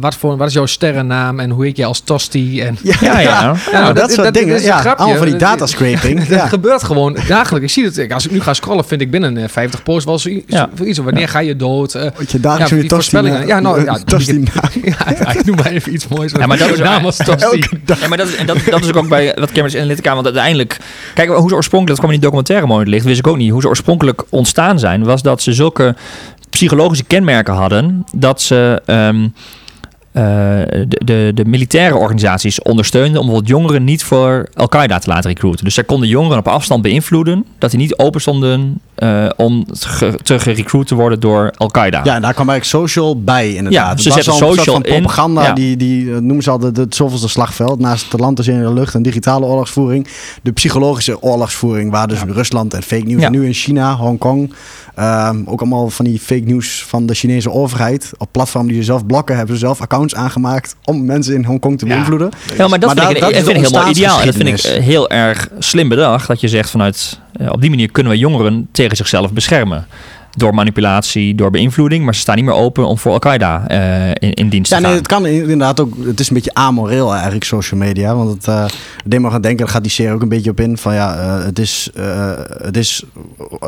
wat, 0.00 0.14
voor, 0.14 0.36
wat 0.36 0.48
is 0.48 0.54
jouw 0.54 0.66
sterrennaam 0.66 1.40
en 1.40 1.50
hoe 1.50 1.64
heet 1.64 1.76
je 1.76 1.84
als 1.84 2.00
Tosti? 2.00 2.60
En, 2.60 2.78
ja, 2.82 2.96
ja, 3.00 3.20
ja. 3.20 3.56
nou, 3.72 3.84
dat, 3.84 3.96
dat, 3.96 4.10
soort 4.12 4.24
dat, 4.24 4.34
dingen. 4.34 4.54
Dat 4.54 4.64
ja, 4.64 4.82
allemaal 4.82 5.16
van 5.16 5.26
die 5.26 5.36
datascraping. 5.36 6.18
dat 6.28 6.28
ja. 6.28 6.46
gebeurt 6.46 6.82
gewoon 6.82 7.16
dagelijks. 7.28 7.66
Ik 7.66 7.72
zie 7.72 8.02
het. 8.02 8.12
Als 8.12 8.24
ik 8.24 8.30
nu 8.30 8.40
ga 8.40 8.54
scrollen, 8.54 8.84
vind 8.84 9.00
ik 9.00 9.10
binnen 9.10 9.36
uh, 9.36 9.44
50 9.48 9.82
posts 9.82 10.04
wel 10.04 10.18
zoiets. 10.18 10.44
Ja. 10.46 10.68
iets. 10.84 10.98
Wanneer 10.98 11.28
ga 11.28 11.38
je 11.38 11.56
dood? 11.56 11.94
Uh, 11.94 12.02
Wat 12.16 12.30
je 12.30 12.40
dagelijks 12.40 13.10
ja. 13.10 13.42
Ja, 13.46 13.60
nou, 13.60 13.84
ja, 13.84 13.98
tosti 14.04 14.42
ja, 14.82 15.32
ik 15.34 15.44
noem 15.44 15.56
maar 15.56 15.66
even 15.66 15.92
iets 15.92 16.08
moois. 16.08 16.32
Ja, 16.32 16.46
maar 16.46 16.58
dat 16.58 16.70
is 16.70 16.78
naam 16.78 17.04
als 17.04 17.16
Tosti. 17.16 17.64
Ja, 17.84 18.08
maar 18.08 18.18
dat 18.18 18.28
is, 18.28 18.36
en 18.36 18.46
dat, 18.46 18.58
dat 18.70 18.80
is 18.80 18.88
ook, 18.88 18.96
ook 18.96 19.08
bij 19.08 19.36
wat 19.38 19.52
Cambridge 19.52 19.78
Analytica. 19.78 20.14
Want 20.14 20.26
uiteindelijk, 20.26 20.76
kijk 21.14 21.28
hoe 21.28 21.48
ze 21.48 21.54
oorspronkelijk, 21.54 21.88
dat 21.88 21.98
kwam 21.98 22.10
in 22.10 22.16
die 22.16 22.24
documentaire 22.24 22.66
mooi 22.66 22.86
licht, 22.86 23.04
wist 23.04 23.18
ik 23.18 23.26
ook 23.26 23.36
niet. 23.36 23.50
Hoe 23.50 23.60
ze 23.60 23.68
oorspronkelijk 23.68 24.22
ontstaan 24.28 24.78
zijn, 24.78 25.04
was 25.04 25.22
dat 25.22 25.42
ze 25.42 25.52
zulke 25.52 25.94
psychologische 26.50 27.04
kenmerken 27.04 27.54
hadden 27.54 28.04
dat 28.12 28.40
ze 28.40 28.82
um, 28.86 29.22
uh, 29.22 29.28
de, 30.12 30.86
de, 31.04 31.30
de, 31.34 31.44
militaire 31.44 31.96
organisaties 31.96 32.62
ondersteunden 32.62 33.20
om 33.20 33.26
bijvoorbeeld 33.26 33.58
jongeren 33.58 33.84
niet 33.84 34.04
voor 34.04 34.48
Al-Qaeda 34.54 34.98
te 34.98 35.08
laten 35.08 35.30
recruiten. 35.30 35.64
Dus 35.64 35.74
zij 35.74 35.84
konden 35.84 36.08
jongeren 36.08 36.38
op 36.38 36.48
afstand 36.48 36.82
beïnvloeden 36.82 37.44
dat 37.58 37.70
die 37.70 37.78
niet 37.78 37.98
open 37.98 38.20
stonden 38.20 38.80
uh, 38.98 39.30
om 39.36 39.66
ge, 39.72 40.18
te 40.22 40.38
gerecruit 40.38 40.86
te 40.86 40.94
worden 40.94 41.20
door 41.20 41.52
Al-Qaeda. 41.56 42.00
Ja, 42.04 42.14
en 42.14 42.22
daar 42.22 42.34
kwam 42.34 42.48
eigenlijk 42.48 42.84
social 42.84 43.22
bij 43.22 43.54
inderdaad. 43.54 43.96
Ja, 43.96 44.02
ze 44.02 44.10
zetten 44.10 44.32
social 44.32 44.74
van 44.74 44.82
propaganda. 44.82 45.42
Ja. 45.42 45.52
die, 45.52 45.76
die 45.76 46.04
noemen 46.04 46.42
ze 46.42 46.50
altijd 46.50 46.76
het 46.76 46.94
zoveelste 46.94 47.28
slagveld. 47.28 47.78
Naast 47.78 48.12
het 48.12 48.20
land 48.20 48.38
is 48.38 48.48
in 48.48 48.62
de 48.62 48.72
lucht 48.72 48.94
en 48.94 49.02
digitale 49.02 49.46
oorlogsvoering. 49.46 50.08
De 50.42 50.52
psychologische 50.52 51.22
oorlogsvoering, 51.22 51.90
waar 51.90 52.08
dus 52.08 52.20
ja. 52.20 52.26
Rusland 52.28 52.74
en 52.74 52.82
fake 52.82 53.04
news. 53.04 53.22
En 53.22 53.32
nu 53.32 53.46
in 53.46 53.52
China, 53.52 53.96
Hongkong. 53.96 54.52
Um, 54.98 55.42
ook 55.46 55.60
allemaal 55.60 55.90
van 55.90 56.04
die 56.04 56.18
fake 56.18 56.44
news 56.44 56.84
van 56.88 57.06
de 57.06 57.14
Chinese 57.14 57.50
overheid. 57.50 58.10
Op 58.18 58.28
platform 58.32 58.66
die 58.66 58.76
ze 58.76 58.82
zelf 58.82 59.06
blokken, 59.06 59.36
hebben 59.36 59.54
ze 59.54 59.60
zelf 59.60 59.80
accounts 59.80 60.14
aangemaakt 60.14 60.76
om 60.84 61.04
mensen 61.04 61.34
in 61.34 61.44
Hongkong 61.44 61.78
te 61.78 61.86
beïnvloeden. 61.86 62.30
Ja, 62.56 62.68
maar 62.68 62.78
dat 62.78 62.94
maar 62.94 63.06
vind, 63.06 63.16
ik, 63.16 63.22
dat 63.22 63.34
vind 63.34 63.48
ik 63.48 63.56
helemaal 63.56 63.88
ideaal. 63.88 64.20
En 64.20 64.26
dat 64.26 64.34
vind 64.34 64.48
ik 64.48 64.82
heel 64.82 65.10
erg 65.10 65.48
slim 65.58 65.88
bedacht. 65.88 66.26
Dat 66.26 66.40
je 66.40 66.48
zegt 66.48 66.70
vanuit, 66.70 67.18
op 67.48 67.60
die 67.60 67.70
manier 67.70 67.90
kunnen 67.90 68.12
we 68.12 68.18
jongeren 68.18 68.68
tegen 68.72 68.96
zichzelf 68.96 69.32
beschermen 69.32 69.86
door 70.36 70.54
manipulatie, 70.54 71.34
door 71.34 71.50
beïnvloeding. 71.50 72.04
Maar 72.04 72.14
ze 72.14 72.20
staan 72.20 72.36
niet 72.36 72.44
meer 72.44 72.54
open 72.54 72.86
om 72.86 72.98
voor 72.98 73.12
Al-Qaeda 73.12 73.64
uh, 73.70 74.08
in, 74.08 74.32
in, 74.32 74.48
dienst 74.48 74.70
ja, 74.70 74.76
te 74.76 74.82
nee, 74.82 74.90
gaan. 74.92 75.00
het 75.00 75.08
kan 75.08 75.26
inderdaad 75.26 75.80
ook... 75.80 75.94
Het 76.04 76.20
is 76.20 76.28
een 76.28 76.34
beetje 76.34 76.54
amoreel 76.54 77.12
eigenlijk, 77.12 77.44
social 77.44 77.80
media. 77.80 78.14
Want 78.14 78.30
het 78.30 78.46
uh, 78.46 78.64
deed 79.04 79.20
me 79.20 79.30
gaan 79.30 79.40
denken, 79.40 79.64
daar 79.64 79.74
gaat 79.74 79.82
die 79.82 79.92
serie 79.92 80.12
ook 80.12 80.22
een 80.22 80.28
beetje 80.28 80.50
op 80.50 80.60
in. 80.60 80.78
Van 80.78 80.94
ja, 80.94 81.16
uh, 81.16 81.44
het 81.44 81.58
is... 81.58 81.90
het 82.62 82.76
is 82.76 83.04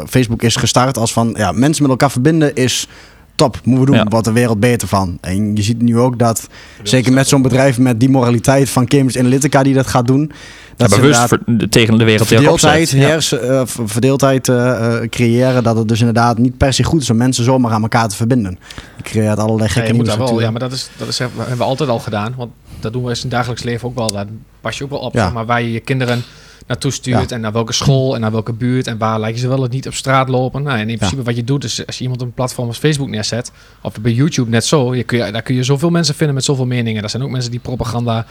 Facebook 0.09 0.43
is 0.43 0.57
gestart 0.57 0.97
als 0.97 1.13
van... 1.13 1.35
Ja, 1.39 1.53
mensen 1.53 1.83
met 1.83 1.91
elkaar 1.91 2.11
verbinden 2.11 2.55
is 2.55 2.89
top, 3.35 3.61
moeten 3.65 3.85
we 3.85 3.91
doen. 3.91 4.05
Ja. 4.05 4.11
Wordt 4.11 4.27
de 4.27 4.33
wereld 4.33 4.61
beter 4.61 4.89
van. 4.89 5.19
En 5.21 5.57
je 5.57 5.63
ziet 5.63 5.83
nu 5.83 5.99
ook 5.99 6.19
dat, 6.19 6.49
zeker 6.83 7.13
met 7.13 7.29
zo'n 7.29 7.43
bedrijf 7.43 7.79
met 7.79 8.01
die 8.01 8.09
moraliteit 8.09 8.71
van 8.71 8.87
Cambridge 8.87 9.19
Analytica 9.19 9.63
die 9.63 9.75
dat 9.75 9.87
gaat 9.87 10.07
doen. 10.07 10.33
Dat 10.77 10.91
ja, 10.91 10.97
bewust 10.97 11.21
ver, 11.21 11.69
tegen 11.69 11.99
de 11.99 12.05
wereld 12.05 12.29
verdeeldheid, 12.29 12.91
hers, 12.91 13.29
ja. 13.29 13.39
uh, 13.41 13.63
verdeeldheid 13.65 14.49
uh, 14.49 15.01
creëren. 15.09 15.63
Dat 15.63 15.77
het 15.77 15.89
dus 15.89 15.99
inderdaad 15.99 16.39
niet 16.39 16.57
per 16.57 16.73
se 16.73 16.83
goed 16.83 17.03
is 17.03 17.11
om 17.11 17.17
mensen 17.17 17.45
zomaar 17.45 17.73
aan 17.73 17.83
elkaar 17.83 18.09
te 18.09 18.17
verbinden. 18.17 18.59
Je 18.97 19.03
creëert 19.03 19.39
allerlei 19.39 19.69
gekke 19.69 19.89
ja, 19.89 19.95
moet 19.95 20.17
wel, 20.17 20.41
Ja, 20.41 20.51
maar 20.51 20.61
dat, 20.61 20.73
is, 20.73 20.91
dat 20.97 21.09
is, 21.09 21.19
hebben 21.19 21.57
we 21.57 21.63
altijd 21.65 21.89
al 21.89 21.99
gedaan. 21.99 22.35
Want 22.37 22.51
dat 22.81 22.93
doen 22.93 23.05
we 23.05 23.11
in 23.11 23.17
het 23.21 23.31
dagelijks 23.31 23.63
leven 23.63 23.89
ook 23.89 23.95
wel. 23.95 24.13
Daar 24.13 24.27
pas 24.61 24.79
je 24.79 24.85
ook 24.85 24.91
wel 24.91 24.99
op. 24.99 25.15
Ja. 25.15 25.23
Zeg 25.23 25.33
maar 25.33 25.47
waar 25.47 25.63
je 25.63 25.73
je 25.73 25.81
kinderen 25.81 26.23
naartoe 26.67 26.91
stuurt 26.91 27.29
ja. 27.31 27.37
en 27.37 27.41
naar 27.41 27.53
welke 27.53 27.73
school 27.73 28.15
en 28.15 28.21
naar 28.21 28.33
welke 28.33 28.53
buurt 28.53 28.87
en 28.87 28.99
waar 28.99 29.21
lijken 29.21 29.41
ze 29.41 29.49
wel 29.49 29.63
het 29.63 29.73
niet 29.73 29.87
op 29.87 29.95
straat 29.95 30.29
lopen. 30.29 30.63
Nou, 30.63 30.79
en 30.79 30.89
in 30.89 30.97
principe 30.97 31.21
ja. 31.21 31.27
wat 31.27 31.37
je 31.37 31.45
doet 31.45 31.65
is 31.65 31.87
als 31.87 31.97
je 31.97 32.03
iemand 32.03 32.21
op 32.21 32.27
een 32.27 32.35
platform 32.35 32.69
als 32.69 32.79
Facebook 32.79 33.09
neerzet 33.09 33.53
of 33.83 34.01
bij 34.01 34.13
YouTube 34.13 34.51
net 34.51 34.65
zo, 34.65 34.95
je 34.95 35.03
kun 35.03 35.27
je, 35.27 35.33
daar 35.33 35.43
kun 35.43 35.55
je 35.55 35.63
zoveel 35.63 35.91
mensen 35.91 36.15
vinden 36.15 36.35
met 36.35 36.45
zoveel 36.45 36.67
meningen. 36.67 37.03
Er 37.03 37.11
zijn 37.11 37.23
ook 37.23 37.31
mensen 37.31 37.51
die 37.51 37.61
propaganda 37.61 38.27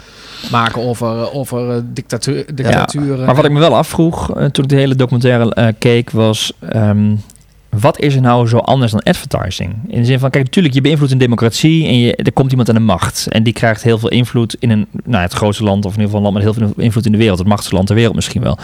maken 0.51 0.81
over, 0.81 1.33
over 1.33 1.75
uh, 1.75 1.81
dictatuur, 1.83 2.45
dictaturen. 2.55 3.19
Ja, 3.19 3.25
maar 3.25 3.35
wat 3.35 3.45
ik 3.45 3.51
me 3.51 3.59
wel 3.59 3.75
afvroeg 3.75 4.37
uh, 4.37 4.45
toen 4.45 4.63
ik 4.63 4.69
de 4.69 4.75
hele 4.75 4.95
documentaire 4.95 5.55
uh, 5.59 5.67
keek 5.79 6.11
was 6.11 6.53
um, 6.75 7.21
wat 7.79 7.99
is 7.99 8.15
er 8.15 8.21
nou 8.21 8.47
zo 8.47 8.57
anders 8.57 8.91
dan 8.91 9.01
advertising? 9.03 9.75
In 9.87 9.99
de 9.99 10.05
zin 10.05 10.19
van, 10.19 10.29
kijk, 10.29 10.43
natuurlijk, 10.43 10.73
je 10.73 10.81
beïnvloedt 10.81 11.11
een 11.11 11.17
democratie 11.17 11.87
en 11.87 11.99
je, 11.99 12.15
er 12.15 12.33
komt 12.33 12.49
iemand 12.49 12.69
aan 12.69 12.75
de 12.75 12.81
macht. 12.81 13.27
En 13.29 13.43
die 13.43 13.53
krijgt 13.53 13.83
heel 13.83 13.97
veel 13.97 14.09
invloed 14.09 14.55
in 14.59 14.69
een, 14.69 14.87
nou, 15.03 15.21
het 15.21 15.33
grootste 15.33 15.63
land, 15.63 15.85
of 15.85 15.93
in 15.93 15.99
ieder 15.99 16.15
geval 16.15 16.17
een 16.17 16.33
land 16.33 16.45
met 16.45 16.55
heel 16.55 16.67
veel 16.67 16.83
invloed 16.83 17.05
in 17.05 17.11
de 17.11 17.17
wereld. 17.17 17.37
Het 17.37 17.47
machtigste 17.47 17.75
land 17.75 17.87
ter 17.87 17.95
wereld 17.95 18.15
misschien 18.15 18.41
wel. 18.41 18.57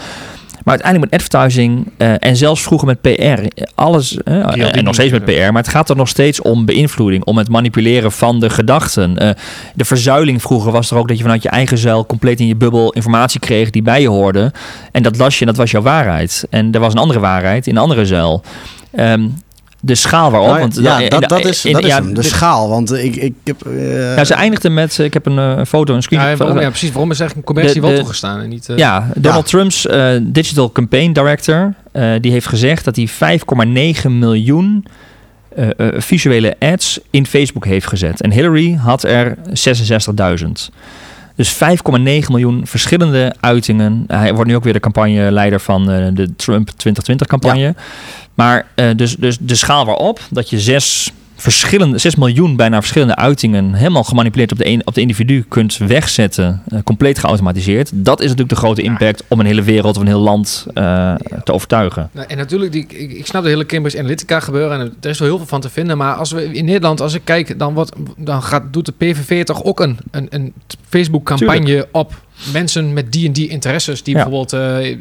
Maar 0.64 0.74
uiteindelijk 0.74 1.12
met 1.12 1.20
advertising 1.20 1.86
uh, 1.98 2.14
en 2.18 2.36
zelfs 2.36 2.62
vroeger 2.62 2.86
met 2.86 3.00
PR, 3.00 3.62
alles, 3.74 4.18
uh, 4.24 4.76
en 4.76 4.84
nog 4.84 4.94
steeds 4.94 5.12
met 5.12 5.24
PR, 5.24 5.30
maar 5.30 5.62
het 5.62 5.68
gaat 5.68 5.90
er 5.90 5.96
nog 5.96 6.08
steeds 6.08 6.42
om 6.42 6.64
beïnvloeding, 6.64 7.24
om 7.24 7.38
het 7.38 7.48
manipuleren 7.48 8.12
van 8.12 8.40
de 8.40 8.50
gedachten. 8.50 9.14
de 9.74 9.84
verzuiling 9.84 10.42
vroeger 10.42 10.72
was 10.72 10.90
er 10.90 10.96
ook 10.96 11.08
dat 11.08 11.16
je 11.16 11.22
vanuit 11.22 11.42
je 11.42 11.48
eigen 11.48 11.78
zuil 11.78 12.06
compleet 12.06 12.40
in 12.40 12.46
je 12.46 12.56
bubbel 12.56 12.92
informatie 12.92 13.40
kreeg 13.40 13.70
die 13.70 13.82
bij 13.82 14.00
je 14.00 14.08
hoorde. 14.08 14.52
En 14.92 15.02
dat 15.02 15.16
las 15.16 15.34
je 15.34 15.40
en 15.40 15.46
dat 15.46 15.56
was 15.56 15.70
jouw 15.70 15.82
waarheid. 15.82 16.46
En 16.50 16.72
er 16.72 16.80
was 16.80 16.92
een 16.92 17.00
andere 17.00 17.20
waarheid 17.20 17.66
in 17.66 17.76
een 17.76 17.82
andere 17.82 18.06
zuil. 18.06 18.42
Um, 18.98 19.34
de 19.80 19.94
schaal 19.94 20.30
waarop. 20.30 20.58
want 20.58 20.74
ja, 20.80 21.08
dat, 21.08 21.28
dat 21.28 21.44
is, 21.44 21.62
dat 21.62 21.84
is 21.84 21.92
hem, 21.92 22.14
de, 22.14 22.22
schaal. 22.22 22.68
Want 22.68 22.92
ik, 22.92 23.16
ik 23.16 23.34
heb... 23.44 23.66
Uh, 23.66 24.16
ja, 24.16 24.24
ze 24.24 24.34
eindigde 24.34 24.70
met... 24.70 24.98
Ik 24.98 25.14
heb 25.14 25.26
een 25.26 25.58
uh, 25.58 25.64
foto, 25.66 25.94
een 25.94 26.02
screen. 26.02 26.20
Ja, 26.20 26.36
waarom, 26.36 26.60
ja, 26.60 26.68
precies. 26.68 26.90
Waarom 26.90 27.10
is 27.10 27.20
eigenlijk 27.20 27.48
een 27.48 27.54
commercie 27.54 27.82
wel 27.82 27.94
toegestaan? 27.94 28.40
En 28.40 28.48
niet, 28.48 28.68
uh, 28.68 28.76
ja, 28.76 29.08
Donald 29.16 29.46
Trump's 29.46 29.86
Digital 30.22 30.72
Campaign 30.72 31.12
Director... 31.12 31.74
die 32.20 32.32
heeft 32.32 32.46
gezegd 32.46 32.84
dat 32.84 32.96
hij 32.96 33.38
5,9 34.04 34.10
miljoen... 34.10 34.84
visuele 35.96 36.56
ads 36.58 37.00
in 37.10 37.26
Facebook 37.26 37.64
heeft 37.64 37.86
gezet. 37.86 38.20
En 38.20 38.32
Hillary 38.32 38.74
had 38.74 39.04
er 39.04 39.36
66.000. 39.48 40.46
Dus 41.40 41.54
5,9 41.54 41.58
miljoen 42.28 42.66
verschillende 42.66 43.34
uitingen. 43.40 44.04
Hij 44.06 44.34
wordt 44.34 44.50
nu 44.50 44.56
ook 44.56 44.64
weer 44.64 44.72
de 44.72 44.80
campagneleider 44.80 45.60
van 45.60 45.86
de 46.14 46.28
Trump 46.36 46.70
2020-campagne. 46.70 47.58
Ja. 47.58 47.74
Maar 48.34 48.66
uh, 48.76 48.86
dus, 48.96 49.16
dus 49.16 49.38
de 49.40 49.54
schaal 49.54 49.84
waarop 49.84 50.20
dat 50.30 50.50
je 50.50 50.60
zes 50.60 51.12
verschillende, 51.40 51.98
6 51.98 52.14
miljoen 52.14 52.56
bijna 52.56 52.78
verschillende 52.78 53.16
uitingen 53.16 53.74
helemaal 53.74 54.04
gemanipuleerd 54.04 54.52
op 54.52 54.58
de, 54.58 54.66
een, 54.66 54.86
op 54.86 54.94
de 54.94 55.00
individu 55.00 55.44
kunt 55.48 55.76
wegzetten, 55.76 56.62
uh, 56.68 56.78
compleet 56.84 57.18
geautomatiseerd. 57.18 57.90
Dat 57.94 58.18
is 58.18 58.24
natuurlijk 58.24 58.50
de 58.50 58.56
grote 58.56 58.82
impact 58.82 59.24
om 59.28 59.40
een 59.40 59.46
hele 59.46 59.62
wereld 59.62 59.96
of 59.96 60.02
een 60.02 60.08
heel 60.08 60.20
land 60.20 60.66
uh, 60.74 61.14
te 61.44 61.52
overtuigen. 61.52 62.10
Nou, 62.12 62.26
en 62.28 62.36
natuurlijk, 62.36 62.72
die, 62.72 62.86
ik, 62.88 63.12
ik, 63.12 63.26
snap 63.26 63.42
de 63.42 63.48
hele 63.48 63.66
Cambridge 63.66 63.98
Analytica 63.98 64.40
gebeuren 64.40 64.80
en 64.80 64.94
er 65.00 65.10
is 65.10 65.18
wel 65.18 65.28
heel 65.28 65.36
veel 65.36 65.46
van 65.46 65.60
te 65.60 65.70
vinden. 65.70 65.96
Maar 65.96 66.14
als 66.14 66.30
we 66.30 66.52
in 66.52 66.64
Nederland, 66.64 67.00
als 67.00 67.14
ik 67.14 67.24
kijk, 67.24 67.58
dan, 67.58 67.74
wordt, 67.74 67.92
dan 68.16 68.42
gaat, 68.42 68.62
doet 68.72 68.86
de 68.86 68.92
PVV 68.92 69.44
toch 69.44 69.64
ook 69.64 69.80
een, 69.80 69.98
een, 70.10 70.26
een 70.30 70.52
Facebook-campagne 70.88 71.88
op 71.92 72.14
mensen 72.52 72.92
met 72.92 73.12
die 73.12 73.26
en 73.26 73.32
die 73.32 73.48
interesses, 73.48 74.02
die 74.02 74.14
bijvoorbeeld, 74.14 74.52
uh, 74.52 74.96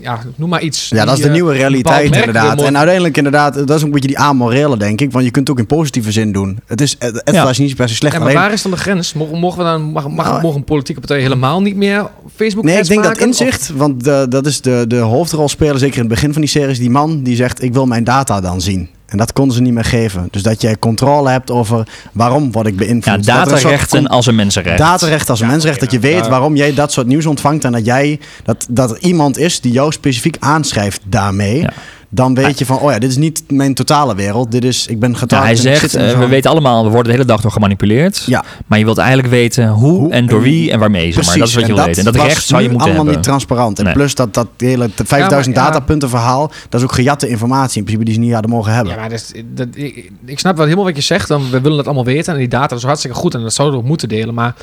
ja, 0.00 0.20
noem 0.36 0.48
maar 0.48 0.62
iets. 0.62 0.88
Ja, 0.88 1.04
dat 1.04 1.16
is 1.16 1.22
de 1.22 1.30
nieuwe 1.30 1.52
realiteit 1.52 2.14
inderdaad. 2.14 2.62
En 2.62 2.76
uiteindelijk 2.76 3.16
inderdaad, 3.16 3.54
dat 3.54 3.70
is 3.70 3.82
een 3.82 3.90
beetje 3.90 4.08
die 4.08 4.18
amorele, 4.18 4.76
denk 4.76 5.00
ik. 5.00 5.12
Want 5.12 5.24
je 5.24 5.30
kunt 5.30 5.48
het 5.48 5.56
ook 5.56 5.62
in 5.62 5.76
positieve 5.76 6.12
zin 6.12 6.32
doen. 6.32 6.58
Het 6.66 6.80
is, 6.80 6.96
het, 6.98 7.14
het 7.24 7.34
ja. 7.34 7.48
is 7.48 7.58
niet 7.58 7.76
per 7.76 7.88
se 7.88 7.94
slecht. 7.94 8.14
Ja, 8.14 8.20
maar 8.20 8.32
waar 8.32 8.52
is 8.52 8.62
dan 8.62 8.70
de 8.70 8.76
grens? 8.76 9.12
Mogen, 9.12 9.38
mogen 9.38 9.58
we 9.58 9.64
dan, 9.64 9.82
mag, 9.82 10.08
mag, 10.08 10.26
nou, 10.26 10.42
mogen 10.42 10.64
politieke 10.64 11.00
partijen 11.00 11.22
helemaal 11.22 11.62
niet 11.62 11.76
meer 11.76 12.06
Facebook 12.34 12.64
Nee, 12.64 12.78
ik 12.78 12.86
denk 12.86 13.02
maken, 13.02 13.18
dat 13.18 13.26
inzicht, 13.26 13.72
want 13.74 14.04
de, 14.04 14.26
dat 14.28 14.46
is 14.46 14.60
de, 14.60 14.84
de 14.88 14.96
hoofdrolspeler, 14.96 15.78
zeker 15.78 15.94
in 15.94 16.00
het 16.00 16.08
begin 16.08 16.32
van 16.32 16.40
die 16.40 16.50
series, 16.50 16.78
die 16.78 16.90
man 16.90 17.22
die 17.22 17.36
zegt, 17.36 17.62
ik 17.62 17.72
wil 17.72 17.86
mijn 17.86 18.04
data 18.04 18.40
dan 18.40 18.60
zien. 18.60 18.88
En 19.06 19.18
dat 19.18 19.32
konden 19.32 19.56
ze 19.56 19.62
niet 19.62 19.72
meer 19.72 19.84
geven. 19.84 20.28
Dus 20.30 20.42
dat 20.42 20.60
jij 20.60 20.78
controle 20.78 21.30
hebt 21.30 21.50
over 21.50 21.88
waarom 22.12 22.52
word 22.52 22.66
ik 22.66 22.76
beïnvloed. 22.76 23.24
Ja, 23.24 23.44
datarechten 23.44 24.06
als 24.06 24.26
een 24.26 24.34
mensenrecht. 24.34 24.78
Datarecht 24.78 25.30
als 25.30 25.40
een 25.40 25.46
mensenrecht. 25.46 25.80
Dat 25.80 25.92
je 25.92 25.98
weet 25.98 26.28
waarom 26.28 26.56
jij 26.56 26.74
dat 26.74 26.92
soort 26.92 27.06
nieuws 27.06 27.26
ontvangt. 27.26 27.64
En 27.64 27.72
dat, 27.72 27.84
jij, 27.84 28.20
dat, 28.44 28.66
dat 28.68 28.90
er 28.90 28.98
iemand 28.98 29.38
is 29.38 29.60
die 29.60 29.72
jou 29.72 29.92
specifiek 29.92 30.36
aanschrijft 30.40 31.00
daarmee. 31.04 31.60
Ja 31.60 31.72
dan 32.16 32.34
weet 32.34 32.58
je 32.58 32.66
van, 32.66 32.78
oh 32.78 32.90
ja, 32.90 32.98
dit 32.98 33.10
is 33.10 33.16
niet 33.16 33.42
mijn 33.48 33.74
totale 33.74 34.14
wereld. 34.14 34.50
Dit 34.50 34.64
is, 34.64 34.86
ik 34.86 35.00
ben 35.00 35.16
getarget. 35.16 35.62
Ja, 35.62 35.68
hij 35.68 35.78
zegt, 35.78 35.96
uh, 35.96 36.18
we 36.18 36.26
weten 36.26 36.50
allemaal, 36.50 36.84
we 36.84 36.90
worden 36.90 37.04
de 37.04 37.12
hele 37.12 37.24
dag 37.24 37.40
door 37.40 37.50
gemanipuleerd. 37.50 38.22
Ja. 38.26 38.44
Maar 38.66 38.78
je 38.78 38.84
wilt 38.84 38.98
eigenlijk 38.98 39.28
weten 39.28 39.68
hoe, 39.68 40.10
en 40.10 40.26
door 40.26 40.42
wie 40.42 40.70
en 40.70 40.78
waarmee. 40.78 41.12
Zeg 41.12 41.26
maar. 41.26 41.38
Dat 41.38 41.48
is 41.48 41.54
wat 41.54 41.66
je 41.66 41.74
wil 41.74 41.84
weten. 41.84 42.06
En 42.06 42.12
dat 42.12 42.22
recht 42.22 42.46
zou 42.46 42.62
je 42.62 42.68
moeten 42.68 42.88
allemaal 42.88 43.14
niet 43.14 43.22
transparant. 43.22 43.78
En 43.78 43.92
plus 43.92 44.14
dat, 44.14 44.34
dat 44.34 44.48
hele 44.56 44.90
5000 44.94 45.56
ja, 45.56 45.64
datapunten 45.64 46.08
verhaal, 46.08 46.50
dat 46.68 46.80
is 46.80 46.86
ook 46.86 46.92
gejatte 46.92 47.28
informatie 47.28 47.78
in 47.78 47.84
principe 47.84 48.04
die 48.04 48.14
ze 48.14 48.20
niet 48.20 48.32
hadden 48.32 48.50
mogen 48.50 48.72
hebben. 48.72 48.92
Ja, 48.92 49.00
maar 49.00 49.08
dat, 49.08 49.32
dat, 49.54 49.68
ik, 49.74 50.10
ik 50.24 50.38
snap 50.38 50.56
wel 50.56 50.64
helemaal 50.64 50.86
wat 50.86 50.96
je 50.96 51.02
zegt. 51.02 51.28
Dan, 51.28 51.50
we 51.50 51.60
willen 51.60 51.76
dat 51.76 51.86
allemaal 51.86 52.04
weten. 52.04 52.32
En 52.32 52.38
die 52.38 52.48
data 52.48 52.76
is 52.76 52.82
hartstikke 52.82 53.16
goed 53.16 53.34
en 53.34 53.42
dat 53.42 53.54
zouden 53.54 53.76
we 53.76 53.82
ook 53.82 53.88
moeten 53.88 54.08
delen. 54.08 54.34
Maar 54.34 54.54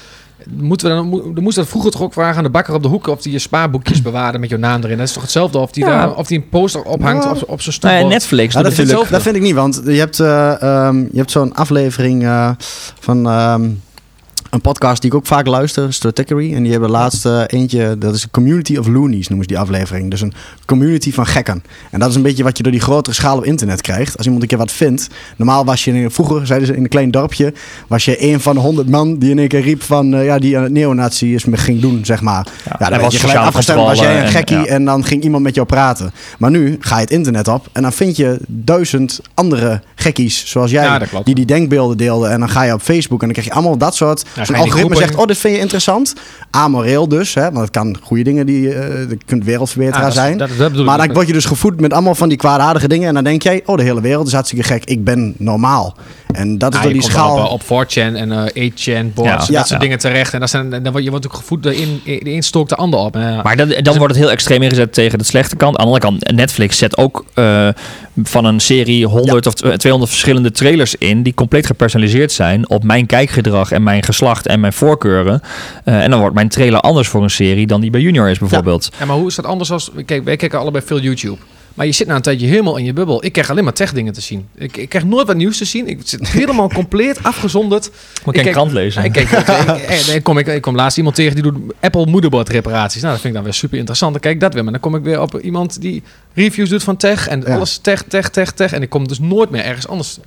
Moeten 0.50 0.90
we 0.90 0.94
dan, 1.34 1.44
moest 1.44 1.56
dat 1.56 1.68
vroeger 1.68 1.92
toch 1.92 2.02
ook 2.02 2.14
vragen 2.14 2.38
aan 2.38 2.44
de 2.44 2.50
bakker 2.50 2.74
op 2.74 2.82
de 2.82 2.88
hoek 2.88 3.08
of 3.08 3.22
die 3.22 3.32
je 3.32 3.40
spaarboekjes 3.40 4.02
bewaarde 4.12 4.40
met 4.40 4.50
jouw 4.50 4.60
naam 4.60 4.84
erin. 4.84 4.98
Dat 4.98 5.08
is 5.08 5.14
toch 5.14 5.22
hetzelfde 5.22 5.58
of 5.58 5.72
die, 5.72 5.86
daar, 5.86 6.16
of 6.16 6.28
die 6.28 6.38
een 6.38 6.50
poster 6.50 6.84
ophangt 6.84 7.26
op, 7.26 7.50
op 7.50 7.62
zijn 7.62 7.76
stoel. 7.76 7.92
Nee, 7.92 8.04
Netflix. 8.04 8.54
dat, 8.54 8.74
vind 8.74 8.92
ik, 8.92 9.10
dat 9.10 9.22
vind 9.22 9.36
ik 9.36 9.42
niet, 9.42 9.56
want 9.56 9.82
je 9.86 9.92
hebt, 9.92 10.20
uh, 10.20 10.88
um, 10.88 11.10
je 11.12 11.18
hebt 11.18 11.32
zo'n 11.32 11.54
aflevering 11.54 12.24
uh, 12.24 12.50
van. 13.00 13.26
Um, 13.26 13.82
een 14.54 14.62
podcast 14.62 15.02
die 15.02 15.12
ik 15.12 15.18
ook 15.18 15.26
vaak 15.26 15.48
luister, 15.48 15.94
Stratechery. 15.94 16.54
En 16.54 16.64
die 16.64 16.72
hebben 16.72 16.90
laatst 16.90 17.26
uh, 17.26 17.42
eentje, 17.48 17.98
dat 17.98 18.14
is 18.14 18.24
een 18.24 18.32
Community 18.32 18.78
of 18.78 18.88
Loonies, 18.88 19.28
noemen 19.28 19.48
ze 19.48 19.54
die 19.54 19.64
aflevering. 19.64 20.10
Dus 20.10 20.22
een 20.22 20.34
community 20.66 21.12
van 21.12 21.26
gekken. 21.26 21.64
En 21.92 22.00
dat 22.00 22.10
is 22.10 22.16
een 22.16 22.22
beetje 22.22 22.44
wat 22.44 22.58
je 22.58 22.64
door 22.64 22.72
die 22.72 22.82
grotere 22.82 23.16
schaal 23.16 23.38
op 23.38 23.46
internet 23.46 23.82
krijgt. 23.82 24.18
Als 24.18 24.26
iemand 24.26 24.44
een 24.44 24.50
keer 24.50 24.58
wat 24.58 24.72
vindt. 24.72 25.08
Normaal 25.36 25.66
was 25.66 25.84
je, 25.84 26.10
vroeger 26.10 26.48
zeiden 26.48 26.68
ze 26.68 26.76
in 26.76 26.84
een 26.84 26.90
klein 26.90 27.12
dorpje, 27.12 27.54
was 27.88 28.06
je 28.06 28.24
een 28.24 28.40
van 28.40 28.56
de 28.56 28.62
honderd 28.62 28.90
man 28.90 29.18
die 29.18 29.30
in 29.30 29.40
één 29.40 29.48
keer 29.48 29.62
riep 29.62 29.84
van, 29.84 30.14
uh, 30.14 30.26
ja, 30.26 30.40
die 30.40 30.56
uh, 30.56 30.62
neonazisme 30.62 31.58
ging 31.58 31.82
doen, 31.82 32.06
zeg 32.06 32.22
maar. 32.22 32.48
Ja, 32.66 32.76
ja 32.80 32.90
dan 32.90 33.00
was 33.00 33.14
je 33.14 33.20
gelijk 33.20 33.40
afgestemd, 33.40 33.80
was 33.80 34.00
jij 34.00 34.22
een 34.22 34.28
gekkie 34.28 34.58
en, 34.58 34.68
en, 34.68 34.86
dan 34.86 35.06
ging 35.06 35.24
iemand 35.24 35.44
met 35.44 35.56
jou 35.56 35.68
praten. 35.68 36.12
Maar 36.38 36.52
nu 36.52 36.78
ga 36.80 36.96
je 36.96 37.02
het 37.02 37.12
internet 37.12 37.48
op 37.48 37.70
en 37.72 37.82
dan 37.82 37.94
vind 37.94 38.16
je 38.16 38.40
duizend 38.48 39.22
andere 39.34 39.82
gekkies, 39.96 40.46
zoals 40.46 40.72
jij, 40.72 41.02
die 41.24 41.36
die 41.36 41.46
denkbeelden 41.46 41.98
deelden. 41.98 42.32
En 42.32 42.40
dan 42.40 42.50
ga 42.50 42.64
je 42.64 42.74
op 42.74 42.82
Facebook 42.82 43.20
en 43.20 43.26
dan 43.26 43.36
krijg 43.36 43.48
je 43.48 43.54
allemaal 43.54 43.78
dat 43.78 43.96
soort 43.96 44.24
een 44.50 44.56
algoritme 44.56 44.96
zegt, 44.96 45.16
oh, 45.16 45.26
dit 45.26 45.38
vind 45.38 45.56
je 45.56 45.60
interessant. 45.60 46.14
Amoreel 46.50 47.08
dus, 47.08 47.34
hè, 47.34 47.44
want 47.44 47.58
het 47.58 47.70
kan 47.70 47.98
goede 48.02 48.24
dingen, 48.24 48.46
die 48.46 48.62
uh, 48.62 48.82
kunt 49.26 49.44
wereldverbeteraar 49.44 50.12
zijn. 50.12 50.38
Dat, 50.38 50.50
dat 50.58 50.74
maar 50.74 50.98
dan 50.98 51.14
word 51.14 51.28
je 51.28 51.34
dus 51.34 51.46
gevoed 51.46 51.80
met 51.80 51.94
allemaal 51.94 52.16
van 52.16 52.30
die 52.30 52.38
kwaadaardige 52.38 52.88
dingen. 52.88 53.08
En 53.08 53.14
dan 53.14 53.24
denk 53.24 53.44
jij, 53.44 53.62
oh, 53.66 53.78
de 53.78 53.84
hele 53.84 54.02
wereld 54.02 54.28
is 54.28 54.34
hartstikke 54.34 54.66
gek. 54.66 54.86
Ik 54.86 55.04
ben 55.04 55.36
normaal. 55.38 55.96
En 56.34 56.58
dat 56.58 56.74
is 56.74 56.82
door 56.82 56.94
die 56.94 57.02
schaal... 57.02 57.48
Op, 57.48 57.64
op 57.70 57.86
4chan 57.86 58.16
en 58.16 58.32
uh, 58.32 58.72
8chan 58.72 59.14
boards, 59.14 59.48
ja. 59.48 59.58
dat 59.58 59.68
soort 59.68 59.82
dingen 59.82 60.00
terecht. 60.00 60.34
En 60.34 60.40
dat 60.40 60.50
zijn, 60.50 60.70
dan 60.70 60.92
word 60.92 61.04
je 61.04 61.10
wordt 61.10 61.26
ook 61.26 61.34
gevoed, 61.34 61.64
de 61.64 61.82
een, 61.82 62.02
de 62.04 62.30
een 62.30 62.44
stookt 62.44 62.70
de 62.70 62.76
ander 62.76 63.00
op. 63.00 63.14
Maar 63.44 63.56
dan, 63.56 63.70
dan 63.82 63.98
wordt 63.98 64.14
het 64.14 64.24
heel 64.24 64.32
extreem 64.32 64.62
ingezet 64.62 64.94
tegen 64.94 65.18
de 65.18 65.24
slechte 65.24 65.56
kant. 65.56 65.78
Aan 65.78 65.86
de 65.86 65.92
andere 65.92 66.10
kant, 66.10 66.32
Netflix 66.36 66.78
zet 66.78 66.98
ook 66.98 67.26
uh, 67.36 67.68
van 68.24 68.46
een 68.46 68.60
serie 68.60 69.06
100 69.06 69.48
of 69.48 69.54
200 69.54 70.12
verschillende 70.12 70.52
trailers 70.52 70.96
in... 70.96 71.24
die 71.24 71.34
compleet 71.34 71.66
gepersonaliseerd 71.66 72.32
zijn 72.32 72.70
op 72.70 72.84
mijn 72.84 73.06
kijkgedrag 73.06 73.72
en 73.72 73.84
mijn 73.84 74.04
geslacht 74.04 74.33
en 74.42 74.60
mijn 74.60 74.74
voorkeuren. 74.74 75.42
Uh, 75.86 76.04
en 76.04 76.10
dan 76.10 76.20
wordt 76.20 76.36
mijn 76.36 76.50
trailer 76.50 76.80
anders 76.80 77.08
voor 77.08 77.24
een 77.24 77.30
serie 77.30 77.68
dan 77.68 77.82
die 77.82 77.90
bij 77.90 78.02
Junior 78.02 78.30
is 78.30 78.40
bijvoorbeeld. 78.40 78.90
Ja, 79.00 79.06
maar 79.06 79.16
hoe 79.16 79.28
is 79.28 79.36
dat 79.36 79.46
anders 79.46 79.72
als... 79.72 79.92
Kijk, 80.06 80.24
wij 80.24 80.36
kijken 80.36 80.60
allebei 80.60 80.86
veel 80.86 81.00
YouTube. 81.00 81.38
Maar 81.74 81.86
je 81.86 81.92
zit 81.92 82.08
na 82.08 82.16
een 82.16 82.22
tijdje 82.22 82.48
helemaal 82.48 82.78
in 82.78 82.86
je 82.86 82.94
bubbel. 82.94 83.26
Ik 83.26 83.32
krijg 83.32 83.50
alleen 83.50 83.64
maar 83.64 83.74
tech-dingen 83.74 84.14
te 84.14 84.22
zien. 84.22 84.48
Ik, 84.56 84.78
ik 84.78 84.90
krijg 84.90 85.06
nooit 85.06 85.28
wat 85.28 85.36
nieuws 85.36 85.58
te 85.58 85.66
zien. 85.66 85.88
Ik 85.88 86.00
zit 86.04 86.28
helemaal 86.40 86.70
compleet 86.70 87.24
afgezonderd. 87.24 87.92
Moet 88.26 88.38
ik 88.38 88.46
een 88.46 88.52
krant 88.52 88.72
lezen? 88.72 89.04
Ik, 89.04 89.12
kijk, 89.12 89.30
ik, 90.14 90.24
kom, 90.24 90.38
ik, 90.38 90.48
ik 90.48 90.62
kom 90.62 90.76
laatst 90.76 90.98
iemand 90.98 91.16
tegen 91.16 91.34
die 91.34 91.44
doet 91.44 91.58
Apple 91.80 92.06
moederbord 92.06 92.50
reparaties. 92.50 93.02
Nou, 93.02 93.14
dat 93.14 93.22
vind 93.22 93.34
ik 93.34 93.40
dan 93.40 93.44
weer 93.44 93.60
super 93.60 93.78
interessant. 93.78 94.12
Dan 94.12 94.22
kijk 94.22 94.34
ik 94.34 94.40
dat 94.40 94.54
weer. 94.54 94.64
Maar 94.64 94.72
dan 94.72 94.82
kom 94.82 94.96
ik 94.96 95.04
weer 95.04 95.22
op 95.22 95.40
iemand 95.40 95.82
die 95.82 96.04
reviews 96.34 96.70
doet 96.70 96.84
van 96.84 96.98
tech. 96.98 97.28
En 97.28 97.46
alles 97.46 97.78
tech, 97.78 98.04
tech, 98.08 98.30
tech, 98.30 98.52
tech. 98.52 98.74
En 98.74 98.82
ik 98.82 98.90
kom 98.90 99.08
dus 99.08 99.20
nooit 99.20 99.50
meer 99.50 99.64
ergens 99.64 99.88
anders 99.88 100.18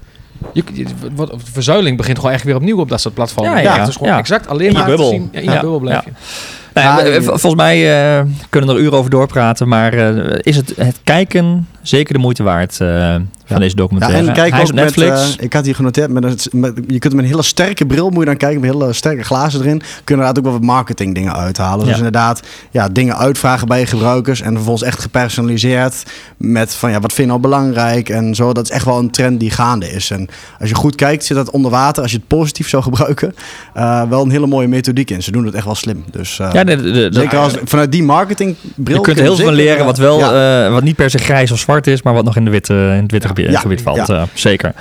je, 0.52 0.84
wat, 1.14 1.34
verzuiling 1.36 1.96
begint 1.96 2.18
gewoon 2.18 2.32
echt 2.32 2.44
weer 2.44 2.54
opnieuw 2.54 2.78
op 2.78 2.88
dat 2.88 3.00
soort 3.00 3.14
platformen. 3.14 3.52
Ja, 3.52 3.58
ja, 3.58 3.76
ja. 3.76 3.84
Dus 3.84 3.96
gewoon 3.96 4.18
exact 4.18 4.48
alleen 4.48 4.72
maar 4.72 4.84
bubbel. 4.84 5.08
Zien, 5.08 5.28
in 5.32 5.42
je 5.42 5.50
bubbel 5.50 5.78
blijf 5.78 6.04
je. 6.04 6.10
Nou 6.74 7.22
volgens 7.22 7.54
mij 7.54 7.78
uh, 8.18 8.24
kunnen 8.48 8.70
we 8.70 8.76
er 8.76 8.82
uren 8.82 8.98
over 8.98 9.10
doorpraten, 9.10 9.68
maar 9.68 9.94
uh, 9.94 10.38
is 10.40 10.56
het, 10.56 10.72
het 10.76 11.00
kijken 11.04 11.68
zeker 11.82 12.14
de 12.14 12.20
moeite 12.20 12.42
waard 12.42 12.78
uh, 12.82 13.14
van 13.46 13.60
deze 13.60 13.76
documentaire. 13.76 14.22
Ja, 14.22 14.28
en 14.28 14.34
kijk 14.34 14.54
ook 14.54 14.72
Netflix. 14.72 15.30
Met, 15.30 15.44
ik 15.44 15.52
had 15.52 15.64
hier 15.64 15.74
genoteerd, 15.74 16.10
met, 16.10 16.24
een, 16.24 16.60
met, 16.60 16.74
je 16.86 16.98
kunt 16.98 17.14
met 17.14 17.24
een 17.24 17.30
hele 17.30 17.42
sterke 17.42 17.86
bril 17.86 18.10
moet 18.10 18.18
je 18.18 18.24
dan 18.24 18.36
kijken, 18.36 18.60
met 18.60 18.72
hele 18.72 18.92
sterke 18.92 19.22
glazen 19.22 19.60
erin. 19.60 19.78
Kun 19.78 19.88
je 20.04 20.12
inderdaad 20.12 20.38
ook 20.38 20.44
wel 20.44 20.52
wat 20.52 20.62
marketing 20.62 21.14
dingen 21.14 21.34
uithalen. 21.34 21.86
Dus 21.86 21.96
inderdaad, 21.96 22.42
ja, 22.70 22.88
dingen 22.88 23.16
uitvragen 23.16 23.68
bij 23.68 23.80
je 23.80 23.86
gebruikers 23.86 24.40
en 24.40 24.52
vervolgens 24.52 24.82
echt 24.82 25.00
gepersonaliseerd 25.00 26.02
met 26.36 26.74
van 26.74 26.90
ja, 26.90 27.00
wat 27.00 27.12
vind 27.12 27.26
je 27.26 27.32
nou 27.32 27.40
belangrijk 27.40 28.08
en 28.08 28.34
zo. 28.34 28.52
Dat 28.52 28.64
is 28.64 28.70
echt 28.70 28.84
wel 28.84 28.98
een 28.98 29.10
trend 29.10 29.40
die 29.40 29.50
gaande 29.50 29.90
is. 29.90 30.10
En 30.10 30.28
als 30.60 30.68
je 30.68 30.74
goed 30.74 30.94
kijkt, 30.94 31.24
zit 31.24 31.36
dat 31.36 31.50
onder 31.50 31.70
water, 31.70 32.02
als 32.02 32.12
je 32.12 32.18
het 32.18 32.26
positief 32.26 32.68
zou 32.68 32.82
gebruiken, 32.82 33.34
wel 34.08 34.22
een 34.22 34.30
hele 34.30 34.46
mooie 34.46 34.68
methodiek 34.68 35.10
in. 35.10 35.22
Ze 35.22 35.30
doen 35.30 35.44
het 35.44 35.54
echt 35.54 35.64
wel 35.64 35.74
slim. 35.74 36.04
Dus 36.10 36.36
ja, 36.36 36.64
de, 36.64 37.08
Zeker 37.10 37.38
als, 37.38 37.54
vanuit 37.64 37.92
die 37.92 38.02
marketingbril. 38.02 38.96
Je 38.96 39.02
kunt 39.02 39.16
er 39.16 39.22
heel 39.22 39.36
veel 39.36 39.44
van 39.44 39.54
leren 39.54 39.84
wat, 39.84 39.98
wel, 39.98 40.18
wat 40.70 40.82
niet 40.82 40.96
per 40.96 41.10
se 41.10 41.18
grijs 41.18 41.50
of 41.50 41.58
zwart 41.58 41.86
is, 41.86 42.02
maar 42.02 42.14
wat 42.14 42.24
nog 42.24 42.36
in, 42.36 42.44
de 42.44 42.50
witte, 42.50 42.74
in 42.74 43.02
het 43.02 43.10
witte 43.10 43.28
gebied, 43.44 43.58
gebied 43.58 43.82
valt. 43.82 44.10
Uh, 44.10 44.22
zeker. 44.34 44.74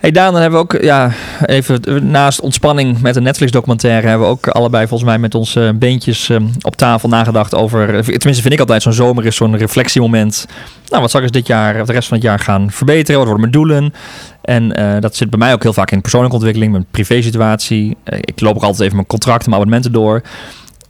Hey 0.00 0.10
Daan, 0.10 0.32
dan 0.32 0.40
hebben 0.42 0.60
we 0.60 0.64
ook, 0.64 0.82
ja, 0.82 1.12
even 1.46 2.10
naast 2.10 2.40
ontspanning 2.40 3.00
met 3.00 3.16
een 3.16 3.22
Netflix-documentaire, 3.22 4.08
hebben 4.08 4.26
we 4.26 4.32
ook 4.32 4.48
allebei 4.48 4.86
volgens 4.86 5.10
mij 5.10 5.18
met 5.18 5.34
onze 5.34 5.72
beentjes 5.74 6.28
um, 6.28 6.50
op 6.60 6.76
tafel 6.76 7.08
nagedacht 7.08 7.54
over, 7.54 7.86
tenminste 7.86 8.42
vind 8.42 8.52
ik 8.54 8.60
altijd 8.60 8.82
zo'n 8.82 8.92
zomer 8.92 9.26
is 9.26 9.36
zo'n 9.36 9.56
reflectiemoment. 9.56 10.46
Nou, 10.88 11.02
wat 11.02 11.10
zal 11.10 11.20
ik 11.20 11.26
eens 11.26 11.36
dit 11.36 11.46
jaar, 11.46 11.80
of 11.80 11.86
de 11.86 11.92
rest 11.92 12.08
van 12.08 12.16
het 12.16 12.26
jaar 12.26 12.38
gaan 12.38 12.70
verbeteren? 12.70 13.20
Wat 13.20 13.28
worden 13.28 13.50
mijn 13.50 13.64
doelen? 13.64 13.94
En 14.42 14.80
uh, 14.80 15.00
dat 15.00 15.16
zit 15.16 15.30
bij 15.30 15.38
mij 15.38 15.52
ook 15.52 15.62
heel 15.62 15.72
vaak 15.72 15.90
in 15.90 16.00
persoonlijke 16.00 16.36
ontwikkeling, 16.36 16.72
mijn 16.72 16.86
privé-situatie. 16.90 17.96
Ik 18.04 18.40
loop 18.40 18.56
ook 18.56 18.62
altijd 18.62 18.80
even 18.80 18.94
mijn 18.94 19.06
contracten, 19.06 19.50
mijn 19.50 19.62
abonnementen 19.62 19.92
door. 19.92 20.22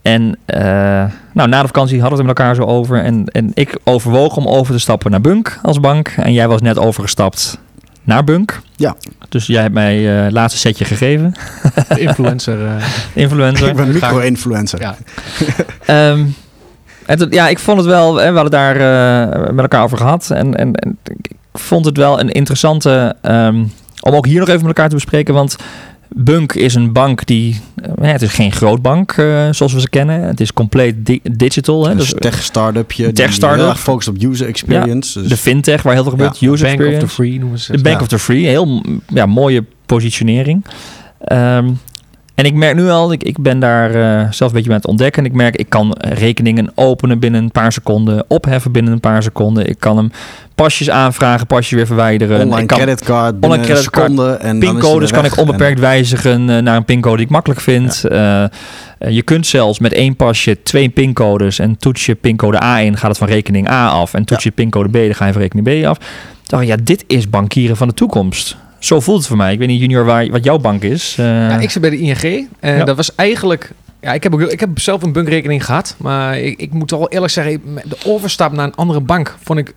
En 0.03 0.39
nou, 1.33 1.49
na 1.49 1.61
de 1.61 1.67
vakantie 1.67 2.01
hadden 2.01 2.19
we 2.19 2.25
het 2.25 2.37
met 2.37 2.39
elkaar 2.39 2.55
zo 2.55 2.63
over. 2.63 3.05
En, 3.05 3.25
en 3.27 3.51
ik 3.55 3.79
overwoog 3.85 4.37
om 4.37 4.47
over 4.47 4.75
te 4.75 4.81
stappen 4.81 5.11
naar 5.11 5.21
Bunk 5.21 5.59
als 5.63 5.81
bank. 5.81 6.15
En 6.17 6.33
jij 6.33 6.49
was 6.49 6.61
net 6.61 6.79
overgestapt 6.79 7.59
naar 8.03 8.25
Bunk. 8.25 8.61
Ja. 8.77 8.97
Dus 9.29 9.47
jij 9.47 9.63
hebt 9.63 9.75
mij 9.75 10.17
uh, 10.17 10.25
het 10.25 10.33
laatste 10.33 10.59
setje 10.59 10.85
gegeven. 10.85 11.35
influencer. 11.97 12.61
Uh. 12.61 12.73
influencer. 13.25 13.69
Ik 13.69 13.77
ben 13.77 13.93
micro-influencer. 13.93 14.81
Ja. 14.81 14.97
um, 16.11 16.35
en 17.07 17.27
ja, 17.31 17.49
ik 17.49 17.59
vond 17.59 17.79
het 17.79 17.87
wel, 17.87 18.15
we 18.15 18.23
hadden 18.23 18.51
daar 18.51 18.77
uh, 18.77 19.51
met 19.51 19.61
elkaar 19.61 19.83
over 19.83 19.97
gehad. 19.99 20.31
En, 20.31 20.57
en, 20.57 20.73
en, 20.73 20.99
ik 21.17 21.31
vond 21.53 21.85
het 21.85 21.97
wel 21.97 22.21
een 22.21 22.31
interessante, 22.31 23.17
um, 23.23 23.73
om 24.01 24.15
ook 24.15 24.27
hier 24.27 24.39
nog 24.39 24.49
even 24.49 24.61
met 24.61 24.69
elkaar 24.69 24.89
te 24.89 24.95
bespreken. 24.95 25.35
Want 25.35 25.57
Bunk 26.15 26.55
is 26.55 26.75
een 26.75 26.93
bank 26.93 27.27
die, 27.27 27.61
uh, 28.01 28.11
het 28.11 28.23
is 28.23 28.33
geen 28.33 28.53
grootbank 28.53 29.17
uh, 29.17 29.49
zoals 29.51 29.73
we 29.73 29.81
ze 29.81 29.89
kennen. 29.89 30.23
Het 30.23 30.41
is 30.41 30.53
compleet 30.53 31.07
di 31.07 31.21
digital. 31.23 31.87
Hè? 31.87 31.95
Dus 31.95 32.15
tech 32.19 32.43
startupje. 32.43 33.13
Tech 33.13 33.33
startup. 33.33 33.89
Op 33.89 34.17
user 34.19 34.47
experience. 34.47 35.19
Ja, 35.19 35.23
dus. 35.23 35.31
De 35.31 35.37
fintech 35.37 35.83
waar 35.83 35.93
heel 35.93 36.03
veel 36.03 36.13
gebeurt. 36.13 36.39
Ja, 36.39 36.49
user 36.49 36.67
bank 36.67 36.79
experience. 36.79 37.05
of 37.05 37.11
the 37.11 37.15
free 37.15 37.39
noemen 37.39 37.59
ze. 37.59 37.73
De 37.73 37.83
bank 37.83 38.01
of 38.01 38.09
the 38.09 38.19
free. 38.19 38.47
Heel 38.47 38.83
ja, 39.07 39.27
mooie 39.27 39.65
positionering. 39.87 40.65
Um, 41.33 41.79
en 42.41 42.47
ik 42.47 42.55
merk 42.55 42.75
nu 42.75 42.89
al, 42.89 43.13
ik, 43.13 43.23
ik 43.23 43.39
ben 43.39 43.59
daar 43.59 43.95
uh, 43.95 44.33
zelf 44.33 44.51
een 44.51 44.57
beetje 44.57 44.71
aan 44.71 44.77
het 44.77 44.87
ontdekken. 44.87 45.25
Ik 45.25 45.33
merk, 45.33 45.57
ik 45.57 45.69
kan 45.69 45.93
rekeningen 45.99 46.73
openen 46.75 47.19
binnen 47.19 47.43
een 47.43 47.51
paar 47.51 47.73
seconden, 47.73 48.25
opheffen 48.29 48.73
binnen 48.73 48.93
een 48.93 49.01
paar 49.01 49.23
seconden. 49.23 49.69
Ik 49.69 49.77
kan 49.79 49.97
hem 49.97 50.11
pasjes 50.55 50.91
aanvragen, 50.91 51.47
pasjes 51.47 51.77
weer 51.77 51.87
verwijderen. 51.87 52.41
Online 52.41 52.61
ik 52.61 52.67
kan, 52.67 52.79
creditcard 52.79 53.41
binnen 53.41 53.59
online 53.59 53.75
creditcard. 53.75 54.41
En 54.43 54.59
pincodes 54.59 55.11
kan 55.11 55.25
ik 55.25 55.37
onbeperkt 55.37 55.77
en... 55.77 55.81
wijzigen 55.81 56.49
uh, 56.49 56.59
naar 56.59 56.77
een 56.77 56.85
pincode 56.85 57.17
die 57.17 57.25
ik 57.25 57.33
makkelijk 57.33 57.61
vind. 57.61 58.05
Ja. 58.09 58.51
Uh, 58.99 59.11
je 59.11 59.23
kunt 59.23 59.47
zelfs 59.47 59.79
met 59.79 59.93
één 59.93 60.17
pasje 60.17 60.63
twee 60.63 60.89
pincodes 60.89 61.59
en 61.59 61.77
toets 61.77 62.07
je 62.07 62.15
pincode 62.15 62.57
A1 62.57 62.93
gaat 62.93 63.09
het 63.09 63.19
van 63.19 63.29
rekening 63.29 63.71
A 63.71 63.89
af. 63.89 64.15
En 64.15 64.25
toets 64.25 64.45
je 64.45 64.51
pincode 64.51 64.89
B, 64.89 64.93
dan 64.93 65.15
ga 65.15 65.27
je 65.27 65.33
van 65.33 65.43
rekening 65.43 65.83
B 65.83 65.87
af. 65.87 65.99
Dacht, 66.47 66.67
ja, 66.67 66.77
dit 66.83 67.05
is 67.07 67.31
bankieren 67.31 67.77
van 67.77 67.89
de 67.89 67.95
toekomst. 67.95 68.57
Zo 68.81 69.01
voelt 69.01 69.19
het 69.19 69.27
voor 69.27 69.37
mij. 69.37 69.53
Ik 69.53 69.59
weet 69.59 69.69
niet, 69.69 69.81
junior, 69.81 70.05
waar, 70.05 70.29
wat 70.29 70.45
jouw 70.45 70.59
bank 70.59 70.83
is. 70.83 71.17
Uh... 71.21 71.27
Ja, 71.27 71.59
ik 71.59 71.71
zit 71.71 71.83
bij 71.83 71.91
de 71.91 71.99
ING. 71.99 72.49
En 72.61 72.77
ja. 72.77 72.85
dat 72.85 72.97
was 72.97 73.15
eigenlijk... 73.15 73.73
Ja, 74.01 74.13
ik 74.13 74.23
heb, 74.23 74.35
ook, 74.35 74.41
ik 74.41 74.61
heb 74.61 74.79
zelf 74.79 75.03
een 75.03 75.13
bankrekening 75.13 75.65
gehad. 75.65 75.95
Maar 75.99 76.39
ik, 76.39 76.61
ik 76.61 76.73
moet 76.73 76.91
wel 76.91 77.09
eerlijk 77.09 77.33
zeggen, 77.33 77.61
de 77.85 77.97
overstap 78.05 78.53
naar 78.53 78.65
een 78.65 78.75
andere 78.75 79.01
bank 79.01 79.37
vond 79.43 79.59
ik 79.59 79.75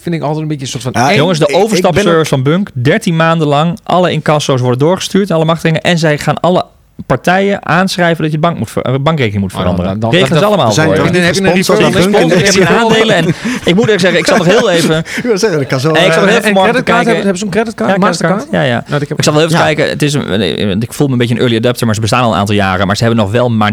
vind 0.00 0.14
ik 0.14 0.22
altijd 0.22 0.42
een 0.42 0.48
beetje 0.48 0.64
een 0.64 0.80
soort 0.80 0.82
van... 0.82 0.92
Ja, 0.92 1.14
jongens, 1.14 1.38
de 1.38 1.54
overstapservice 1.54 2.28
van 2.28 2.42
Bunk, 2.42 2.70
13 2.74 3.16
maanden 3.16 3.46
lang, 3.46 3.78
alle 3.82 4.12
incasso's 4.12 4.60
worden 4.60 4.78
doorgestuurd, 4.78 5.30
alle 5.30 5.44
machtigingen, 5.44 5.82
en 5.82 5.98
zij 5.98 6.18
gaan 6.18 6.40
alle 6.40 6.66
partijen 7.06 7.66
aanschrijven 7.66 8.22
dat 8.22 8.32
je 8.32 8.38
bank 8.38 8.58
moet 8.58 8.70
ver, 8.70 9.02
bankrekening 9.02 9.42
moet 9.42 9.52
veranderen. 9.52 9.84
Oh, 9.84 10.00
dan, 10.00 10.00
dan, 10.00 10.10
Regelen 10.10 10.38
ze 10.38 10.44
allemaal 10.44 10.72
zijn 10.72 10.86
voor. 10.86 10.96
Dan 10.96 11.14
heb 11.14 11.34
je 11.34 11.40
een 11.40 12.38
Ik 12.38 12.54
heb 12.54 12.68
aandelen 12.68 13.16
en 13.16 13.26
ik 13.64 13.74
moet 13.74 13.88
even 13.88 14.00
zeggen, 14.00 14.18
ik 14.18 14.26
zat 14.26 14.38
nog 14.38 14.46
heel 14.46 14.70
even... 14.70 14.98
ik 15.16 15.22
wil 15.22 15.38
zeggen, 15.38 15.60
ik 15.60 15.68
kan 15.68 15.80
zo... 15.80 15.92
En 15.92 16.06
ik 16.06 16.12
zat 16.12 16.20
nog 16.20 16.30
heel 16.30 16.40
even 16.40 16.54
creditcard 16.54 17.04
hebben, 17.04 17.14
hebben 17.14 17.38
ze 17.38 17.44
een 17.44 17.50
creditcard? 17.50 17.90
Ja, 17.90 17.96
Mastercard? 17.96 18.46
Ja, 18.50 18.62
ja. 18.62 18.84
Nou, 18.86 19.02
ik, 19.02 19.08
heb, 19.08 19.18
ik 19.18 19.24
zat 19.24 19.34
wel 19.34 19.42
even 19.42 19.56
ja. 19.56 19.64
kijken. 19.64 19.88
Het 19.88 20.02
is 20.02 20.14
een, 20.14 20.82
ik 20.82 20.92
voel 20.92 21.06
me 21.06 21.12
een 21.12 21.18
beetje 21.18 21.34
een 21.34 21.40
early 21.40 21.56
adapter, 21.56 21.86
maar 21.86 21.94
ze 21.94 22.00
bestaan 22.00 22.22
al 22.22 22.32
een 22.32 22.38
aantal 22.38 22.54
jaren. 22.54 22.86
Maar 22.86 22.96
ze 22.96 23.04
hebben 23.04 23.22
nog 23.22 23.32
wel 23.32 23.50
maar 23.50 23.72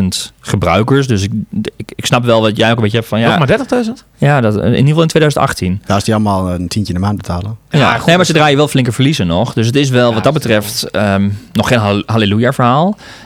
30.000 0.00 0.06
gebruikers. 0.40 1.06
Dus 1.06 1.22
ik, 1.22 1.32
ik, 1.76 1.92
ik 1.94 2.06
snap 2.06 2.24
wel 2.24 2.40
wat 2.40 2.56
jij 2.56 2.70
ook 2.70 2.76
een 2.76 2.82
beetje 2.82 2.96
hebt 2.96 3.08
van... 3.08 3.20
Ja, 3.20 3.38
nog 3.38 3.48
maar 3.48 3.84
30.000? 3.84 3.90
Ja, 4.16 4.40
dat, 4.40 4.54
in 4.54 4.64
ieder 4.64 4.86
geval 4.86 5.02
in 5.02 5.08
2018. 5.08 5.82
Daar 5.86 5.96
is 5.96 6.04
die 6.04 6.14
allemaal 6.14 6.50
een 6.50 6.68
tientje 6.68 6.92
in 6.92 7.00
de 7.00 7.06
maand 7.06 7.16
betalen. 7.16 7.56
Ja, 7.70 8.00
maar 8.06 8.26
ze 8.26 8.32
draaien 8.32 8.56
wel 8.56 8.68
flinke 8.68 8.92
verliezen 8.92 9.26
nog. 9.26 9.52
Dus 9.52 9.66
het 9.66 9.76
is 9.76 9.90
wel 9.90 10.14
wat 10.14 10.24
dat 10.24 10.32
betreft 10.32 10.88
um, 10.92 11.38
nog 11.52 11.68
geen 11.68 12.02
halleluja 12.06 12.52
verhaal. 12.52 12.63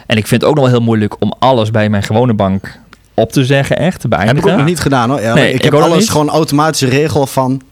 En 0.06 0.16
ik 0.16 0.26
vind 0.26 0.40
het 0.40 0.50
ook 0.50 0.56
nog 0.56 0.64
wel 0.64 0.74
heel 0.74 0.84
moeilijk 0.84 1.16
om 1.18 1.34
alles 1.38 1.70
bij 1.70 1.88
mijn 1.88 2.02
gewone 2.02 2.34
bank 2.34 2.78
op 3.18 3.32
te 3.32 3.44
zeggen, 3.44 3.78
echt, 3.78 4.00
te 4.00 4.08
beëindigen. 4.08 4.36
Heb 4.36 4.46
ik 4.46 4.52
ook 4.52 4.58
nog 4.58 4.68
niet 4.68 4.80
gedaan 4.80 5.10
hoor. 5.10 5.20
Ja, 5.20 5.34
nee, 5.34 5.52
ik, 5.52 5.62
heb 5.62 5.74
alles 5.74 5.98
niet. 5.98 6.10
gewoon 6.10 6.28
automatische 6.28 6.88
regel 6.88 7.26
van 7.26 7.62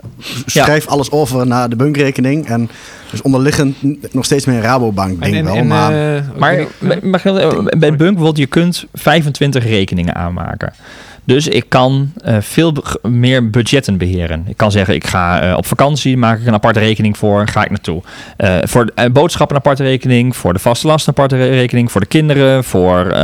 schrijf 0.47 0.85
ja. 0.85 0.91
alles 0.91 1.11
over 1.11 1.47
naar 1.47 1.69
de 1.69 1.77
bankrekening 1.77 2.47
en 2.47 2.71
dus 3.11 3.23
onderliggend 3.23 3.77
nog 4.13 4.25
steeds 4.25 4.45
meer 4.45 4.57
een 4.57 4.63
Rabobank 4.63 5.23
ding 5.23 5.37
en, 5.37 5.45
wel. 5.45 5.55
En, 5.55 5.67
maar 5.67 5.93
uh, 5.93 6.21
maar, 6.37 6.67
maar, 6.79 6.99
maar 7.03 7.21
bij 7.79 7.79
Bunk 7.79 7.99
bijvoorbeeld, 7.99 8.37
je 8.37 8.47
kunt 8.47 8.87
25 8.93 9.65
rekeningen 9.65 10.15
aanmaken. 10.15 10.73
Dus 11.27 11.49
ik 11.49 11.65
kan 11.69 12.12
uh, 12.27 12.37
veel 12.41 12.75
meer 13.03 13.51
budgetten 13.51 13.97
beheren. 13.99 14.45
Ik 14.49 14.57
kan 14.57 14.73
zeggen, 14.73 14.95
ik 14.95 15.07
ga 15.07 15.45
uh, 15.51 15.57
op 15.57 15.67
vakantie, 15.67 16.17
maak 16.17 16.41
ik 16.41 16.47
een 16.47 16.55
aparte 16.55 16.79
rekening 16.79 17.19
voor, 17.19 17.49
ga 17.49 17.65
ik 17.65 17.71
naartoe. 17.71 18.03
Uh, 18.39 18.57
voor 18.62 18.93
boodschappen 19.12 19.57
een 19.57 19.62
aparte 19.62 19.83
rekening, 19.83 20.37
voor 20.37 20.53
de 20.53 20.59
vaste 20.59 20.87
last 20.87 21.07
een 21.07 21.12
aparte 21.12 21.37
rekening, 21.37 21.93
voor 21.93 22.01
de 22.01 22.07
kinderen, 22.07 22.65
voor 22.65 23.17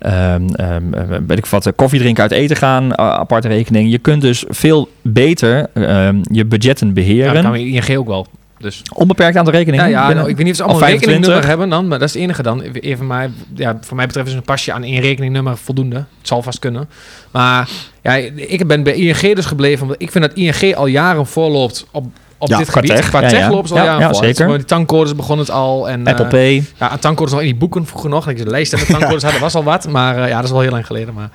um, 0.00 0.48
um, 0.60 1.26
weet 1.26 1.38
ik 1.38 1.46
wat, 1.46 1.72
koffie 1.76 2.00
drinken 2.00 2.22
uit 2.22 2.32
eten 2.32 2.56
gaan, 2.56 2.98
aparte 2.98 3.48
rekening. 3.48 3.90
Je 3.90 3.98
kunt 3.98 4.22
dus 4.22 4.44
veel 4.48 4.88
beter 5.02 5.66
ehm, 5.74 6.20
je 6.32 6.44
budgetten 6.44 6.94
beheren. 6.94 7.26
Ja, 7.26 7.32
dat 7.32 7.42
kan 7.42 7.56
ING 7.56 7.96
ook 7.96 8.06
wel. 8.06 8.26
Dus. 8.58 8.82
Onbeperkt 8.94 9.36
aantal 9.36 9.54
rekeningen? 9.54 9.88
Ja, 9.88 10.08
ja 10.08 10.14
nou, 10.14 10.28
ik 10.28 10.36
weet 10.36 10.44
niet 10.44 10.52
of 10.52 10.56
ze 10.56 10.62
allemaal 10.62 10.82
een 10.82 10.94
rekeningnummer 10.94 11.46
hebben 11.46 11.68
dan, 11.68 11.88
maar 11.88 11.98
dat 11.98 12.08
is 12.08 12.14
het 12.14 12.22
enige 12.22 12.42
dan. 12.42 12.60
Even 12.60 13.06
mij, 13.06 13.30
ja, 13.54 13.78
voor 13.80 13.96
mij 13.96 14.06
betreft 14.06 14.28
is 14.28 14.34
een 14.34 14.42
pasje 14.42 14.72
aan 14.72 14.82
één 14.82 15.00
rekeningnummer 15.00 15.56
voldoende. 15.56 15.96
Het 15.96 16.06
zal 16.28 16.42
vast 16.42 16.58
kunnen. 16.58 16.88
Maar 17.30 17.68
ja, 18.02 18.14
ik 18.34 18.66
ben 18.66 18.82
bij 18.82 18.94
ING 18.94 19.34
dus 19.34 19.46
gebleven, 19.46 19.82
omdat 19.82 20.02
ik 20.02 20.10
vind 20.10 20.24
dat 20.24 20.36
ING 20.36 20.74
al 20.74 20.86
jaren 20.86 21.26
voorloopt 21.26 21.86
op 21.90 22.06
op 22.38 22.48
ja, 22.48 22.58
dit 22.58 22.68
gebied. 22.68 22.90
Tech. 22.90 23.08
Qua 23.08 23.20
ja, 23.20 23.28
tech 23.28 23.38
ja. 23.38 23.50
loopt 23.50 23.70
al 23.70 23.76
ja, 23.76 23.84
jaren 23.84 24.00
ja, 24.00 24.12
voor. 24.12 24.24
zeker. 24.24 24.48
Die 24.48 24.64
tankcodes 24.64 25.14
begon 25.14 25.38
het 25.38 25.50
al. 25.50 25.88
En, 25.88 26.06
Apple 26.06 26.24
uh, 26.24 26.30
Pay. 26.30 26.64
Ja, 26.78 26.96
tankcodes 26.96 27.32
al 27.32 27.38
in 27.38 27.44
die 27.44 27.54
boeken 27.54 27.86
vroeger 27.86 28.10
nog. 28.10 28.24
Dat 28.24 28.38
ik 28.38 28.44
de 28.44 28.50
lijst 28.50 28.72
met 28.72 28.86
tankcodes 28.98 29.22
had, 29.22 29.32
dat 29.32 29.40
was 29.40 29.54
al 29.54 29.64
wat. 29.64 29.88
Maar 29.88 30.18
uh, 30.18 30.28
ja, 30.28 30.34
dat 30.34 30.44
is 30.44 30.50
wel 30.50 30.60
heel 30.60 30.70
lang 30.70 30.86
geleden. 30.86 31.14
Maar 31.14 31.30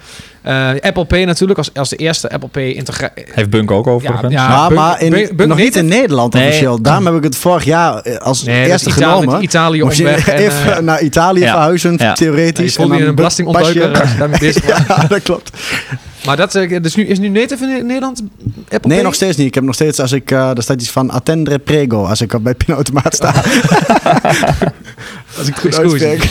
uh, 0.75 0.81
Apple 0.81 1.05
Pay 1.05 1.23
natuurlijk 1.23 1.57
als, 1.57 1.73
als 1.73 1.89
de 1.89 1.95
eerste 1.95 2.31
Apple 2.31 2.49
Pay 2.49 2.71
integratie. 2.71 3.25
Heeft 3.31 3.49
Bunk 3.49 3.71
ook 3.71 3.87
overigens. 3.87 4.33
Ja, 4.33 4.47
maar, 4.47 4.71
maar 4.71 5.01
in, 5.01 5.11
Bunk, 5.11 5.35
Bunk 5.35 5.49
nog 5.49 5.57
niet 5.57 5.75
in 5.75 5.85
Nederland 5.85 6.33
nee. 6.33 6.47
officieel. 6.47 6.81
Daarom 6.81 7.05
heb 7.05 7.15
ik 7.15 7.23
het 7.23 7.35
vorig 7.35 7.63
jaar 7.63 8.19
als 8.19 8.43
nee, 8.43 8.67
eerste 8.67 8.89
Italië, 8.89 9.21
genomen. 9.21 9.43
Italië 9.43 9.81
omweg. 9.81 10.27
En, 10.27 10.37
even 10.37 10.85
naar 10.85 11.01
Italië 11.01 11.41
verhuizen, 11.41 11.97
theoretisch. 12.13 12.77
En 12.77 12.87
dan 12.87 13.01
een 13.01 13.15
belastingontduiker 13.15 13.99
als 13.99 14.11
je 14.11 14.17
daarmee 14.17 14.39
bezig 14.39 14.67
Ja, 14.87 15.05
dat 15.07 15.21
klopt. 15.21 15.51
Maar 16.25 16.37
dat 16.37 16.51
dus 16.51 16.95
nu, 16.95 17.05
is 17.05 17.19
nu 17.19 17.29
native 17.29 17.65
in 17.65 17.85
Nederland 17.85 18.21
Apple 18.63 18.89
Nee, 18.89 18.97
Pay? 18.97 19.01
nog 19.01 19.13
steeds 19.13 19.37
niet. 19.37 19.47
Ik 19.47 19.53
heb 19.53 19.63
nog 19.63 19.75
steeds, 19.75 19.99
als 19.99 20.11
ik, 20.11 20.31
uh, 20.31 20.49
er 20.49 20.63
staat 20.63 20.81
iets 20.81 20.91
van 20.91 21.09
attendre 21.09 21.59
prego, 21.59 22.05
als 22.05 22.21
ik 22.21 22.41
bij 22.41 22.55
pinautomaat 22.55 23.15
sta. 23.15 23.33
als 25.37 25.47
ik 25.47 25.55
goed 25.55 25.77
uitspreek. 25.77 26.23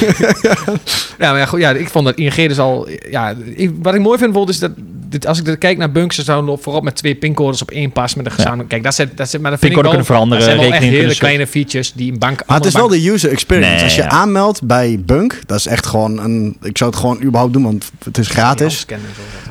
ja, 1.18 1.30
maar 1.30 1.38
ja, 1.38 1.46
goed, 1.46 1.60
ja, 1.60 1.70
ik 1.70 1.88
vond 1.88 2.04
dat 2.04 2.16
ING 2.16 2.34
dus 2.34 2.58
al... 2.58 2.88
Ja, 3.10 3.34
ik, 3.54 3.70
wat 3.82 3.94
ik 3.94 4.00
mooi 4.00 4.18
vind 4.18 4.32
bijvoorbeeld 4.32 4.48
is 4.48 4.58
dat... 4.58 4.70
Dit, 5.12 5.26
als 5.26 5.38
ik 5.38 5.46
er 5.46 5.58
kijk 5.58 5.78
naar 5.78 5.92
bunks, 5.92 6.16
ze 6.16 6.22
zouden 6.22 6.58
voorop 6.60 6.82
met 6.82 6.96
twee 6.96 7.14
pincodes 7.14 7.62
op 7.62 7.70
één 7.70 7.92
pas 7.92 8.14
met 8.14 8.26
een 8.26 8.32
gezamenlijk... 8.32 8.68
Kijk, 8.68 8.82
dat 8.82 8.94
zit, 8.94 9.16
dat 9.16 9.28
zit, 9.28 9.40
maar 9.40 9.50
dat 9.50 9.60
vind 9.60 9.72
ik 9.72 9.78
wel, 9.78 9.88
kunnen 9.88 10.06
veranderen. 10.06 10.44
Dat 10.44 10.54
zijn 10.54 10.62
wel 10.64 10.72
echt 10.72 10.84
hele 10.84 11.14
kleine 11.14 11.46
features 11.46 11.92
die 11.92 12.12
een 12.12 12.18
bank... 12.18 12.42
Maar 12.46 12.56
het 12.56 12.66
is 12.66 12.72
bank, 12.72 12.90
wel 12.90 12.98
de 12.98 13.10
user 13.10 13.30
experience. 13.30 13.74
Nee, 13.74 13.84
als 13.84 13.94
je 13.94 14.02
ja. 14.02 14.08
aanmeldt 14.08 14.62
bij 14.62 15.00
Bunk, 15.06 15.40
dat 15.46 15.58
is 15.58 15.66
echt 15.66 15.86
gewoon 15.86 16.18
een... 16.18 16.56
Ik 16.62 16.78
zou 16.78 16.90
het 16.90 16.98
gewoon 16.98 17.22
überhaupt 17.22 17.52
doen, 17.52 17.62
want 17.62 17.90
het 18.04 18.18
is 18.18 18.28
gratis. 18.28 18.86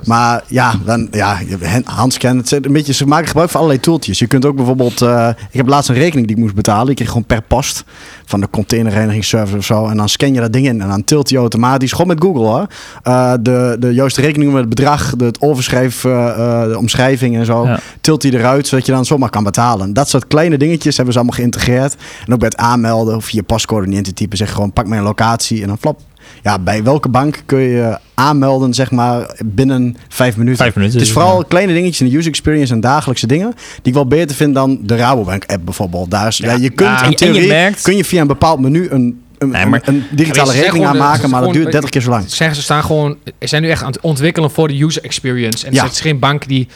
Maar 0.06 0.44
ja, 0.48 0.74
dan, 0.86 1.08
ja, 1.12 1.40
handscan. 1.84 2.38
Het 2.38 2.48
zit 2.48 2.66
een 2.66 2.74
beetje, 2.74 2.94
ze 2.94 3.08
maken 3.08 3.28
gebruik 3.28 3.50
van 3.50 3.60
allerlei 3.60 3.84
tooltjes. 3.84 4.20
Je 4.20 4.28
kunt 4.28 4.46
ook 4.46 4.56
bijvoorbeeld... 4.56 5.02
Uh, 5.02 5.30
ik 5.52 5.58
heb 5.58 5.68
laatst 5.68 5.90
een 5.90 5.96
rekening 5.96 6.28
die 6.28 6.36
ik 6.36 6.42
moest 6.42 6.56
betalen. 6.56 6.86
Die 6.86 6.96
kreeg 6.96 7.08
gewoon 7.08 7.26
per 7.26 7.42
post 7.42 7.84
van 8.26 8.40
de 8.40 8.50
containerreinigingsservice 8.50 9.58
of 9.58 9.66
zo. 9.66 9.88
En 9.88 9.98
dan 9.98 10.10
scan 10.10 10.34
je 10.34 10.40
dat 10.40 10.54
ding 10.54 10.68
in 10.68 10.82
en 10.82 10.88
dan 10.88 11.04
tilt 11.04 11.30
hij 11.30 11.40
automatisch, 11.40 11.92
gewoon 11.92 12.08
met 12.08 12.24
Google 12.24 12.46
hoor, 12.46 12.68
uh, 13.08 13.34
de, 13.42 13.76
de 13.80 13.94
juiste 13.94 14.22
rekening 14.22 14.52
met 14.52 14.60
het 14.60 14.70
bedrag, 14.70 15.16
de, 15.16 15.26
het 15.26 15.40
overschrijf, 15.52 16.04
uh, 16.04 16.64
de 16.64 16.78
omschrijving 16.78 17.36
en 17.38 17.46
zo, 17.46 17.66
ja. 17.66 17.80
tilt 18.02 18.24
hij 18.24 18.32
eruit 18.32 18.68
zodat 18.68 18.86
je 18.86 18.92
dan 18.92 19.06
zomaar 19.06 19.30
kan 19.30 19.44
betalen. 19.44 19.94
Dat 19.94 20.10
soort 20.10 20.28
kleine 20.28 20.58
dingetjes 20.58 20.96
hebben 20.96 21.14
ze 21.14 21.20
allemaal 21.20 21.40
geïntegreerd. 21.40 21.96
En 22.26 22.34
ook 22.34 22.40
bij 22.40 22.48
het 22.48 22.58
aanmelden 22.58 23.16
of 23.16 23.30
je 23.30 23.44
pascode 23.44 23.88
niet 23.88 23.98
in 23.98 24.04
te 24.04 24.14
typen, 24.14 24.38
zeg 24.38 24.52
gewoon 24.52 24.74
pak 24.74 24.88
mijn 24.88 25.04
locatie 25.04 25.62
en 25.62 25.68
dan 25.68 25.78
flap. 25.78 26.00
Ja, 26.44 26.60
bij 26.60 26.84
welke 26.84 27.10
bank 27.10 27.44
kun 27.46 27.60
je 27.60 27.98
aanmelden, 28.14 28.74
zeg 28.74 28.92
maar, 28.92 29.40
binnen 29.46 29.98
vijf 30.10 30.38
minuten? 30.38 30.58
Vijf 30.58 30.76
minuten. 30.76 31.00
Het 31.00 31.08
is 31.08 31.14
vooral 31.14 31.38
ja. 31.38 31.46
kleine 31.48 31.74
dingetjes 31.74 32.02
in 32.02 32.10
de 32.10 32.18
user 32.18 32.32
experience 32.32 32.74
en 32.74 32.80
dagelijkse 32.80 33.28
dingen 33.28 33.54
die 33.56 33.82
ik 33.82 33.94
wel 33.94 34.08
beter 34.08 34.36
vind 34.36 34.54
dan 34.54 34.80
de 34.82 34.96
Rabobank-app 34.96 35.66
bijvoorbeeld. 35.66 36.12
Daar 36.12 36.28
is, 36.28 36.38
ja, 36.38 36.52
ja, 36.52 36.58
je 36.58 36.70
kunt 36.70 37.02
in 37.02 37.16
theorie, 37.16 37.42
je 37.42 37.48
merkt, 37.48 37.82
kun 37.82 37.96
je 37.96 38.06
via 38.06 38.22
een 38.22 38.28
bepaald 38.28 38.60
menu 38.60 38.88
een 38.90 39.21
een, 39.42 39.50
nee, 39.50 39.66
maar, 39.66 39.82
een, 39.86 40.06
digitale 40.12 40.54
rekening 40.54 40.86
aanmaken, 40.86 41.30
maar 41.30 41.42
dat 41.42 41.54
duurt 41.54 41.72
30 41.72 41.90
keer 41.90 42.02
zo 42.02 42.10
lang. 42.10 42.30
Zeggen 42.30 42.56
ze 42.56 42.62
staan 42.62 42.84
gewoon, 42.84 43.18
ze 43.40 43.48
zijn 43.48 43.62
nu 43.62 43.70
echt 43.70 43.84
aan 43.84 43.92
het 43.92 44.02
ontwikkelen 44.02 44.52
voor 44.52 44.68
de 44.68 44.84
user 44.84 45.04
experience. 45.04 45.66
En 45.66 45.74
ja. 45.74 45.84
het 45.84 45.92
is 45.92 46.02
geen 46.02 46.20
bank 46.20 46.48
die 46.48 46.68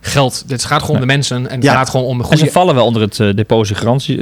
geld. 0.00 0.44
Dit 0.46 0.64
gaat 0.64 0.80
gewoon 0.80 0.96
om 0.96 1.00
de 1.00 1.06
mensen 1.06 1.36
en 1.36 1.54
het 1.54 1.64
ja. 1.64 1.74
gaat 1.74 1.90
gewoon 1.90 2.06
om 2.06 2.18
de 2.18 2.24
goede... 2.24 2.40
En 2.40 2.46
ze 2.46 2.52
vallen 2.52 2.74
wel 2.74 2.86
onder 2.86 3.02
het 3.02 3.18
uh, 3.18 3.34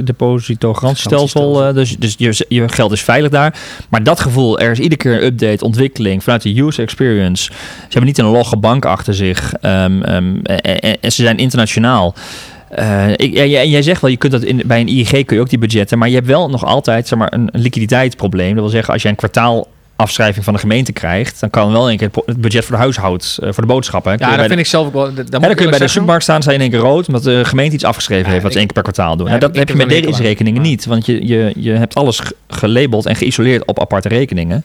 depositogarantiestelsel. 0.03 1.67
Uh, 1.67 1.73
dus 1.73 1.97
dus 1.97 2.15
je, 2.17 2.45
je 2.47 2.69
geld 2.69 2.91
is 2.91 3.01
veilig 3.01 3.31
daar. 3.31 3.55
Maar 3.89 4.03
dat 4.03 4.19
gevoel, 4.19 4.59
er 4.59 4.71
is 4.71 4.79
iedere 4.79 5.01
keer 5.01 5.13
een 5.13 5.23
update, 5.23 5.63
ontwikkeling 5.63 6.23
vanuit 6.23 6.41
de 6.41 6.61
user 6.61 6.83
experience. 6.83 7.43
Ze 7.43 7.51
hebben 7.83 8.05
niet 8.05 8.17
een 8.17 8.25
logge 8.25 8.57
bank 8.57 8.85
achter 8.85 9.13
zich. 9.13 9.53
Um, 9.61 10.03
um, 10.09 10.41
en, 10.43 10.79
en, 10.79 11.11
ze 11.11 11.21
zijn 11.23 11.37
internationaal. 11.37 12.15
Uh, 12.79 13.11
ik, 13.11 13.33
ja, 13.33 13.63
jij, 13.63 13.81
zegt 13.81 14.01
wel, 14.01 14.09
je 14.09 14.17
kunt 14.17 14.31
dat 14.31 14.43
in, 14.43 14.61
bij 14.65 14.79
een 14.79 14.87
ING 14.87 15.25
kun 15.25 15.35
je 15.35 15.41
ook 15.41 15.49
die 15.49 15.59
budgetten, 15.59 15.97
maar 15.97 16.09
je 16.09 16.15
hebt 16.15 16.27
wel 16.27 16.49
nog 16.49 16.65
altijd 16.65 17.07
zeg 17.07 17.19
maar, 17.19 17.33
een 17.33 17.49
liquiditeitsprobleem. 17.51 18.53
Dat 18.53 18.63
wil 18.63 18.69
zeggen, 18.69 18.93
als 18.93 19.01
je 19.01 19.09
een 19.09 19.15
kwartaal 19.15 19.67
afschrijving 20.03 20.45
van 20.45 20.53
de 20.53 20.59
gemeente 20.59 20.91
krijgt, 20.91 21.39
dan 21.39 21.49
kan 21.49 21.71
wel 21.71 21.91
een 21.91 21.97
keer 21.97 22.09
het 22.25 22.41
budget 22.41 22.65
voor 22.65 22.75
de 22.75 22.81
huishoud, 22.81 23.37
uh, 23.43 23.49
voor 23.51 23.63
de 23.63 23.69
boodschappen. 23.69 24.15
Ja, 24.17 24.37
dat 24.37 24.45
vind 24.45 24.59
ik 24.59 24.65
zelf 24.65 24.87
ook 24.87 24.93
wel. 24.93 25.13
Dan, 25.13 25.25
dan 25.25 25.41
kun 25.41 25.65
je 25.65 25.69
bij 25.69 25.79
de 25.79 25.87
supermarkt 25.87 26.23
staan, 26.23 26.43
zijn 26.43 26.55
in 26.55 26.61
één 26.61 26.69
keer 26.69 26.79
rood, 26.79 27.07
omdat 27.07 27.23
de 27.23 27.45
gemeente 27.45 27.75
iets 27.75 27.83
afgeschreven 27.83 28.31
heeft 28.31 28.43
wat 28.43 28.51
ze 28.51 28.57
één 28.57 28.67
keer 28.67 28.83
per 28.83 28.91
kwartaal 28.91 29.17
doen. 29.17 29.25
Ja, 29.25 29.37
nou, 29.37 29.51
dat 29.51 29.55
heb 29.55 29.69
je 29.69 29.75
met 29.75 29.89
deze 29.89 30.21
rekeningen 30.21 30.61
niet, 30.61 30.85
want 30.85 31.05
je, 31.05 31.27
je, 31.27 31.51
je 31.55 31.71
hebt 31.71 31.95
alles 31.95 32.21
gelabeld 32.47 33.05
en 33.05 33.15
geïsoleerd 33.15 33.65
op 33.65 33.79
aparte 33.79 34.07
rekeningen. 34.07 34.63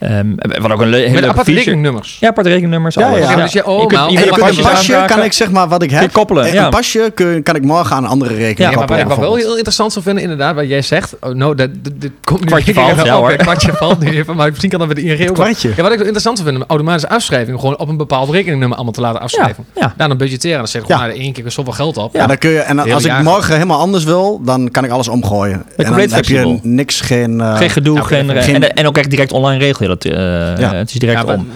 Um, 0.00 0.34
wat 0.60 0.70
ook 0.70 0.80
een 0.80 0.92
hele 0.92 1.10
met 1.10 1.24
aparte 1.24 1.52
rekeningnummers. 1.52 2.16
Ja, 2.20 2.28
aparte 2.28 2.48
rekeningnummers. 2.48 2.94
Ja, 2.94 3.16
ja. 3.16 3.36
Dus 3.36 3.52
je, 3.52 3.66
oh, 3.66 3.80
je 3.80 3.86
kunt, 3.86 4.10
je 4.10 4.30
kunt 4.30 4.56
een 4.56 4.62
pasje 4.62 5.04
kan 5.06 5.22
ik 5.22 5.32
zeg 5.32 5.50
maar 5.50 5.68
wat 5.68 5.82
ik 5.82 5.90
heb 5.90 6.12
koppelen. 6.12 6.56
Een 6.56 6.70
pasje 6.70 7.12
kan 7.42 7.56
ik 7.56 7.62
morgen 7.62 7.96
aan 7.96 8.04
een 8.04 8.10
andere 8.10 8.34
rekening 8.34 8.74
koppelen. 8.74 8.98
Ja, 8.98 9.06
maar 9.06 9.16
wat 9.16 9.24
ik 9.24 9.30
wel 9.30 9.34
heel 9.34 9.52
interessant 9.52 9.92
zou 9.92 10.04
vinden, 10.04 10.22
inderdaad, 10.22 10.54
wat 10.54 10.68
jij 10.68 10.82
zegt. 10.82 11.16
Oh, 11.20 11.34
no, 11.34 11.54
dat, 11.54 11.70
dit 11.82 12.10
komt 12.24 12.40
nu 12.40 12.46
kwartje 12.46 12.74
valt, 12.82 13.04
ja, 13.04 13.16
hoor. 13.16 13.36
kwartje 13.36 13.72
valt 13.72 14.00
nu 14.00 14.10
even, 14.10 14.36
maar 14.36 14.50
misschien 14.50 14.70
kan 14.72 14.88
dat 14.88 14.96
met 14.96 14.96
de 14.96 15.02
ING 15.02 15.28
ook. 15.28 15.34
Kwartje. 15.34 15.72
Ja, 15.76 15.82
wat 15.82 15.92
ik 15.92 15.98
interessant 15.98 16.38
zou 16.38 16.50
vinden, 16.50 16.68
automatische 16.68 17.08
afschrijving, 17.08 17.60
gewoon 17.60 17.78
op 17.78 17.88
een 17.88 17.96
bepaald 17.96 18.30
rekeningnummer 18.30 18.76
allemaal 18.76 18.94
te 18.94 19.00
laten 19.00 19.20
afschrijven. 19.20 19.64
Ja. 19.74 19.94
Dan 19.96 20.16
budgetteren, 20.16 20.56
dan 20.56 20.68
zeg 20.68 20.86
je 20.86 20.92
gewoon, 20.92 21.08
nou, 21.08 21.20
één 21.20 21.32
keer 21.32 21.50
zoveel 21.50 21.72
geld 21.72 21.96
op. 21.96 22.14
Ja, 22.14 22.26
dan 22.26 22.38
kun 22.38 22.50
je, 22.50 22.58
en 22.58 22.78
als 22.78 23.04
ik 23.04 23.22
morgen 23.22 23.54
helemaal 23.54 23.78
anders 23.78 24.04
wil, 24.04 24.40
dan 24.44 24.70
kan 24.70 24.84
ik 24.84 24.90
alles 24.90 25.08
omgooien. 25.08 25.64
En 25.76 25.84
dan 25.84 26.10
heb 26.10 26.24
je 26.24 26.58
niks, 26.62 27.00
geen... 27.00 27.38
Uh, 27.38 27.56
geen 27.56 27.70
gedoe, 27.70 27.94
nou, 27.94 28.06
geen, 28.06 28.42
geen, 28.42 28.68
en, 28.68 28.86
ook 28.86 28.96
echt 28.96 29.10
direct 29.10 29.32
online 29.32 29.64
regelen. 29.64 29.88
Dat, 29.88 30.04
uh, 30.04 30.12
ja. 30.58 30.74
Het 30.74 30.90
is 30.90 30.98
direct 30.98 31.24
om. 31.24 31.46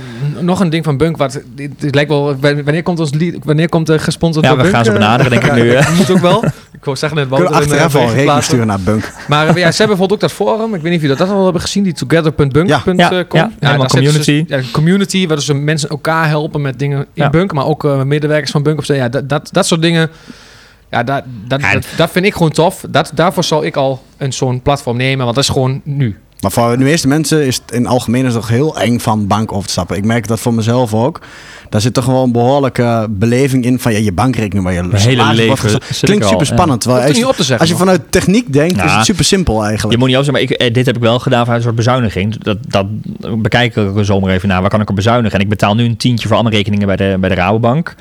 Nog 0.40 0.60
een 0.60 0.70
ding 0.70 0.84
van 0.84 0.96
Bunk, 0.96 1.16
wat 1.16 1.40
het 1.80 1.94
lijkt 1.94 2.10
wel, 2.10 2.36
wanneer 2.40 2.82
komt 2.82 3.00
ons 3.00 3.10
wanneer 3.44 3.68
komt 3.68 3.86
de 3.86 3.98
gesponsord 3.98 4.46
Ja, 4.46 4.56
we 4.56 4.64
gaan 4.64 4.84
ze 4.84 4.92
benaderen, 4.92 5.30
denk 5.30 5.44
ik 5.44 5.52
nu. 5.62 5.78
moet 5.96 6.10
ook 6.10 6.18
wel. 6.18 6.44
Ik 6.76 6.84
wou 6.84 6.96
zeggen 6.96 7.18
net, 7.18 7.28
Kunnen 7.28 7.52
achteraf 7.52 7.94
al 7.94 8.10
rekening 8.10 8.42
sturen 8.42 8.66
naar 8.66 8.80
Bunk. 8.80 9.12
Maar 9.28 9.46
ja, 9.46 9.52
ze 9.52 9.60
hebben 9.62 9.76
bijvoorbeeld 9.76 10.12
ook 10.12 10.20
dat 10.20 10.32
forum. 10.32 10.74
Ik 10.74 10.80
weet 10.80 10.82
niet 10.82 10.94
of 10.94 11.00
jullie 11.00 11.16
dat 11.16 11.28
al 11.28 11.44
hebben 11.44 11.62
gezien, 11.62 11.82
die 11.82 11.92
together.bunk.com. 11.92 12.66
Ja, 12.66 12.82
ja, 12.96 13.24
ja, 13.30 13.50
ja 13.60 13.86
community. 13.86 14.44
Dus, 14.46 14.64
ja, 14.64 14.70
community, 14.72 15.26
waar 15.26 15.36
dus 15.36 15.52
mensen 15.52 15.88
elkaar 15.88 16.28
helpen 16.28 16.60
met 16.60 16.78
dingen 16.78 17.06
in 17.12 17.30
Bunk, 17.30 17.52
maar 17.52 17.66
ook 17.66 17.84
uh, 17.84 18.02
medewerkers 18.02 18.50
van 18.50 18.62
Bunk. 18.62 18.78
Of 18.78 18.84
zo. 18.84 18.94
Ja, 18.94 19.08
dat, 19.08 19.28
dat, 19.28 19.48
dat 19.52 19.66
soort 19.66 19.82
dingen 19.82 20.10
ja, 20.90 21.02
dat, 21.02 21.22
dat, 21.46 21.60
dat, 21.60 21.86
dat, 21.96 22.10
vind 22.10 22.26
ik 22.26 22.32
gewoon 22.32 22.50
tof. 22.50 22.84
Dat, 22.88 23.10
daarvoor 23.14 23.44
zal 23.44 23.64
ik 23.64 23.76
al 23.76 24.02
een 24.16 24.32
zo'n 24.32 24.62
platform 24.62 24.96
nemen, 24.96 25.24
want 25.24 25.34
dat 25.34 25.44
is 25.44 25.50
gewoon 25.50 25.80
nu. 25.84 26.18
Maar 26.40 26.50
voor 26.50 26.78
de 26.78 26.84
meeste 26.84 27.08
mensen 27.08 27.46
is 27.46 27.56
het 27.56 27.70
in 27.70 27.82
het 27.82 27.90
algemeen 27.90 28.26
is 28.26 28.32
het 28.32 28.40
toch 28.40 28.50
heel 28.50 28.80
eng 28.80 28.98
van 28.98 29.26
bank 29.26 29.52
over 29.52 29.66
te 29.66 29.72
stappen. 29.72 29.96
Ik 29.96 30.04
merk 30.04 30.26
dat 30.26 30.40
voor 30.40 30.54
mezelf 30.54 30.94
ook. 30.94 31.20
Daar 31.68 31.80
zit 31.80 31.94
toch 31.94 32.04
gewoon 32.04 32.22
een 32.22 32.32
behoorlijke 32.32 33.06
beleving 33.10 33.64
in 33.64 33.78
van 33.78 33.92
ja, 33.92 33.98
je 33.98 34.12
bankrekening 34.12 34.64
waar 34.64 34.74
je 34.74 34.88
hele 34.92 35.34
leven 35.34 35.80
klinkt 36.00 36.26
super 36.26 36.46
spannend. 36.46 36.84
Ja. 36.84 37.06
Als, 37.06 37.16
je, 37.16 37.28
op 37.28 37.36
te 37.36 37.42
zeggen, 37.42 37.58
als 37.58 37.68
je 37.68 37.76
vanuit 37.76 38.00
techniek 38.10 38.52
denkt, 38.52 38.84
is 38.84 38.92
het 38.92 39.04
super 39.04 39.24
simpel 39.24 39.64
eigenlijk. 39.64 39.92
Je 39.92 39.98
moet 39.98 40.06
niet 40.06 40.16
zeggen, 40.16 40.32
maar 40.32 40.42
ik, 40.42 40.50
eh, 40.50 40.72
dit 40.72 40.86
heb 40.86 40.96
ik 40.96 41.02
wel 41.02 41.18
gedaan 41.18 41.40
vanuit 41.40 41.56
een 41.56 41.64
soort 41.64 41.76
bezuiniging. 41.76 42.42
Dat, 42.42 42.58
dat 42.68 42.86
bekijk 43.42 43.76
ik 43.76 43.96
er 43.96 44.04
zomaar 44.04 44.30
even 44.30 44.48
naar. 44.48 44.60
Waar 44.60 44.70
kan 44.70 44.80
ik 44.80 44.90
op 44.90 44.96
bezuinigen? 44.96 45.38
En 45.38 45.44
ik 45.44 45.48
betaal 45.48 45.74
nu 45.74 45.84
een 45.84 45.96
tientje 45.96 46.28
voor 46.28 46.36
andere 46.36 46.56
rekeningen 46.56 46.86
bij 46.86 46.96
de, 46.96 47.16
bij 47.20 47.28
de 47.28 47.34
Rabobank. 47.34 47.94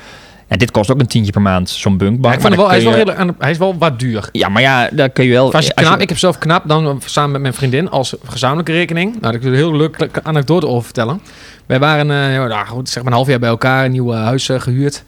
En 0.48 0.58
dit 0.58 0.70
kost 0.70 0.90
ook 0.90 1.00
een 1.00 1.06
tientje 1.06 1.32
per 1.32 1.42
maand, 1.42 1.68
zo'n 1.70 1.96
bunkbank. 1.96 2.42
Ja, 2.42 2.56
wel, 2.56 2.68
hij, 2.68 2.78
is 2.78 2.84
wel 2.84 2.92
heel, 2.92 3.34
hij 3.38 3.50
is 3.50 3.58
wel 3.58 3.78
wat 3.78 3.98
duur. 3.98 4.28
Ja, 4.32 4.48
maar 4.48 4.62
ja, 4.62 4.88
daar 4.92 5.08
kun 5.08 5.24
je 5.24 5.30
wel... 5.30 5.52
Als 5.52 5.66
je 5.66 5.74
knap, 5.74 6.00
Ik 6.00 6.08
heb 6.08 6.18
zelf 6.18 6.38
knap 6.38 6.68
dan 6.68 7.00
samen 7.04 7.30
met 7.30 7.40
mijn 7.40 7.54
vriendin 7.54 7.90
als 7.90 8.14
gezamenlijke 8.24 8.72
rekening. 8.72 9.20
Nou, 9.20 9.34
ik 9.34 9.42
wil 9.42 9.50
een 9.50 9.56
heel 9.56 9.76
leuke 9.76 10.10
anekdote 10.22 10.66
over 10.66 10.84
vertellen. 10.84 11.20
Wij 11.66 11.78
waren 11.78 12.06
uh, 12.06 12.48
nou, 12.48 12.66
goed, 12.66 12.88
zeg 12.88 13.02
maar 13.02 13.12
een 13.12 13.18
half 13.18 13.28
jaar 13.28 13.38
bij 13.38 13.48
elkaar, 13.48 13.84
een 13.84 13.90
nieuw 13.90 14.12
huis 14.12 14.48
uh, 14.48 14.60
gehuurd. 14.60 15.04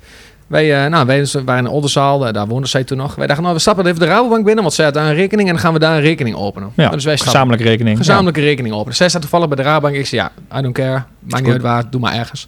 Wij, 0.48 0.84
uh, 0.84 0.90
nou, 0.90 1.06
wij 1.06 1.26
waren 1.44 1.64
in 1.64 1.70
Oldenzaal, 1.70 2.32
daar 2.32 2.46
woonde 2.46 2.68
zij 2.68 2.84
toen 2.84 2.98
nog. 2.98 3.14
Wij 3.14 3.26
dachten, 3.26 3.44
nou, 3.44 3.56
we 3.56 3.60
stappen 3.60 3.86
even 3.86 4.00
de 4.00 4.06
Rabobank 4.06 4.44
binnen, 4.44 4.62
want 4.62 4.74
zij 4.74 4.84
had 4.84 4.94
daar 4.94 5.06
een 5.06 5.14
rekening 5.14 5.48
en 5.48 5.54
dan 5.54 5.62
gaan 5.62 5.72
we 5.72 5.78
daar 5.78 5.96
een 5.96 6.00
rekening 6.00 6.36
openen. 6.36 6.72
Ja, 6.74 6.88
dus 6.88 7.04
wij 7.04 7.18
gezamenlijke 7.18 7.64
rekening. 7.64 7.96
Gezamenlijke 7.96 8.40
rekening 8.40 8.74
openen. 8.74 8.96
Zij 8.96 9.08
staat 9.08 9.20
toevallig 9.20 9.48
bij 9.48 9.56
de 9.56 9.62
Rabobank. 9.62 9.94
Ik 9.94 10.06
zei, 10.06 10.20
ja, 10.20 10.58
I 10.58 10.62
don't 10.62 10.74
care. 10.74 11.02
Maakt 11.18 11.42
niet 11.42 11.52
uit 11.52 11.62
waar, 11.62 11.90
doe 11.90 12.00
maar 12.00 12.14
ergens. 12.14 12.46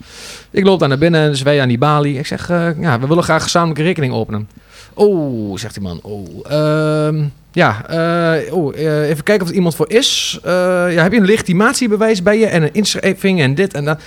Ik 0.51 0.65
loop 0.65 0.79
daar 0.79 0.89
naar 0.89 0.99
binnen, 0.99 1.31
dus 1.31 1.43
wij 1.43 1.61
aan 1.61 1.69
die 1.69 1.79
balie. 1.79 2.19
Ik 2.19 2.27
zeg, 2.27 2.51
uh, 2.51 2.81
ja, 2.81 3.01
we 3.01 3.07
willen 3.07 3.25
graag 3.25 3.43
gezamenlijke 3.43 3.83
rekening 3.83 4.13
openen. 4.13 4.49
Oh, 4.95 5.57
zegt 5.59 5.75
die 5.75 5.83
man. 5.83 5.99
Oh, 6.03 6.27
uh, 6.51 7.25
ja, 7.53 7.85
uh, 7.91 8.55
oh, 8.55 8.77
even 8.77 9.25
kijken 9.25 9.43
of 9.43 9.49
er 9.49 9.55
iemand 9.55 9.75
voor 9.75 9.91
is. 9.91 10.39
ja, 10.43 11.03
heb 11.03 11.13
je 11.13 11.19
een 11.19 11.25
legitimatiebewijs 11.25 12.23
bij 12.23 12.39
je 12.39 12.47
en 12.47 12.63
een 12.63 12.75
inschrijving 12.75 13.41
en 13.41 13.55
dit 13.55 13.75
en 13.75 13.85
dat. 13.85 14.01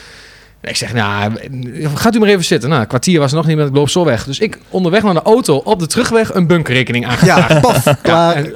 Ik 0.64 0.76
zeg, 0.76 0.94
nou, 0.94 1.34
gaat 1.96 2.16
u 2.16 2.20
maar 2.20 2.30
even 2.30 2.44
zitten. 2.44 2.70
Nou, 2.70 2.82
een 2.82 2.88
kwartier 2.88 3.20
was 3.20 3.32
er 3.32 3.38
nog 3.38 3.46
niet, 3.46 3.58
met 3.58 3.68
ik 3.68 3.76
loop 3.76 3.90
zo 3.90 4.06
weg. 4.06 4.26
Dus 4.26 4.40
ik 4.40 4.60
onderweg 4.70 5.04
naar 5.04 5.14
de 5.14 5.22
auto, 5.22 5.56
op 5.58 5.80
de 5.80 5.88
terugweg, 5.88 6.34
een 6.34 6.48
bunkerrekening 6.48 7.08
aangevraagd. 7.08 7.50
Ja, 7.50 7.60
paf, 7.60 8.02
klaar. 8.02 8.44
Ja, 8.44 8.52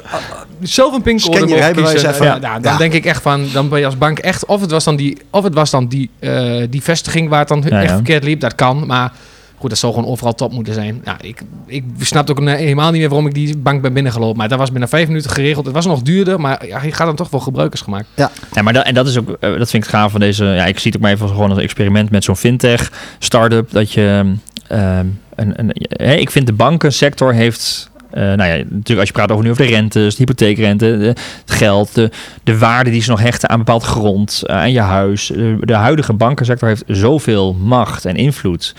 zelf 0.61 0.93
een 0.93 1.01
pincode. 1.01 1.47
Ja, 1.47 2.37
nou, 2.39 2.61
dan 2.61 2.77
denk 2.77 2.93
ik 2.93 3.05
echt 3.05 3.21
van, 3.21 3.47
dan 3.53 3.69
ben 3.69 3.79
je 3.79 3.85
als 3.85 3.97
bank 3.97 4.19
echt... 4.19 4.45
Of 4.45 4.61
het 4.61 4.71
was 4.71 4.83
dan 4.83 4.95
die, 4.95 5.17
of 5.29 5.43
het 5.43 5.53
was 5.53 5.69
dan 5.69 5.87
die, 5.87 6.09
uh, 6.19 6.63
die 6.69 6.81
vestiging 6.81 7.29
waar 7.29 7.39
het 7.39 7.47
dan 7.47 7.63
echt 7.63 7.93
verkeerd 7.93 8.23
liep. 8.23 8.39
Dat 8.39 8.55
kan, 8.55 8.85
maar... 8.85 9.11
Goed, 9.59 9.69
dat 9.69 9.79
zou 9.79 9.93
gewoon 9.93 10.09
overal 10.09 10.33
top 10.33 10.51
moeten 10.51 10.73
zijn. 10.73 11.01
Ja, 11.05 11.17
ik, 11.21 11.41
ik 11.65 11.83
snap 11.99 12.29
ook 12.29 12.39
helemaal 12.39 12.91
niet 12.91 12.99
meer 12.99 13.09
waarom 13.09 13.27
ik 13.27 13.33
die 13.33 13.57
bank 13.57 13.81
ben 13.81 13.93
binnengelopen. 13.93 14.37
Maar 14.37 14.49
dat 14.49 14.59
was 14.59 14.71
binnen 14.71 14.89
vijf 14.89 15.07
minuten 15.07 15.31
geregeld. 15.31 15.65
Het 15.65 15.75
was 15.75 15.85
nog 15.85 16.01
duurder, 16.01 16.39
maar 16.39 16.67
ja, 16.67 16.83
je 16.83 16.91
gaat 16.91 17.07
dan 17.07 17.15
toch 17.15 17.29
wel 17.29 17.39
gebruikers 17.39 17.81
gemaakt. 17.81 18.05
Ja, 18.15 18.31
ja 18.51 18.61
maar 18.61 18.73
dat, 18.73 18.85
en 18.85 18.93
dat 18.93 19.07
is 19.07 19.17
ook, 19.17 19.29
eh, 19.39 19.57
dat 19.57 19.69
vind 19.69 19.83
ik 19.83 19.89
gaaf 19.89 20.11
van 20.11 20.19
deze. 20.19 20.45
Ja, 20.45 20.65
ik 20.65 20.79
zie 20.79 20.91
het 20.91 20.95
ook 20.95 21.01
maar 21.01 21.11
even 21.11 21.27
gewoon 21.27 21.49
als 21.49 21.59
experiment 21.59 22.09
met 22.09 22.23
zo'n 22.23 22.35
fintech 22.35 22.91
start-up. 23.19 23.71
Dat 23.71 23.91
je. 23.91 24.33
Uh, 24.71 24.99
een, 25.35 25.53
een, 25.55 26.19
ik 26.19 26.31
vind 26.31 26.47
de 26.47 26.53
bankensector 26.53 27.33
heeft 27.33 27.89
uh, 28.13 28.23
nou 28.23 28.43
ja, 28.43 28.55
natuurlijk 28.55 28.99
als 28.99 29.07
je 29.07 29.13
praat 29.13 29.31
over 29.31 29.43
nu 29.43 29.51
over 29.51 29.65
de 29.65 29.71
rentes, 29.71 30.15
de 30.15 30.23
hypotheekrente, 30.23 30.85
het 30.85 31.19
geld, 31.45 31.95
de, 31.95 32.11
de 32.43 32.57
waarde 32.57 32.89
die 32.89 33.01
ze 33.01 33.09
nog 33.09 33.19
hechten 33.19 33.49
aan 33.49 33.57
bepaald 33.57 33.83
grond, 33.83 34.43
uh, 34.45 34.55
aan 34.55 34.71
je 34.71 34.79
huis. 34.79 35.27
De, 35.27 35.57
de, 35.59 35.73
huidige 35.73 36.13
bankensector 36.13 36.67
heeft 36.67 36.83
zoveel 36.87 37.53
macht 37.53 38.05
en 38.05 38.15
invloed. 38.15 38.75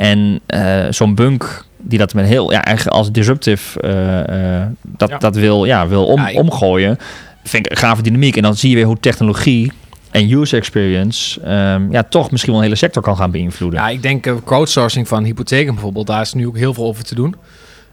En 0.00 0.40
uh, 0.54 0.84
zo'n 0.90 1.14
bunk 1.14 1.64
die 1.76 1.98
dat 1.98 2.14
met 2.14 2.26
heel, 2.26 2.52
ja, 2.52 2.64
eigenlijk 2.64 2.96
als 2.96 3.12
disruptive 3.12 3.82
uh, 3.84 4.66
dat, 4.96 5.20
dat 5.20 5.36
wil, 5.36 5.64
ja, 5.64 5.88
wil 5.88 6.06
om, 6.06 6.28
ja, 6.28 6.32
omgooien, 6.32 6.98
vind 7.44 7.66
ik 7.66 7.72
een 7.72 7.78
gave 7.78 8.02
dynamiek. 8.02 8.36
En 8.36 8.42
dan 8.42 8.56
zie 8.56 8.70
je 8.70 8.76
weer 8.76 8.84
hoe 8.84 9.00
technologie 9.00 9.72
en 10.10 10.32
user 10.32 10.58
experience 10.58 11.40
um, 11.40 11.92
ja, 11.92 12.02
toch 12.02 12.30
misschien 12.30 12.52
wel 12.52 12.60
een 12.60 12.66
hele 12.66 12.78
sector 12.78 13.02
kan 13.02 13.16
gaan 13.16 13.30
beïnvloeden. 13.30 13.80
Ja, 13.80 13.88
ik 13.88 14.02
denk 14.02 14.34
crowdsourcing 14.44 15.08
van 15.08 15.24
hypotheken 15.24 15.74
bijvoorbeeld, 15.74 16.06
daar 16.06 16.20
is 16.20 16.32
nu 16.32 16.46
ook 16.46 16.56
heel 16.56 16.74
veel 16.74 16.84
over 16.84 17.04
te 17.04 17.14
doen. 17.14 17.34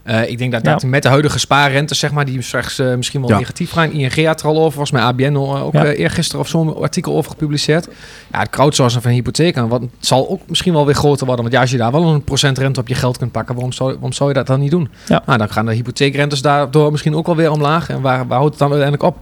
Uh, 0.07 0.29
ik 0.29 0.37
denk 0.37 0.51
dat, 0.51 0.63
dat 0.63 0.83
met 0.83 1.03
de 1.03 1.09
huidige 1.09 1.39
spaarrentes, 1.39 1.99
zeg 1.99 2.11
maar, 2.11 2.25
die 2.25 2.41
straks 2.41 2.79
uh, 2.79 2.95
misschien 2.95 3.21
wel 3.21 3.29
ja. 3.29 3.37
negatief 3.37 3.71
gaan. 3.71 3.91
ING 3.91 4.25
had 4.25 4.41
er 4.41 4.47
al 4.47 4.57
over, 4.57 4.71
volgens 4.71 4.91
mij 4.91 5.01
ABN 5.01 5.33
uh, 5.33 5.65
ook 5.65 5.73
ja. 5.73 5.85
eergisteren 5.85 6.41
of 6.41 6.47
zo'n 6.47 6.81
artikel 6.81 7.15
over 7.15 7.31
gepubliceerd. 7.31 7.87
Ja, 8.31 8.39
het 8.39 8.49
crowdsourcing 8.49 9.03
van 9.03 9.11
hypotheken, 9.11 9.67
wat 9.67 9.81
zal 9.99 10.29
ook 10.29 10.41
misschien 10.47 10.73
wel 10.73 10.85
weer 10.85 10.95
groter 10.95 11.25
worden. 11.25 11.43
Want 11.43 11.55
ja, 11.55 11.61
als 11.61 11.71
je 11.71 11.77
daar 11.77 11.91
wel 11.91 12.07
een 12.07 12.23
procent 12.23 12.57
rente 12.57 12.79
op 12.79 12.87
je 12.87 12.95
geld 12.95 13.17
kunt 13.17 13.31
pakken, 13.31 13.53
waarom 13.53 13.73
zou, 13.73 13.91
waarom 13.91 14.13
zou 14.13 14.29
je 14.29 14.35
dat 14.35 14.47
dan 14.47 14.59
niet 14.59 14.71
doen? 14.71 14.89
Ja. 15.07 15.23
Nou, 15.25 15.37
dan 15.37 15.49
gaan 15.49 15.65
de 15.65 15.73
hypotheekrentes 15.73 16.41
daardoor 16.41 16.91
misschien 16.91 17.15
ook 17.15 17.25
wel 17.25 17.35
weer 17.35 17.51
omlaag. 17.51 17.89
En 17.89 18.01
waar, 18.01 18.27
waar 18.27 18.37
houdt 18.37 18.49
het 18.49 18.59
dan 18.59 18.71
uiteindelijk 18.71 19.03
op? 19.03 19.17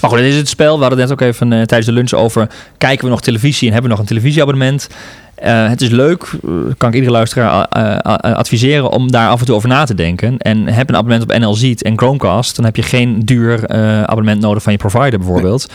Maar 0.00 0.10
goed, 0.10 0.20
dit 0.20 0.28
is 0.28 0.36
het 0.36 0.48
spel. 0.48 0.74
We 0.74 0.80
hadden 0.80 0.98
het 0.98 1.08
net 1.08 1.20
ook 1.20 1.28
even 1.28 1.46
uh, 1.46 1.56
tijdens 1.56 1.86
de 1.86 1.92
lunch 1.92 2.12
over. 2.12 2.48
Kijken 2.78 3.04
we 3.04 3.10
nog 3.10 3.20
televisie 3.20 3.66
en 3.66 3.72
hebben 3.72 3.90
we 3.90 3.96
nog 3.96 4.06
een 4.06 4.14
televisieabonnement? 4.14 4.88
Uh, 5.44 5.68
het 5.68 5.80
is 5.80 5.88
leuk, 5.88 6.32
uh, 6.44 6.52
kan 6.76 6.88
ik 6.88 6.94
iedere 6.94 7.12
luisteraar 7.12 7.68
adviseren 8.20 8.90
om 8.90 9.10
daar 9.10 9.28
af 9.28 9.40
en 9.40 9.46
toe 9.46 9.54
over 9.54 9.68
na 9.68 9.84
te 9.84 9.94
denken. 9.94 10.38
En 10.38 10.66
heb 10.66 10.88
een 10.88 10.96
abonnement 10.96 11.30
op 11.30 11.38
NLZ 11.38 11.62
en 11.62 11.98
Chromecast, 11.98 12.56
dan 12.56 12.64
heb 12.64 12.76
je 12.76 12.82
geen 12.82 13.20
duur 13.20 13.68
abonnement 14.06 14.40
nodig 14.40 14.62
van 14.62 14.72
je 14.72 14.78
provider 14.78 15.18
bijvoorbeeld. 15.18 15.66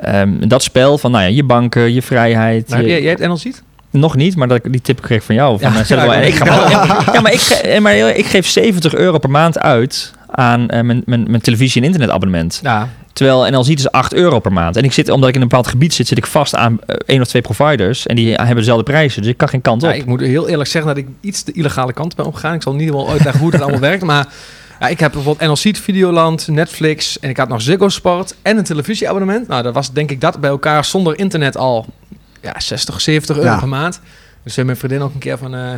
Nee. 0.00 0.20
Um, 0.20 0.48
dat 0.48 0.62
spel 0.62 0.98
van 0.98 1.10
nou 1.10 1.24
ja, 1.24 1.30
je 1.30 1.44
banken, 1.44 1.92
je 1.92 2.02
vrijheid. 2.02 2.68
Maar 2.68 2.82
je, 2.82 2.88
jij, 2.88 3.02
jij 3.02 3.10
hebt 3.10 3.26
NLZ? 3.26 3.46
Nog 3.90 4.16
niet, 4.16 4.36
maar 4.36 4.48
dat 4.48 4.64
ik 4.64 4.72
die 4.72 4.80
tip 4.80 5.00
kreeg 5.00 5.24
van 5.24 5.34
jou. 5.34 5.58
Van, 5.60 5.72
ja, 5.72 6.04
ja, 6.04 6.14
ik 6.14 6.34
ga 6.34 6.44
ja, 7.12 7.20
maar, 7.20 7.32
ik, 7.32 7.78
maar 7.80 7.96
ik 7.96 8.26
geef 8.26 8.46
70 8.46 8.94
euro 8.94 9.18
per 9.18 9.30
maand 9.30 9.58
uit 9.58 10.12
aan 10.26 10.60
uh, 10.60 10.80
mijn, 10.80 11.02
mijn, 11.06 11.30
mijn 11.30 11.42
televisie- 11.42 11.80
en 11.80 11.86
internetabonnement. 11.86 12.60
Ja. 12.62 12.88
Terwijl 13.12 13.50
NL 13.50 13.64
ziet 13.64 13.78
is 13.78 13.90
8 13.90 14.14
euro 14.14 14.38
per 14.38 14.52
maand. 14.52 14.76
En 14.76 14.84
ik 14.84 14.92
zit, 14.92 15.08
omdat 15.08 15.28
ik 15.28 15.34
in 15.34 15.40
een 15.40 15.48
bepaald 15.48 15.66
gebied 15.66 15.94
zit, 15.94 16.06
zit 16.06 16.18
ik 16.18 16.26
vast 16.26 16.54
aan 16.54 16.72
uh, 16.72 16.96
één 17.06 17.20
of 17.20 17.28
twee 17.28 17.42
providers. 17.42 18.06
En 18.06 18.16
die 18.16 18.34
hebben 18.34 18.56
dezelfde 18.56 18.84
prijzen. 18.84 19.22
Dus 19.22 19.30
ik 19.30 19.36
kan 19.36 19.48
geen 19.48 19.60
kant 19.60 19.82
op. 19.82 19.88
Ja, 19.88 19.94
ik 19.94 20.06
moet 20.06 20.20
heel 20.20 20.48
eerlijk 20.48 20.68
zeggen 20.68 20.94
dat 20.94 21.04
ik 21.04 21.08
iets 21.20 21.44
de 21.44 21.52
illegale 21.52 21.92
kant 21.92 22.16
ben 22.16 22.26
opgegaan. 22.26 22.54
Ik 22.54 22.62
zal 22.62 22.74
niet 22.74 22.90
wel 22.90 23.10
uitleggen 23.10 23.40
hoe 23.40 23.50
dat 23.50 23.60
allemaal 23.60 23.80
werkt. 23.80 24.04
Maar 24.04 24.26
ja, 24.80 24.88
ik 24.88 25.00
heb 25.00 25.12
bijvoorbeeld 25.12 25.48
NLC 25.48 25.76
Videoland, 25.76 26.48
Netflix 26.48 27.18
en 27.18 27.28
ik 27.28 27.36
had 27.36 27.48
nog 27.48 27.62
Ziggo 27.62 27.88
Sport 27.88 28.34
en 28.42 28.56
een 28.56 28.64
televisieabonnement. 28.64 29.48
Nou, 29.48 29.62
dat 29.62 29.74
was 29.74 29.92
denk 29.92 30.10
ik 30.10 30.20
dat 30.20 30.40
bij 30.40 30.50
elkaar 30.50 30.84
zonder 30.84 31.18
internet 31.18 31.56
al 31.56 31.86
ja, 32.42 32.60
60, 32.60 33.00
70 33.00 33.36
euro 33.38 33.58
per 33.58 33.68
maand. 33.68 34.00
Dus 34.42 34.54
zei 34.54 34.66
mijn 34.66 34.78
vriendin 34.78 35.02
ook 35.02 35.14
een 35.14 35.20
keer 35.20 35.38
van... 35.38 35.54
Uh, 35.54 35.70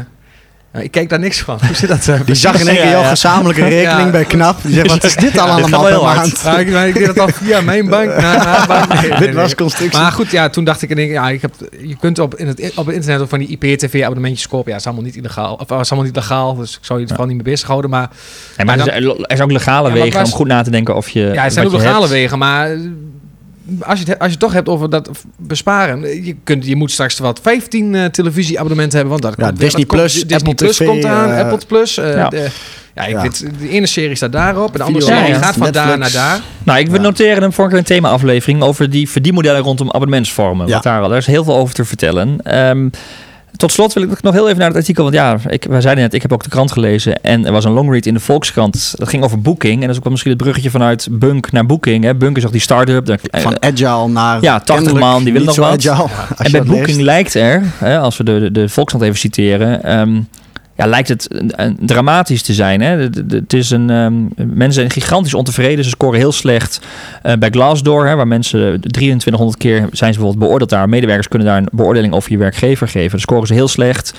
nou, 0.72 0.84
ik 0.84 0.90
kijk 0.90 1.08
daar 1.08 1.18
niks 1.18 1.40
van. 1.40 1.58
Hoe 1.66 1.76
zit 1.76 1.88
dat? 1.88 2.06
Uh, 2.06 2.20
die 2.26 2.34
zag 2.34 2.60
in 2.60 2.68
één 2.68 2.76
keer 2.76 2.90
jouw 2.90 3.02
gezamenlijke 3.02 3.62
rekening 3.62 4.04
ja. 4.04 4.10
bij 4.10 4.24
KNAP. 4.24 4.56
Die 4.62 4.74
zegt, 4.74 4.88
wat 4.94 5.04
is 5.04 5.16
dit 5.16 5.38
al 5.38 5.48
allemaal 5.48 5.82
per 5.82 6.02
maand? 6.02 6.40
Ja, 6.44 6.58
ik, 6.58 6.68
ik 6.68 6.94
deed 6.94 7.06
dat 7.06 7.18
al 7.18 7.28
via 7.28 7.60
mijn 7.60 7.88
bank 7.88 8.06
naar 8.06 8.46
haar 8.46 8.66
bank. 8.66 9.00
Nee, 9.00 9.18
dit 9.18 9.34
was 9.34 9.54
constructie. 9.54 10.00
Maar 10.00 10.12
goed, 10.12 10.30
ja, 10.30 10.48
toen 10.48 10.64
dacht 10.64 10.82
ik, 10.82 10.98
ja, 10.98 11.28
ik 11.30 11.42
heb, 11.42 11.54
je 11.80 11.96
kunt 11.96 12.18
op, 12.18 12.34
in 12.34 12.46
het, 12.46 12.72
op 12.74 12.86
het 12.86 12.94
internet 12.94 13.20
ook 13.20 13.28
van 13.28 13.38
die 13.38 13.48
IPTV-abonnementjes 13.48 14.48
kopen. 14.48 14.70
Ja, 14.70 14.76
is 14.76 14.86
allemaal 14.86 15.04
niet 15.04 15.16
illegaal. 15.16 15.54
Of 15.54 15.80
is 15.80 15.90
allemaal 15.90 16.06
niet 16.06 16.16
legaal, 16.16 16.56
dus 16.56 16.76
ik 16.76 16.84
zou 16.84 16.98
je 16.98 17.04
het 17.04 17.14
vooral 17.14 17.34
niet 17.34 17.42
mee 17.42 17.52
bezighouden. 17.52 17.90
Maar, 17.90 18.08
maar, 18.56 18.66
maar 18.66 18.76
dan, 18.76 18.88
er, 18.88 19.30
is 19.30 19.40
ook 19.40 19.52
legale 19.52 19.92
wegen 19.92 20.24
om 20.24 20.30
goed 20.30 20.46
na 20.46 20.62
te 20.62 20.70
denken 20.70 20.96
of 20.96 21.08
je... 21.08 21.20
Ja, 21.20 21.42
het 21.42 21.52
zijn 21.52 21.66
ook 21.66 21.72
legale 21.72 22.08
wegen, 22.08 22.38
maar 22.38 22.68
als 23.80 24.00
je, 24.00 24.04
het, 24.04 24.18
als 24.18 24.26
je 24.26 24.30
het 24.30 24.40
toch 24.40 24.52
hebt 24.52 24.68
over 24.68 24.90
dat 24.90 25.10
besparen, 25.36 26.24
je, 26.24 26.36
kunt, 26.44 26.66
je 26.66 26.76
moet 26.76 26.90
straks 26.90 27.18
wat 27.18 27.40
15 27.42 27.94
uh, 27.94 28.04
televisieabonnementen 28.04 28.98
hebben, 28.98 29.20
want 29.20 29.22
dat 29.22 29.44
ja, 29.44 29.46
komt, 29.46 29.60
Disney 29.60 29.86
Plus, 29.86 30.12
Disney 30.12 30.38
Apple 30.38 30.54
Plus 30.54 30.76
TV, 30.76 30.86
komt 30.86 31.04
aan, 31.04 31.30
uh, 31.30 31.38
Apple 31.38 31.66
Plus. 31.66 31.98
Uh, 31.98 32.14
ja. 32.14 32.28
De, 32.28 32.48
ja, 32.94 33.04
ik 33.04 33.14
Ja. 33.14 33.22
Weet, 33.22 33.46
de 33.60 33.68
ene 33.68 33.86
serie 33.86 34.16
staat 34.16 34.32
daarop 34.32 34.72
en 34.72 34.78
de 34.78 34.84
andere 34.84 35.04
serie 35.04 35.28
ja. 35.28 35.38
gaat 35.38 35.56
van 35.56 35.72
daar 35.72 35.98
naar 35.98 36.12
daar. 36.12 36.40
Nou, 36.62 36.78
ik 36.78 36.86
wil 36.86 36.96
Ja. 36.96 37.02
noteren 37.02 37.42
een 37.42 37.52
vorige 37.52 37.74
keer 37.74 37.82
een 37.82 37.94
thema-aflevering 37.94 38.62
over 38.62 38.90
die 38.90 39.08
verdienmodellen 39.08 39.60
rondom 39.60 39.86
abonnementsvormen. 39.90 40.66
Ja. 40.66 40.72
Want 40.72 40.84
daar, 40.84 41.08
daar 41.08 41.18
is 41.18 41.26
heel 41.26 41.44
veel 41.44 41.56
over 41.56 41.74
te 41.74 41.84
vertellen. 41.84 42.40
Ehm, 42.42 42.88
tot 43.56 43.72
slot 43.72 43.92
wil 43.92 44.02
ik 44.02 44.22
nog 44.22 44.34
heel 44.34 44.46
even 44.46 44.58
naar 44.58 44.68
het 44.68 44.76
artikel. 44.76 45.02
Want 45.02 45.14
ja, 45.14 45.38
ik, 45.48 45.64
wij 45.64 45.80
zeiden 45.80 46.04
net, 46.04 46.14
ik 46.14 46.22
heb 46.22 46.32
ook 46.32 46.42
de 46.42 46.48
krant 46.48 46.72
gelezen. 46.72 47.22
En 47.22 47.46
er 47.46 47.52
was 47.52 47.64
een 47.64 47.72
longread 47.72 48.06
in 48.06 48.14
de 48.14 48.20
Volkskrant. 48.20 48.94
Dat 48.96 49.08
ging 49.08 49.24
over 49.24 49.40
Booking. 49.40 49.74
En 49.74 49.80
dat 49.80 49.90
is 49.90 49.96
ook 49.96 50.02
wel 50.02 50.10
misschien 50.12 50.32
het 50.32 50.42
bruggetje 50.42 50.70
vanuit 50.70 51.08
Bunk 51.10 51.52
naar 51.52 51.66
Booking. 51.66 52.04
Hè. 52.04 52.14
Bunk 52.14 52.36
is 52.36 52.46
ook 52.46 52.52
die 52.52 52.60
start-up. 52.60 53.06
Daar- 53.06 53.18
Van 53.30 53.62
agile 53.62 54.08
naar 54.08 54.42
Ja, 54.42 54.54
80 54.58 54.74
kennelijk 54.74 55.04
man, 55.04 55.22
die 55.24 55.32
willen 55.32 55.46
nog 55.46 55.56
wat. 55.56 55.88
agile. 55.88 56.08
En 56.36 56.52
bij 56.52 56.62
Booking 56.62 56.86
leest. 56.86 57.00
lijkt 57.00 57.34
er, 57.34 57.62
hè, 57.78 57.98
als 57.98 58.16
we 58.16 58.24
de, 58.24 58.38
de, 58.40 58.50
de 58.52 58.68
Volkskrant 58.68 59.04
even 59.04 59.18
citeren, 59.18 59.82
ehm, 59.84 60.20
ja, 60.78 60.86
lijkt 60.86 61.08
het 61.08 61.28
dramatisch 61.80 62.42
te 62.42 62.54
zijn. 62.54 62.80
Hè? 62.80 62.96
Het 63.28 63.52
is 63.52 63.70
een, 63.70 63.90
ehm, 63.90 64.14
mensen 64.36 64.72
zijn 64.72 64.90
gigantisch 64.90 65.34
ontevreden. 65.34 65.84
Ze 65.84 65.90
scoren 65.90 66.18
heel 66.18 66.32
slecht 66.32 66.80
eh, 67.22 67.32
bij 67.38 67.50
Glassdoor, 67.50 68.06
hè, 68.06 68.14
waar 68.14 68.26
mensen 68.26 68.80
2300 68.80 69.58
keer 69.58 69.78
zijn 69.78 70.12
ze 70.12 70.18
bijvoorbeeld 70.18 70.38
beoordeeld 70.38 70.70
daar. 70.70 70.88
Medewerkers 70.88 71.28
kunnen 71.28 71.48
daar 71.48 71.56
een 71.56 71.68
beoordeling 71.72 72.14
over 72.14 72.30
je 72.30 72.38
werkgever 72.38 72.88
geven. 72.88 73.10
Dan 73.10 73.20
scoren 73.20 73.46
ze 73.46 73.54
heel 73.54 73.68
slecht. 73.68 74.12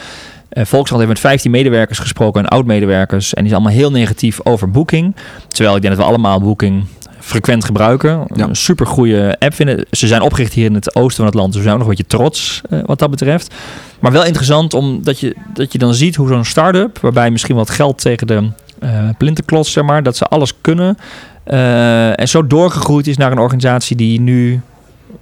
Volkskrant 0.49 1.01
heeft 1.01 1.13
met 1.13 1.19
15 1.19 1.51
medewerkers 1.51 1.99
gesproken 1.99 2.43
en 2.43 2.47
oud-medewerkers. 2.47 3.33
En 3.33 3.41
die 3.41 3.51
zijn 3.51 3.61
allemaal 3.61 3.79
heel 3.79 3.91
negatief 3.91 4.39
over 4.43 4.71
Booking. 4.71 5.15
Terwijl 5.47 5.75
ik 5.75 5.81
denk 5.81 5.95
dat 5.95 6.03
we 6.03 6.09
allemaal 6.09 6.41
Booking 6.41 6.85
frequent 7.19 7.65
gebruiken. 7.65 8.25
Ja. 8.35 8.47
Een 8.47 8.55
super 8.55 8.85
goede 8.87 9.35
app 9.39 9.53
vinden. 9.53 9.85
Ze 9.91 10.07
zijn 10.07 10.21
opgericht 10.21 10.53
hier 10.53 10.65
in 10.65 10.73
het 10.73 10.95
oosten 10.95 11.15
van 11.15 11.25
het 11.25 11.33
land. 11.33 11.47
Dus 11.47 11.57
we 11.57 11.61
zijn 11.67 11.73
ook 11.73 11.79
nog 11.81 11.89
een 11.89 11.95
beetje 11.97 12.17
trots 12.17 12.61
eh, 12.69 12.79
wat 12.85 12.99
dat 12.99 13.09
betreft. 13.09 13.53
Maar 13.99 14.11
wel 14.11 14.25
interessant 14.25 14.73
omdat 14.73 15.19
je, 15.19 15.35
dat 15.53 15.71
je 15.71 15.77
dan 15.77 15.93
ziet 15.93 16.15
hoe 16.15 16.27
zo'n 16.27 16.45
start-up, 16.45 16.99
waarbij 16.99 17.31
misschien 17.31 17.55
wat 17.55 17.69
geld 17.69 18.01
tegen 18.01 18.27
de 18.27 18.49
eh 18.79 19.09
plinten 19.17 19.45
klotst, 19.45 19.71
zeg 19.73 19.83
maar, 19.83 20.03
dat 20.03 20.17
ze 20.17 20.25
alles 20.25 20.53
kunnen. 20.61 20.97
eh, 21.43 22.19
en 22.19 22.27
zo 22.27 22.47
doorgegroeid 22.47 23.07
is 23.07 23.17
naar 23.17 23.31
een 23.31 23.39
organisatie 23.39 23.95
die 23.95 24.19
nu 24.21 24.61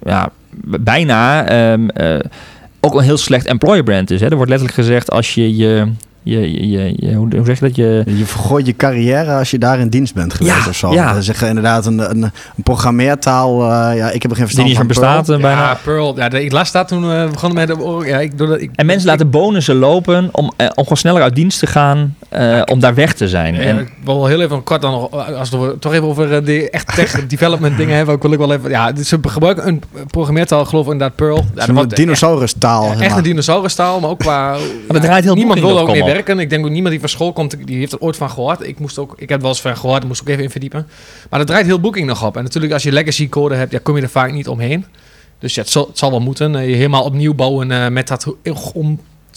ja, 0.04 0.30
bijna 0.64 1.44
ehm, 1.46 1.88
eh, 1.88 2.18
ook 2.80 2.94
een 2.94 3.02
heel 3.04 3.16
slecht 3.16 3.46
employer 3.46 3.82
brand 3.82 4.10
is. 4.10 4.20
Hè. 4.20 4.28
Er 4.28 4.36
wordt 4.36 4.50
letterlijk 4.50 4.78
gezegd 4.80 5.10
als 5.10 5.34
je 5.34 5.56
je. 5.56 5.92
Je, 6.30 6.68
je, 6.70 6.92
je, 6.96 7.14
hoe, 7.14 7.28
hoe 7.36 7.44
zeg 7.44 7.58
je 7.60 7.64
dat? 7.66 7.76
Je, 7.76 8.02
Je 8.06 8.24
vergooit 8.24 8.66
je 8.66 8.76
carrière 8.76 9.32
als 9.32 9.50
je 9.50 9.58
daar 9.58 9.78
in 9.78 9.88
dienst 9.88 10.14
bent 10.14 10.34
geweest 10.34 10.56
Ja, 10.64 10.68
of 10.68 10.76
zo. 10.76 10.92
ja. 10.92 11.20
Zeggen 11.20 11.48
inderdaad 11.48 11.86
een, 11.86 11.98
een, 12.10 12.22
een 12.22 12.62
programmeertaal. 12.62 13.62
eh, 13.62 13.96
ja, 13.96 14.10
ik 14.10 14.22
heb 14.22 14.30
er 14.30 14.36
geen 14.36 14.46
die 14.46 14.54
verstand 14.56 14.66
niet 14.68 14.76
van. 14.76 14.86
meer 14.86 14.94
bestaat 14.94 15.28
eh, 15.28 15.40
bijna. 15.42 15.60
Ja, 15.60 15.78
Pearl. 15.84 16.16
Ja, 16.16 16.28
de- 16.28 16.44
ik 16.44 16.52
las 16.52 16.72
dat 16.72 16.88
toen 16.88 17.08
we 17.08 17.28
begonnen 17.32 17.66
met... 17.66 17.78
de- 17.78 18.02
Ja, 18.08 18.18
ik 18.18 18.38
doe 18.38 18.46
dat, 18.48 18.60
ik, 18.60 18.70
En 18.74 18.86
mensen 18.86 19.08
laten 19.08 19.30
bonussen 19.30 19.76
lopen 19.76 20.28
om, 20.32 20.52
eh, 20.56 20.66
om 20.66 20.82
gewoon 20.82 20.96
sneller 20.98 21.22
uit 21.22 21.34
dienst 21.34 21.58
te 21.58 21.66
gaan, 21.66 22.16
eh, 22.28 22.60
om 22.64 22.80
daar 22.80 22.94
weg 22.94 23.12
te 23.14 23.28
zijn. 23.28 23.54
Ja, 23.54 23.60
En, 23.60 23.78
ik 23.78 23.92
wil 24.04 24.16
wel 24.18 24.26
heel 24.26 24.40
even 24.40 24.62
kort 24.62 24.82
dan 24.82 24.90
nog, 24.92 25.10
als 25.38 25.50
we 25.50 25.56
het 25.58 25.80
toch 25.80 25.92
even 25.92 26.06
over 26.06 26.34
eh, 26.34 26.44
de 26.44 26.70
echt 26.70 26.94
tech 26.94 27.26
development 27.26 27.76
dingen 27.76 27.96
hebben, 27.96 28.18
wil 28.20 28.32
ik 28.32 28.38
wel 28.38 28.52
even, 28.52 28.70
ja, 28.70 28.92
ze 29.04 29.18
gebruiken 29.22 29.66
een 29.68 29.82
programmeertaal, 30.10 30.64
geloof 30.64 30.86
ik 30.86 30.92
inderdaad 30.92 31.16
Perl. 31.16 31.36
Ja, 31.36 31.42
dat 31.54 31.64
Zo'n 31.64 31.74
wordt 31.74 31.96
dinosaurustaal. 31.96 32.84
Echt, 32.90 33.00
echt 33.00 33.08
maar. 33.08 33.18
een 33.18 33.24
dinosaurustaal, 33.24 34.00
maar 34.00 34.10
ook 34.10 34.18
qua... 34.18 34.56
dat 34.88 35.02
draait 35.02 35.24
heel 35.24 35.34
niemand 35.34 35.60
wil 35.60 35.68
ook 35.70 35.76
nog 35.78 35.86
mee 35.90 36.00
kom 36.00 36.10
op. 36.10 36.16
Ik 36.18 36.50
denk 36.50 36.64
ook 36.64 36.70
niemand 36.70 36.90
die 36.90 37.00
van 37.00 37.08
school 37.08 37.32
komt, 37.32 37.66
die 37.66 37.78
heeft 37.78 37.92
er 37.92 38.00
ooit 38.00 38.16
van 38.16 38.30
gehoord. 38.30 38.66
Ik 38.66 38.78
moest 38.78 38.98
ook, 38.98 39.14
ik 39.16 39.28
heb 39.28 39.40
wel 39.40 39.50
eens 39.50 39.60
van 39.60 39.76
gehoord, 39.76 40.04
moest 40.04 40.20
ook 40.20 40.28
even 40.28 40.42
in 40.42 40.50
verdiepen. 40.50 40.86
Maar 41.30 41.38
dat 41.38 41.48
draait 41.48 41.66
heel 41.66 41.80
Booking 41.80 42.06
nog 42.06 42.26
op. 42.26 42.36
En 42.36 42.42
natuurlijk 42.42 42.72
als 42.72 42.82
je 42.82 42.92
legacy 42.92 43.28
code 43.28 43.54
hebt, 43.54 43.72
ja, 43.72 43.78
kom 43.82 43.96
je 43.96 44.02
er 44.02 44.08
vaak 44.08 44.32
niet 44.32 44.48
omheen. 44.48 44.84
Dus 45.38 45.56
het 45.56 45.68
zal, 45.68 45.86
het 45.86 45.98
zal 45.98 46.10
wel 46.10 46.20
moeten. 46.20 46.56
Eh, 46.56 46.68
je 46.68 46.74
helemaal 46.74 47.04
opnieuw 47.04 47.34
bouwen 47.34 47.70
eh, 47.70 47.88
met 47.88 48.08
dat 48.08 48.34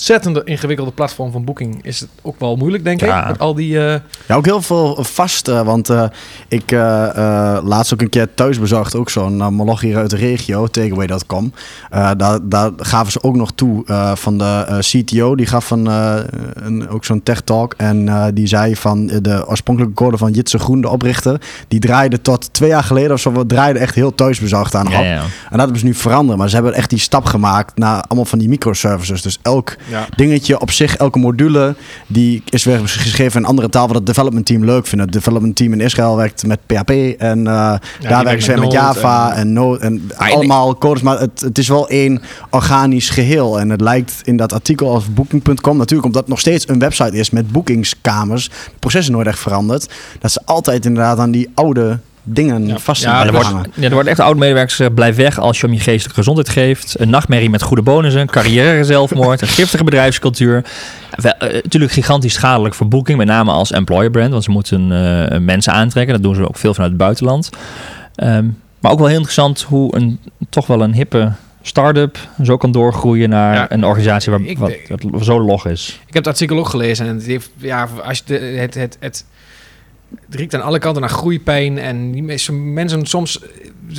ontzettend 0.02 0.44
ingewikkelde 0.48 0.92
platform 0.92 1.32
van 1.32 1.44
Booking 1.46 1.80
is 1.86 2.00
het 2.00 2.10
ook 2.22 2.40
wel 2.40 2.56
moeilijk, 2.56 2.84
denk 2.84 3.00
Ja. 3.02 3.22
ik. 3.22 3.28
Met 3.28 3.40
al 3.40 3.54
die... 3.56 3.80
eh, 3.88 4.00
Ja, 4.28 4.36
ook 4.36 4.46
heel 4.46 4.62
veel 4.62 4.98
vast. 5.04 5.48
eh, 5.48 5.62
want 5.62 5.90
eh, 5.90 6.04
ik 6.48 6.72
eh, 6.72 7.08
eh, 7.56 7.64
laatst 7.64 7.94
ook 7.94 8.02
een 8.02 8.10
keer 8.10 8.34
thuis 8.34 8.60
bezorgd 8.60 8.96
ook 8.96 9.10
zo'n 9.10 9.38
uh, 9.38 9.48
moloch 9.48 9.82
hier 9.82 9.98
uit 9.98 10.10
de 10.10 10.16
regio, 10.16 10.68
takeaway.com. 10.68 11.54
Eh 11.90 12.12
daar, 12.18 12.40
daar 12.44 12.72
gaven 12.78 13.12
ze 13.12 13.24
ook 13.24 13.36
nog 13.36 13.52
toe 13.56 13.86
eh, 13.86 14.16
van 14.16 14.38
de 14.38 14.78
CTO. 14.80 15.36
Die 15.36 15.46
gaf 15.46 15.72
een, 15.72 15.88
eh, 15.88 16.16
een, 16.54 16.90
ook 16.90 17.06
zo'n 17.06 17.24
tech 17.24 17.42
talk. 17.42 17.74
En 17.78 18.08
eh, 18.10 18.26
die 18.34 18.48
zei 18.48 18.76
van 18.76 19.08
de 19.08 19.44
oorspronkelijke 19.48 19.96
code 19.96 20.18
van 20.18 20.32
Jitse 20.32 20.60
Groen, 20.60 20.82
de 20.82 20.90
oprichter. 20.90 21.42
Die 21.68 21.80
draaide 21.80 22.22
tot 22.22 22.54
twee 22.54 22.70
jaar 22.70 22.84
geleden 22.84 23.12
of 23.12 23.20
zo, 23.20 23.46
draaide 23.46 23.80
echt 23.80 23.96
heel 23.96 24.16
thuisbezorgd 24.16 24.76
aan. 24.76 24.88
ja, 24.90 24.98
op. 25.00 25.04
ja. 25.06 25.20
En 25.22 25.28
dat 25.50 25.60
hebben 25.60 25.80
ze 25.80 25.86
nu 25.86 25.94
veranderd. 25.94 26.38
Maar 26.38 26.50
ze 26.50 26.56
hebben 26.56 26.74
echt 26.74 26.90
die 26.90 27.00
stap 27.00 27.26
gemaakt 27.26 27.78
naar 27.78 28.02
allemaal 28.08 28.26
van 28.26 28.40
die 28.40 28.50
microservices. 28.50 29.22
Dus 29.22 29.40
elk 29.42 29.76
ja. 29.92 30.08
dingetje 30.16 30.60
op 30.60 30.72
zich, 30.72 30.96
elke 30.98 31.20
module, 31.20 31.76
die 32.08 32.44
is 32.50 32.64
weer 32.64 32.80
geschreven 32.88 33.36
in 33.38 33.44
een 33.44 33.50
andere 33.50 33.70
taal 33.70 33.88
wat 33.88 33.96
het 33.96 34.06
development 34.06 34.46
team 34.46 34.66
leuk 34.66 34.88
vindt. 34.88 35.04
Het 35.06 35.14
development 35.14 35.56
team 35.56 35.74
in 35.74 35.82
Israël 35.82 36.16
werkt 36.16 36.46
met 36.48 36.60
PHP 36.66 36.90
en 37.18 37.48
eh, 37.48 37.54
daar 38.00 38.24
werken 38.24 38.42
ze 38.44 38.58
met 38.58 38.72
Java 38.72 39.32
en- 39.34 39.38
en, 39.40 39.54
Node 39.54 39.80
en 39.80 40.10
Ah, 40.16 40.32
allemaal 40.32 40.78
codes. 40.78 41.02
Maar 41.02 41.20
het, 41.20 41.42
het 41.42 41.58
is 41.58 41.68
wel 41.68 41.90
één 41.90 42.22
organisch 42.50 43.10
geheel. 43.10 43.60
En 43.60 43.70
het 43.70 43.82
lijkt 43.82 44.22
in 44.24 44.38
dat 44.38 44.54
artikel 44.54 44.94
als 44.94 45.14
Booking.com, 45.14 45.78
natuurlijk 45.78 46.06
omdat 46.06 46.22
het 46.22 46.30
nog 46.30 46.40
steeds 46.40 46.68
een 46.68 46.80
website 46.80 47.18
is 47.18 47.30
met 47.30 47.52
boekingskamers, 47.52 48.44
het 48.44 48.80
proces 48.80 49.02
is 49.02 49.10
nooit 49.10 49.28
echt 49.28 49.40
veranderd, 49.40 49.90
dat 50.20 50.32
ze 50.32 50.42
altijd 50.46 50.86
inderdaad 50.86 51.18
aan 51.20 51.32
die 51.32 51.50
oude 51.54 52.00
dingen 52.24 52.68
Ja. 52.68 52.78
vast 52.78 53.02
Ja, 53.04 53.26
er 53.26 53.32
wordt, 53.32 53.48
hangen. 53.48 53.72
ja, 53.76 53.88
er 53.88 53.94
wordt 53.94 54.10
echt 54.10 54.20
oud-medewerkers 54.20 54.76
gezegd, 54.76 54.96
blijf 54.96 55.16
weg 55.16 55.40
als 55.40 55.60
je 55.60 55.68
om 55.68 55.74
je 55.74 55.80
geestelijke 55.80 56.14
gezondheid 56.20 56.50
geeft. 56.50 57.00
Een 57.00 57.10
nachtmerrie 57.10 57.50
met 57.50 57.62
goede 57.62 57.82
bonussen, 57.82 58.28
carrière 58.28 58.84
zelfmoord, 58.84 59.42
een 59.42 59.48
giftige 59.48 59.84
bedrijfscultuur. 59.84 60.64
Wel, 61.16 61.32
eh, 61.34 61.54
natuurlijk 61.64 61.92
gigantisch 61.92 62.34
schadelijk 62.34 62.74
voor 62.76 62.88
Booking, 62.88 63.18
met 63.18 63.28
name 63.28 63.52
als 63.52 63.72
employer 63.72 64.12
brand, 64.12 64.32
want 64.32 64.44
ze 64.44 64.52
moeten 64.52 64.92
eh, 65.30 65.40
mensen 65.40 65.74
aantrekken. 65.74 66.14
Dat 66.14 66.24
doen 66.24 66.36
ze 66.36 66.48
ook 66.48 66.58
veel 66.58 66.74
vanuit 66.74 66.92
het 66.92 67.00
buitenland. 67.02 67.50
Ehm, 68.16 68.46
maar 68.80 68.92
ook 68.92 68.98
wel 69.00 69.08
heel 69.08 69.16
interessant 69.16 69.62
hoe 69.62 69.96
een 69.96 70.20
toch 70.50 70.68
wel 70.68 70.82
een 70.82 70.94
hippe 70.94 71.32
start-up 71.62 72.18
zo 72.44 72.58
kan 72.58 72.72
doorgroeien 72.72 73.30
naar 73.30 73.54
Ja. 73.56 73.72
een 73.72 73.86
organisatie 73.86 74.32
waar, 74.32 74.42
Ik 74.42 74.58
wat, 74.58 74.72
wat 74.88 75.24
zo 75.26 75.42
log 75.42 75.66
is. 75.68 75.88
Ik 76.08 76.14
heb 76.14 76.24
het 76.26 76.34
artikel 76.34 76.58
ook 76.58 76.68
gelezen 76.70 77.08
en 77.08 77.16
het 77.16 77.26
heeft, 77.26 77.50
ja, 77.58 77.88
als 78.06 78.18
je 78.18 78.24
de, 78.26 78.34
het, 78.40 78.74
het, 78.74 78.98
het, 79.00 79.26
het 80.26 80.36
riekt 80.36 80.54
aan 80.54 80.62
alle 80.62 80.80
kanten 80.80 81.02
naar 81.02 81.10
groeipijn 81.10 81.78
en 81.78 82.12
die 82.12 82.24
mensen, 82.24 82.74
mensen 82.74 83.06
soms, 83.06 83.44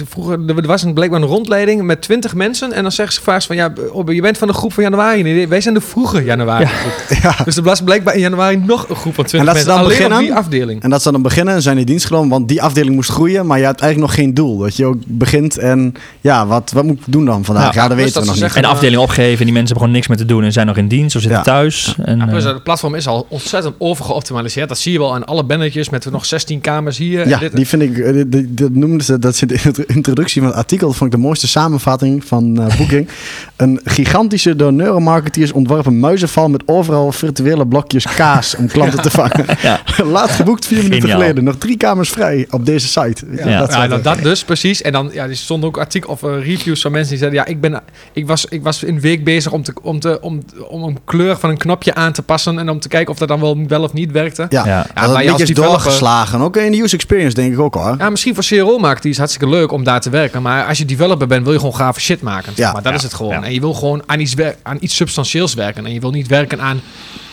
vroeger, 0.09 0.39
er 0.57 0.67
was 0.67 0.83
een, 0.83 0.95
blijkbaar 0.95 1.21
een 1.23 1.27
rondleiding 1.29 1.83
met 1.83 2.03
twintig 2.03 2.35
mensen 2.35 2.73
en 2.73 2.83
dan 2.83 2.93
zeggen 2.93 3.15
ze 3.15 3.21
vaak 3.23 3.43
van, 3.43 3.57
ja, 3.57 3.73
oh, 3.93 4.13
je 4.13 4.21
bent 4.21 4.39
van 4.39 4.49
de 4.49 4.55
groep 4.55 4.73
van 4.73 4.83
januari, 4.83 5.23
nee, 5.23 5.49
wij 5.49 5.61
zijn 5.61 5.75
de 5.75 5.81
vroege 5.81 6.25
januari 6.25 6.67
groep. 6.67 6.93
Ja. 7.23 7.37
Dus 7.45 7.57
er 7.57 7.63
was 7.63 7.81
blijkbaar 7.83 8.15
in 8.15 8.21
januari 8.21 8.57
nog 8.57 8.89
een 8.89 8.97
groep 8.97 9.15
van 9.15 9.25
twintig 9.25 9.39
En 9.51 9.55
dat 9.55 9.65
ze 9.65 9.69
mensen, 9.69 9.69
dan 9.69 9.77
alleen 9.79 9.93
op 9.93 9.99
beginnen? 9.99 10.19
die 10.19 10.35
afdeling. 10.35 10.83
En 10.83 10.91
dat 10.91 11.03
ze 11.03 11.13
dan 11.13 11.23
beginnen 11.23 11.55
en 11.55 11.63
zijn 11.63 11.79
in 11.79 11.85
dienst 11.87 12.07
genomen, 12.07 12.29
want 12.29 12.49
die 12.49 12.63
afdeling 12.63 12.95
moest 12.95 13.11
groeien, 13.11 13.47
maar 13.47 13.59
je 13.59 13.65
hebt 13.65 13.81
eigenlijk 13.81 14.11
nog 14.13 14.21
geen 14.25 14.35
doel. 14.35 14.59
Dat 14.59 14.77
je 14.77 14.85
ook 14.85 14.97
begint 15.07 15.59
en 15.59 15.95
ja, 16.21 16.47
wat, 16.47 16.71
wat 16.75 16.85
moet 16.85 16.99
ik 16.99 17.05
doen 17.07 17.25
dan 17.25 17.45
vandaag? 17.45 17.75
Ja, 17.75 17.83
Ja, 17.83 17.89
dat 17.89 17.97
plus 17.97 18.05
weten 18.05 18.13
dat 18.15 18.23
we 18.23 18.41
nog 18.41 18.49
niet. 18.49 18.57
En 18.57 18.63
de 18.63 18.69
afdeling 18.69 19.01
opgeven, 19.03 19.39
en 19.39 19.45
die 19.45 19.53
mensen 19.55 19.59
hebben 19.67 19.77
gewoon 19.77 19.93
niks 19.93 20.07
meer 20.09 20.17
te 20.17 20.25
doen 20.25 20.45
en 20.45 20.53
zijn 20.53 20.67
nog 20.67 20.77
in 20.77 20.89
dienst 20.89 21.17
of 21.17 21.23
zitten 21.23 21.39
Ja. 21.39 21.45
thuis. 21.45 21.95
En, 22.05 22.19
Ja, 22.19 22.27
plus 22.27 22.45
eh, 22.45 22.53
het 22.53 22.63
platform 22.63 22.95
is 22.95 23.07
al 23.07 23.27
ontzettend 23.29 23.75
overgeoptimaliseerd. 23.79 24.69
Dat 24.69 24.79
zie 24.79 24.93
je 24.93 24.99
wel 24.99 25.15
aan 25.15 25.25
alle 25.25 25.45
bannetjes 25.45 25.89
met 25.91 26.11
nog 26.11 26.25
16 26.27 26.61
kamers 26.61 26.99
hier. 26.99 27.23
en 27.23 27.29
Ja, 27.29 27.39
dit- 27.39 27.57
die 27.57 27.67
vind 27.67 27.83
ik, 27.83 27.99
eh, 27.99 28.23
dat 28.49 28.71
noemden 28.71 29.05
ze, 29.05 29.19
dat 29.19 29.37
zit 29.37 29.53
in 29.65 29.73
de 29.73 29.82
introductie 29.87 30.41
van 30.41 30.51
het 30.51 30.59
artikel, 30.59 30.87
dat 30.89 30.97
vond 30.97 31.13
ik 31.13 31.17
de 31.21 31.23
mooiste 31.27 31.49
samenvatting 31.49 32.25
van 32.25 32.61
eh 32.61 32.77
Booking. 32.79 33.09
een 33.57 33.81
gigantische 33.85 34.57
door 34.57 34.73
neuromarketeers 34.73 35.53
ontworpen 35.53 35.99
muizenval 36.01 36.49
met 36.49 36.63
overal 36.67 37.13
virtuele 37.13 37.67
blokjes 37.67 38.05
kaas 38.17 38.55
om 38.57 38.67
klanten 38.67 39.03
te 39.09 39.11
vangen. 39.11 39.45
Ja. 39.63 39.81
Laat 40.05 40.31
geboekt 40.31 40.67
vier 40.67 40.77
minuten 40.77 41.01
Geniaal. 41.01 41.19
geleden. 41.21 41.45
Nog 41.45 41.57
drie 41.57 41.77
kamers 41.77 42.11
vrij 42.11 42.47
op 42.51 42.67
deze 42.67 42.87
site. 42.87 43.27
Ja, 43.31 43.49
Ja. 43.49 43.67
ja, 43.71 43.89
dat, 43.89 44.05
dat 44.05 44.23
dus 44.23 44.45
precies. 44.45 44.83
En 44.83 44.93
dan 44.93 45.11
ja, 45.13 45.25
er 45.29 45.37
stond 45.37 45.65
ook 45.65 45.79
artikel 45.79 46.11
of 46.11 46.23
eh, 46.23 46.31
reviews 46.45 46.81
van 46.81 46.93
mensen 46.93 47.11
die 47.11 47.19
zeiden: 47.19 47.41
ja, 47.41 47.47
ik 47.47 47.61
ben, 47.61 47.81
ik 48.13 48.27
was, 48.27 48.45
ik 48.45 48.63
was 48.63 48.83
een 48.83 49.01
week 49.01 49.25
bezig 49.25 49.53
om 49.53 49.63
te, 49.63 49.73
om 49.83 50.01
te, 50.01 50.19
om, 50.21 50.43
om 50.69 50.83
een 50.83 50.99
kleur 51.05 51.37
van 51.37 51.51
een 51.51 51.57
knopje 51.57 51.95
aan 51.95 52.13
te 52.13 52.23
passen 52.23 52.59
en 52.59 52.69
om 52.71 52.81
te 52.81 52.89
kijken 52.89 53.13
of 53.13 53.19
dat 53.19 53.29
dan 53.29 53.41
wel, 53.41 53.65
wel 53.69 53.83
of 53.83 53.93
niet 53.93 54.13
werkte. 54.13 54.47
Ja, 54.49 54.67
Ja. 54.67 54.87
dat 54.95 55.13
maar 55.13 55.25
je 55.25 55.31
als 55.33 55.41
is 55.43 55.51
doorgeslagen. 55.55 56.41
Ook 56.41 56.57
in 56.57 56.73
de 56.73 56.79
user 56.83 56.95
experience 56.99 57.35
denk 57.35 57.53
ik 57.53 57.59
ook 57.59 57.75
hoor. 57.75 57.95
Ja, 57.99 58.11
misschien 58.11 58.35
voor 58.35 58.45
CRO 58.45 58.79
maakt 58.79 59.03
die 59.03 59.11
is 59.11 59.19
hartstikke 59.19 59.49
leuk 59.49 59.72
om 59.73 59.85
daar 59.85 60.01
te 60.01 60.11
werken. 60.11 60.43
Maar 60.43 60.67
als 60.67 60.79
je 60.79 60.85
developer 60.85 61.27
bent, 61.27 61.43
wil 61.45 61.53
je 61.53 61.59
gewoon 61.59 61.75
gave 61.75 62.01
shit 62.01 62.23
maken. 62.23 62.53
Ja. 62.57 62.73
maar 62.73 62.83
dat 62.83 62.91
Ja. 62.93 62.99
is 62.99 63.03
het 63.05 63.15
gewoon. 63.15 63.33
Ja. 63.33 63.43
En 63.43 63.53
je 63.53 63.61
wil 63.61 63.75
gewoon 63.75 64.03
aan 64.07 64.21
iets, 64.21 64.35
aan 64.63 64.77
iets 64.81 64.97
substantieels 64.97 65.55
werken. 65.55 65.87
En 65.87 65.93
je 65.93 66.01
wil 66.01 66.11
niet 66.11 66.27
werken 66.27 66.61
aan 66.61 66.81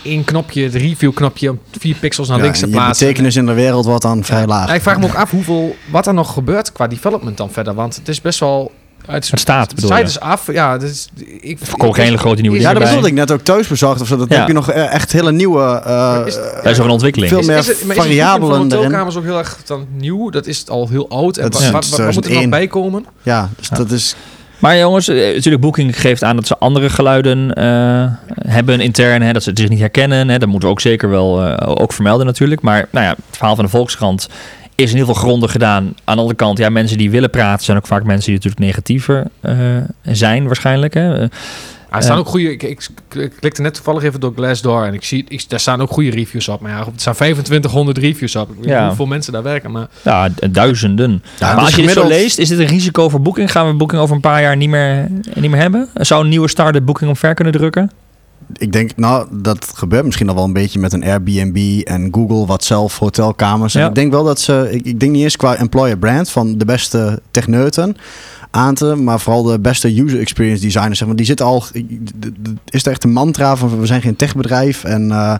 één 0.04 0.24
knopje, 0.24 0.64
het 0.64 0.76
review 0.76 1.14
knopje 1.14 1.50
om 1.50 1.60
vier 1.80 1.96
pixels 1.96 2.28
naar 2.28 2.38
Ja, 2.38 2.44
links 2.44 2.60
te 2.60 2.68
plaatsen. 2.68 3.06
betekenis 3.08 3.36
in 3.36 3.46
de 3.46 3.54
wereld 3.54 3.86
wordt 3.86 4.02
dan 4.02 4.24
vrij 4.24 4.46
laag. 4.46 4.68
Ja, 4.68 4.74
ik 4.74 4.82
vraag 4.82 5.00
me 5.00 5.06
ook 5.06 5.16
af 5.16 5.32
hoeveel, 5.32 5.76
wat 5.92 6.08
er 6.08 6.14
nog 6.14 6.34
gebeurt 6.34 6.72
qua 6.72 6.88
development 6.88 7.38
dan 7.38 7.52
verder. 7.52 7.74
Want 7.74 7.96
het 7.96 8.08
is 8.08 8.22
best 8.22 8.40
wel 8.40 8.72
het, 9.12 9.30
het 9.30 9.40
staat, 9.40 9.76
bedoel 9.76 9.90
site 9.90 10.04
is 10.04 10.20
af. 10.20 10.52
Ja, 10.52 10.78
dus 10.78 11.10
ik 11.40 11.58
verkoop 11.62 11.94
geen 11.94 12.06
hele 12.06 12.18
grote 12.18 12.42
nieuwe 12.42 12.58
dingen. 12.58 12.74
Ja, 12.74 12.80
dat 12.80 12.88
bedoelde 12.88 13.08
ik 13.08 13.14
net 13.14 13.32
ook 13.32 13.42
thuis 13.42 13.68
bezorgd 13.68 14.02
of 14.02 14.08
zo. 14.08 14.18
Dat 14.18 14.30
heb 14.30 14.48
je 14.48 14.54
nog 14.54 14.72
eh, 14.72 14.94
echt 14.94 15.12
hele 15.12 15.32
nieuwe. 15.32 15.84
Uh, 15.88 16.22
is, 16.26 16.36
dat 16.36 16.66
is 16.66 16.78
een 16.78 16.90
ontwikkeling. 16.90 17.32
Veel 17.32 17.42
meer 17.42 17.58
is, 17.58 17.70
is 17.70 17.82
het, 17.82 17.94
variabelen. 17.94 18.70
De 18.70 18.76
hotelkamers 18.76 19.16
ook 19.16 19.24
heel 19.24 19.38
erg 19.38 19.58
dan 19.66 19.88
nieuw. 19.98 20.30
Dat 20.30 20.46
is 20.46 20.68
al 20.68 20.88
heel 20.90 21.10
oud. 21.10 21.38
En 21.38 21.52
wat, 21.52 21.70
wat, 21.70 21.90
wat, 21.90 22.14
moet 22.14 22.26
er 22.26 22.34
nog 22.34 22.50
bij 22.50 22.68
komen? 22.68 23.06
Ja, 23.22 23.50
dus 23.58 23.70
dat 23.70 23.92
is. 23.92 24.16
Maar 24.60 24.78
jongens, 24.78 25.08
eh, 25.08 25.16
natuurlijk 25.16 25.62
Booking 25.64 26.02
geeft 26.02 26.24
aan 26.24 26.36
dat 26.36 26.48
ze 26.48 26.58
andere 26.58 26.90
geluiden 26.90 27.52
uh, 27.60 28.34
hebben 28.54 28.80
intern. 28.80 29.22
Hè, 29.22 29.34
dat 29.34 29.44
ze 29.44 29.50
het 29.50 29.60
zich 29.60 29.70
niet 29.70 29.80
herkennen. 29.80 30.30
Hè, 30.30 30.38
dat 30.38 30.50
moeten 30.50 30.68
we 30.68 30.74
ook 30.74 30.82
zeker 30.82 31.10
wel 31.10 31.48
uh, 31.48 31.56
ook 31.66 31.94
vermelden 31.94 32.26
natuurlijk. 32.26 32.62
Maar 32.62 32.88
nou 32.92 33.06
ja, 33.06 33.12
het 33.12 33.38
verhaal 33.38 33.56
van 33.56 33.64
de 33.64 33.72
Volkskrant 33.72 34.30
is 34.80 34.92
in 34.92 34.98
ieder 34.98 35.14
geval 35.14 35.30
grondig 35.30 35.52
gedaan. 35.52 35.84
Aan 35.84 36.16
de 36.16 36.22
andere 36.22 36.36
kant, 36.36 36.58
ja, 36.58 36.70
mensen 36.70 36.98
die 36.98 37.12
willen 37.12 37.30
praten 37.30 37.66
zijn 37.66 37.78
ook 37.78 37.88
vaak 37.88 38.04
mensen 38.04 38.26
die 38.26 38.36
natuurlijk 38.36 38.62
negatiever 38.62 39.26
uh, 39.42 39.56
zijn 40.04 40.46
waarschijnlijk. 40.46 40.94
Hè. 40.94 41.22
er 41.22 41.30
staan 42.00 42.18
ook 42.18 42.28
goede. 42.28 42.52
Ik, 42.52 42.64
ik, 42.64 42.90
klikte 43.40 43.62
net 43.62 43.74
toevallig 43.74 44.04
even 44.04 44.20
door 44.20 44.34
Glassdoor 44.36 44.84
en 44.84 44.94
ik 44.94 45.04
zie, 45.04 45.26
ik, 45.28 45.50
daar 45.50 45.60
staan 45.60 45.82
ook 45.82 45.92
goede 45.92 46.10
reviews 46.10 46.48
op. 46.48 46.62
Maar 46.62 46.72
ja, 46.72 46.78
er 46.78 46.86
staan 46.96 47.14
2500 47.14 47.98
reviews 47.98 48.36
op. 48.36 48.50
Ik 48.50 48.56
weet 48.56 48.66
ja. 48.66 48.88
hoeveel 48.88 49.06
mensen 49.06 49.34
daar 49.34 49.44
werken. 49.44 49.72
Maar... 49.72 49.88
Ja, 50.04 50.30
duizenden. 50.52 51.24
Ja, 51.40 51.54
maar 51.54 51.64
als 51.64 51.76
je 51.76 51.82
dit 51.82 51.92
zo 51.92 52.08
leest, 52.08 52.38
is 52.38 52.50
dit 52.50 52.60
een 52.60 52.66
risico 52.66 53.10
voor 53.10 53.22
Booking? 53.22 53.52
Gaan 53.52 53.68
we 53.68 53.74
Booking 53.74 54.02
over 54.02 54.16
een 54.16 54.22
paar 54.22 54.42
jaar 54.42 54.58
niet 54.58 54.70
meer, 54.70 55.08
niet 55.34 55.52
meer 55.52 55.62
hebben? 55.62 55.90
Zou 55.94 56.24
een 56.24 56.30
nieuwe 56.30 56.48
start 56.48 56.86
Booking 56.86 57.10
omver 57.10 57.34
kunnen 57.34 57.54
drukken? 57.54 57.92
Ik 58.58 58.72
denk, 58.72 58.96
nou, 58.96 59.28
dat 59.32 59.72
gebeurt 59.76 60.06
misschien 60.06 60.30
al 60.30 60.36
wel 60.36 60.44
een 60.44 60.54
beetje 60.54 60.80
met 60.80 60.94
een 60.94 61.04
Airbnb 61.04 61.82
en 61.84 62.08
Google, 62.12 62.46
wat 62.46 62.64
zelf 62.64 63.00
hotelkamers. 63.00 63.76
ik 63.76 63.96
denk 63.96 64.12
wel 64.12 64.24
dat 64.24 64.40
ze, 64.40 64.68
ik, 64.72 64.86
ik 64.86 65.00
denk 65.00 65.12
niet 65.12 65.24
eens 65.24 65.36
qua 65.36 65.56
employer 65.56 65.98
brand 65.98 66.30
van 66.30 66.58
de 66.58 66.66
beste 66.66 67.22
techneuten 67.32 67.98
aan 68.52 68.76
te, 68.76 68.96
maar 68.96 69.20
vooral 69.20 69.44
de 69.44 69.60
beste 69.60 70.02
user 70.02 70.20
experience 70.20 70.62
designers. 70.62 70.98
Zeg 70.98 71.08
maar, 71.08 71.18
die 71.18 71.26
zitten 71.26 71.46
al, 71.46 71.64
is 72.70 72.86
er 72.86 72.92
echt 72.92 73.04
een 73.04 73.12
mantra 73.12 73.56
van 73.56 73.80
we 73.80 73.86
zijn 73.86 74.02
geen 74.02 74.16
techbedrijf. 74.16 74.84
En, 74.84 75.10
uh, 75.10 75.36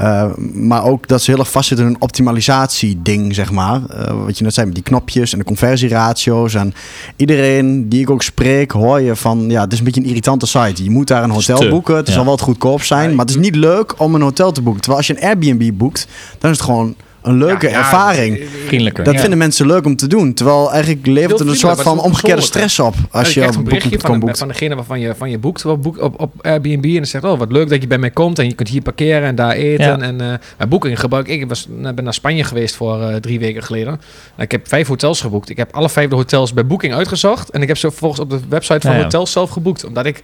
uh, 0.00 0.24
maar 0.52 0.84
ook 0.84 1.08
dat 1.08 1.22
ze 1.22 1.30
heel 1.30 1.40
erg 1.40 1.50
vastzitten 1.50 1.86
in 1.86 1.92
een 1.92 2.00
optimalisatie 2.00 3.02
ding, 3.02 3.34
zeg 3.34 3.50
maar. 3.50 3.80
Uh, 3.90 4.24
wat 4.24 4.38
je 4.38 4.44
net 4.44 4.54
zei, 4.54 4.66
met 4.66 4.74
die 4.74 4.84
knopjes 4.84 5.32
en 5.32 5.38
de 5.38 5.44
conversieratio's. 5.44 6.54
En 6.54 6.74
iedereen 7.16 7.88
die 7.88 8.00
ik 8.00 8.10
ook 8.10 8.22
spreek, 8.22 8.70
hoor 8.70 9.00
je 9.00 9.16
van, 9.16 9.50
ja, 9.50 9.60
het 9.60 9.72
is 9.72 9.78
een 9.78 9.84
beetje 9.84 10.00
een 10.00 10.06
irritante 10.06 10.46
site. 10.46 10.84
Je 10.84 10.90
moet 10.90 11.08
daar 11.08 11.22
een 11.22 11.30
hotel 11.30 11.68
boeken. 11.68 11.96
Het 11.96 12.08
zal 12.08 12.24
wel 12.24 12.32
het 12.32 12.42
goedkoop 12.42 12.82
zijn, 12.82 13.10
maar 13.10 13.24
het 13.26 13.34
is 13.34 13.40
niet 13.40 13.54
leuk 13.54 14.00
om 14.00 14.14
een 14.14 14.22
hotel 14.22 14.52
te 14.52 14.62
boeken. 14.62 14.82
Terwijl 14.82 15.02
als 15.02 15.16
je 15.16 15.22
een 15.22 15.28
Airbnb 15.28 15.78
boekt, 15.78 16.06
dan 16.38 16.50
is 16.50 16.56
het 16.56 16.66
gewoon 16.66 16.94
een 17.28 17.38
leuke 17.38 17.68
ervaring. 17.68 18.40
Vriendelijker. 18.66 19.04
Dat 19.04 19.20
vinden 19.20 19.38
mensen 19.38 19.66
leuk 19.66 19.84
om 19.84 19.96
te 19.96 20.06
doen. 20.06 20.34
Terwijl 20.34 20.72
eigenlijk 20.72 21.06
levert 21.06 21.38
het 21.38 21.48
een 21.48 21.56
soort 21.56 21.82
van 21.82 22.00
omgekeerde 22.00 22.42
stress 22.42 22.78
op. 22.78 22.94
Als 23.10 23.34
je, 23.34 23.42
een 23.42 23.64
berichtje 23.64 23.98
van, 24.00 24.20
de, 24.20 24.34
van 24.34 24.48
degene 24.48 24.74
waarvan 24.74 25.00
je, 25.00 25.14
van 25.14 25.30
je 25.30 25.38
boekt 25.38 25.64
op, 25.64 25.86
op, 25.98 26.20
op 26.20 26.32
Airbnb. 26.40 26.84
En 26.84 26.94
dan 26.94 27.06
zegt, 27.06 27.24
oh 27.24 27.38
wat 27.38 27.52
leuk 27.52 27.68
dat 27.68 27.82
je 27.82 27.88
bij 27.88 27.98
mij 27.98 28.10
komt. 28.10 28.38
En 28.38 28.46
je 28.46 28.54
kunt 28.54 28.68
hier 28.68 28.82
parkeren 28.82 29.22
en 29.22 29.34
daar 29.34 29.52
eten. 29.52 30.02
En 30.02 30.22
uh, 30.22 30.34
bij 30.56 30.68
boeking 30.68 31.00
gebruik 31.00 31.28
ik. 31.28 31.48
was, 31.48 31.66
ben 31.94 32.04
naar 32.04 32.14
Spanje 32.14 32.44
geweest 32.44 32.74
voor 32.74 33.00
uh, 33.00 33.14
drie 33.14 33.38
weken 33.38 33.62
geleden. 33.62 33.86
Nou, 33.86 34.42
ik 34.42 34.50
heb 34.50 34.68
vijf 34.68 34.88
hotels 34.88 35.20
geboekt. 35.20 35.48
Ik 35.48 35.56
heb 35.56 35.74
alle 35.74 35.88
vijf 35.88 36.08
de 36.08 36.14
hotels 36.14 36.52
bij 36.52 36.66
Booking 36.66 36.94
uitgezocht. 36.94 37.50
En 37.50 37.62
ik 37.62 37.68
heb 37.68 37.76
ze 37.76 37.88
vervolgens 37.88 38.20
op 38.20 38.30
de 38.30 38.40
website 38.48 38.86
van 38.86 38.96
ja, 38.96 39.02
hotels 39.02 39.32
zelf 39.32 39.50
geboekt. 39.50 39.84
Omdat 39.84 40.06
ik 40.06 40.22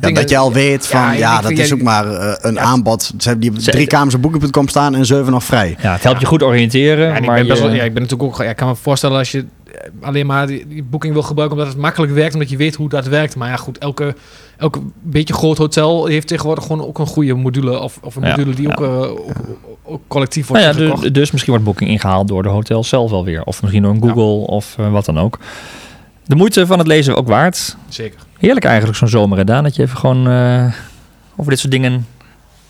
ja, 0.00 0.10
dat 0.10 0.30
je 0.30 0.36
al 0.36 0.52
weet 0.52 0.86
van, 0.86 1.16
ja, 1.16 1.40
dat 1.40 1.50
is 1.50 1.72
ook 1.72 1.82
maar 1.82 2.06
uh, 2.06 2.32
een 2.40 2.60
aanbod. 2.60 3.12
Ze 3.18 3.28
hebben 3.28 3.52
die 3.52 3.62
drie 3.62 3.86
kamers 3.86 4.14
op 4.14 4.22
boeken.com 4.22 4.68
staan 4.68 4.94
en 4.94 5.06
zeven 5.06 5.32
nog 5.32 5.44
vrij. 5.44 5.76
Ja, 5.80 5.92
het 5.92 6.02
helpt 6.02 6.20
je 6.20 6.26
goed 6.26 6.42
oriënteren. 6.42 7.08
maar 7.08 7.20
ik, 7.22 7.26
ben 7.26 7.46
best 7.46 7.60
wel, 7.60 7.72
ja, 7.72 7.82
ik 7.82 7.92
ben 7.92 8.02
natuurlijk 8.02 8.32
ook... 8.32 8.42
Ja, 8.42 8.50
ik 8.50 8.56
kan 8.56 8.68
me 8.68 8.74
voorstellen 8.74 9.18
als 9.18 9.32
je 9.32 9.44
alleen 10.00 10.26
maar 10.26 10.46
die, 10.46 10.66
die 10.68 10.82
boeking 10.82 11.12
wil 11.12 11.22
gebruiken 11.22 11.58
omdat 11.58 11.72
het 11.72 11.82
makkelijk 11.82 12.12
werkt, 12.12 12.34
omdat 12.34 12.50
je 12.50 12.56
weet 12.56 12.74
hoe 12.74 12.88
dat 12.88 13.06
werkt. 13.06 13.36
Maar 13.36 13.48
ja, 13.48 13.56
goed, 13.56 13.78
elke, 13.78 14.14
elke 14.56 14.80
beetje 15.02 15.34
groot 15.34 15.58
hotel 15.58 16.06
heeft 16.06 16.26
tegenwoordig 16.26 16.64
gewoon 16.66 16.86
ook 16.86 16.98
een 16.98 17.06
goede 17.06 17.34
module 17.34 17.78
of, 17.78 17.98
of 18.02 18.16
een 18.16 18.22
module 18.22 18.54
die 18.54 18.68
ook, 18.68 18.80
uh, 18.80 19.10
ook, 19.82 20.00
collectief 20.08 20.46
wordt 20.46 20.64
nou 20.64 20.82
ja, 20.82 20.94
dus, 20.94 21.12
dus 21.12 21.30
misschien 21.30 21.52
wordt 21.52 21.68
booking 21.68 21.90
ingehaald 21.90 22.28
door 22.28 22.42
de 22.42 22.48
hotel 22.48 22.84
zelf 22.84 23.10
wel 23.10 23.24
weer. 23.24 23.44
Of 23.44 23.60
misschien 23.62 23.82
door 23.82 23.92
een 23.92 24.02
Google 24.02 24.46
of 24.46 24.76
uh, 24.80 24.92
wat 24.92 25.04
dan 25.04 25.18
ook. 25.18 25.38
De 26.26 26.34
moeite 26.34 26.66
van 26.66 26.78
het 26.78 26.86
lezen 26.86 27.16
ook 27.16 27.28
waard. 27.28 27.76
Zeker. 27.88 28.20
Heerlijk 28.38 28.64
eigenlijk 28.64 28.98
zo'n 28.98 29.08
zomer 29.08 29.38
gedaan. 29.38 29.62
Dat 29.62 29.76
je 29.76 29.82
even 29.82 29.96
gewoon 29.96 30.28
uh, 30.28 30.72
over 31.36 31.50
dit 31.50 31.58
soort 31.60 31.72
dingen 31.72 32.06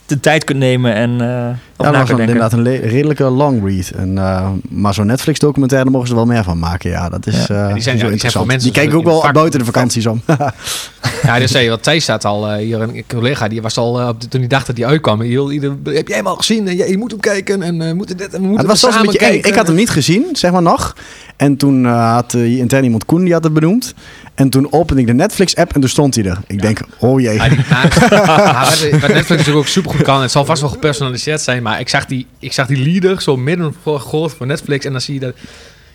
de 0.05 0.19
tijd 0.19 0.43
kunt 0.43 0.59
nemen 0.59 0.93
en 0.93 1.11
uh, 1.11 1.17
ja, 1.17 1.91
dat 1.91 1.95
was 1.95 2.19
inderdaad 2.19 2.53
een 2.53 2.63
redelijke 2.63 3.23
long 3.23 3.65
read. 3.65 3.89
En, 3.89 4.15
uh, 4.15 4.49
maar 4.69 4.93
zo'n 4.93 5.05
Netflix 5.05 5.39
documentaire 5.39 5.89
mogen 5.89 6.07
ze 6.07 6.15
wel 6.15 6.25
meer 6.25 6.43
van 6.43 6.59
maken. 6.59 6.89
Ja, 6.89 7.09
dat 7.09 7.27
is 7.27 7.45
ja. 7.47 7.67
Uh, 7.67 7.73
die 7.73 7.83
zijn, 7.83 7.99
zo 7.99 8.09
die 8.09 8.29
zijn 8.29 8.47
mensen 8.47 8.71
die 8.71 8.81
kijken 8.81 8.97
ook 8.97 9.03
wel 9.03 9.31
buiten 9.31 9.59
de 9.59 9.65
vakanties 9.65 10.05
om. 10.05 10.21
ja, 11.23 11.39
dus 11.39 11.51
zei 11.51 11.69
wat 11.69 11.83
Thijs 11.83 12.03
staat 12.03 12.25
al 12.25 12.53
hier 12.53 12.81
een 12.81 13.03
collega 13.07 13.47
die 13.47 13.61
was 13.61 13.77
al 13.77 14.15
toen 14.17 14.39
hij 14.39 14.47
dacht 14.47 14.67
dat 14.67 14.77
hij 14.77 14.85
uitkwam. 14.85 15.21
Ieder, 15.21 15.75
heb 15.83 16.07
jij 16.07 16.17
hem 16.17 16.27
al 16.27 16.35
gezien? 16.35 16.67
En, 16.67 16.77
je 16.77 16.97
moet 16.97 17.11
hem 17.11 17.19
kijken 17.19 17.61
en 17.61 17.81
uh, 17.81 17.91
moeten 17.91 18.17
dit 18.17 18.33
en 18.33 18.41
we 18.41 18.47
moeten 18.47 18.69
het 18.69 18.81
was 18.81 18.93
samen 18.93 19.15
kijken. 19.15 19.49
Ik 19.49 19.55
had 19.55 19.67
hem 19.67 19.75
niet 19.75 19.89
gezien, 19.89 20.25
zeg 20.31 20.51
maar 20.51 20.61
nog. 20.61 20.95
En 21.35 21.57
toen 21.57 21.85
had 21.85 22.33
uh, 22.33 22.57
intern 22.57 22.83
iemand 22.83 23.05
Koen 23.05 23.23
die 23.23 23.33
had 23.33 23.43
het 23.43 23.53
benoemd. 23.53 23.93
En 24.35 24.49
toen 24.49 24.67
opende 24.71 25.01
ik 25.01 25.07
de 25.07 25.13
Netflix-app 25.13 25.73
en 25.73 25.79
toen 25.79 25.89
stond 25.89 26.15
hij 26.15 26.25
er. 26.25 26.37
Ik 26.47 26.61
denk, 26.61 26.79
oh 26.99 27.21
jee. 27.21 27.33
Ja, 27.33 27.49
wat 29.01 29.13
Netflix 29.13 29.49
ook 29.49 29.67
super 29.67 29.92
goed 29.93 30.05
kan. 30.05 30.21
Het 30.21 30.31
zal 30.31 30.45
vast 30.45 30.61
wel 30.61 30.69
gepersonaliseerd 30.69 31.41
zijn. 31.41 31.63
Maar 31.63 31.79
ik 31.79 31.89
zag 31.89 32.05
die, 32.05 32.27
ik 32.39 32.53
zag 32.53 32.67
die 32.67 32.91
leader 32.91 33.21
zo 33.21 33.37
midden 33.37 33.75
groot 33.83 34.33
voor 34.33 34.45
Netflix. 34.45 34.85
En 34.85 34.91
dan 34.91 35.01
zie 35.01 35.13
je 35.13 35.19
dat... 35.19 35.35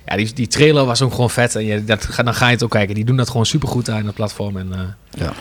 Ja, 0.06 0.16
die, 0.16 0.32
die 0.34 0.46
trailer 0.46 0.84
was 0.84 1.02
ook 1.02 1.10
gewoon 1.10 1.30
vet. 1.30 1.54
En 1.54 1.64
je, 1.64 1.84
dat, 1.84 2.08
dan 2.24 2.34
ga 2.34 2.46
je 2.46 2.52
het 2.52 2.62
ook 2.62 2.70
kijken. 2.70 2.94
Die 2.94 3.04
doen 3.04 3.16
dat 3.16 3.28
gewoon 3.28 3.46
super 3.46 3.68
goed 3.68 3.90
aan 3.90 4.06
het 4.06 4.14
platform. 4.14 4.56
En, 4.56 4.68
uh, 4.72 4.78
ja. 5.10 5.32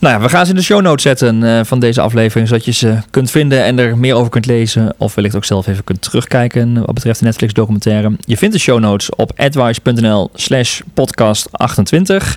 Nou 0.00 0.14
ja, 0.14 0.20
we 0.20 0.28
gaan 0.28 0.44
ze 0.44 0.50
in 0.50 0.56
de 0.56 0.64
show 0.64 0.80
notes 0.80 1.02
zetten 1.02 1.42
uh, 1.42 1.60
van 1.64 1.80
deze 1.80 2.00
aflevering, 2.00 2.48
zodat 2.48 2.64
je 2.64 2.72
ze 2.72 2.98
kunt 3.10 3.30
vinden 3.30 3.64
en 3.64 3.78
er 3.78 3.98
meer 3.98 4.14
over 4.14 4.30
kunt 4.30 4.46
lezen. 4.46 4.94
Of 4.96 5.14
wellicht 5.14 5.36
ook 5.36 5.44
zelf 5.44 5.66
even 5.66 5.84
kunt 5.84 6.02
terugkijken 6.02 6.74
wat 6.74 6.94
betreft 6.94 7.18
de 7.18 7.24
Netflix 7.24 7.52
documentaire. 7.52 8.16
Je 8.20 8.36
vindt 8.36 8.54
de 8.54 8.60
show 8.60 8.78
notes 8.78 9.10
op 9.14 9.32
advice.nl 9.36 10.30
slash 10.34 10.80
podcast 10.94 11.48
28. 11.52 12.36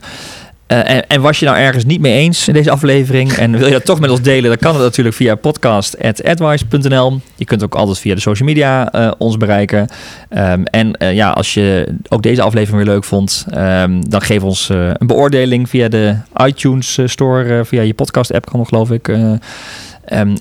Uh, 0.67 1.01
en, 1.07 1.21
was 1.21 1.39
je 1.39 1.45
nou 1.45 1.57
ergens 1.57 1.85
niet 1.85 2.01
mee 2.01 2.13
eens 2.13 2.47
in 2.47 2.53
deze 2.53 2.71
aflevering 2.71 3.31
en 3.31 3.57
wil 3.57 3.67
je 3.67 3.73
dat 3.73 3.85
toch 3.85 3.99
met 3.99 4.09
ons 4.09 4.21
delen, 4.21 4.49
dan 4.49 4.57
kan 4.57 4.73
het 4.73 4.83
natuurlijk 4.83 5.15
via 5.15 5.35
podcast.advice.nl. 5.35 7.19
Je 7.35 7.45
kunt 7.45 7.63
ook 7.63 7.75
altijd 7.75 7.99
via 7.99 8.15
de 8.15 8.21
social 8.21 8.47
media 8.47 8.95
uh, 8.95 9.11
ons 9.17 9.37
bereiken. 9.37 9.87
Um, 10.29 10.65
en 10.65 10.95
uh, 10.99 11.13
ja, 11.13 11.29
als 11.29 11.53
je 11.53 11.95
ook 12.09 12.23
deze 12.23 12.41
aflevering 12.41 12.83
weer 12.83 12.93
leuk 12.93 13.03
vond, 13.03 13.45
um, 13.57 14.09
dan 14.09 14.21
geef 14.21 14.43
ons 14.43 14.69
een 14.69 15.07
beoordeling 15.07 15.69
via 15.69 15.87
de 15.87 16.15
iTunes 16.45 16.99
Store, 17.05 17.65
via 17.65 17.81
je 17.81 17.93
podcast-app 17.93 18.45
kan 18.45 18.59
nog 18.59 18.67
geloof 18.67 18.91
ik. 18.91 19.07
Um, 19.07 19.39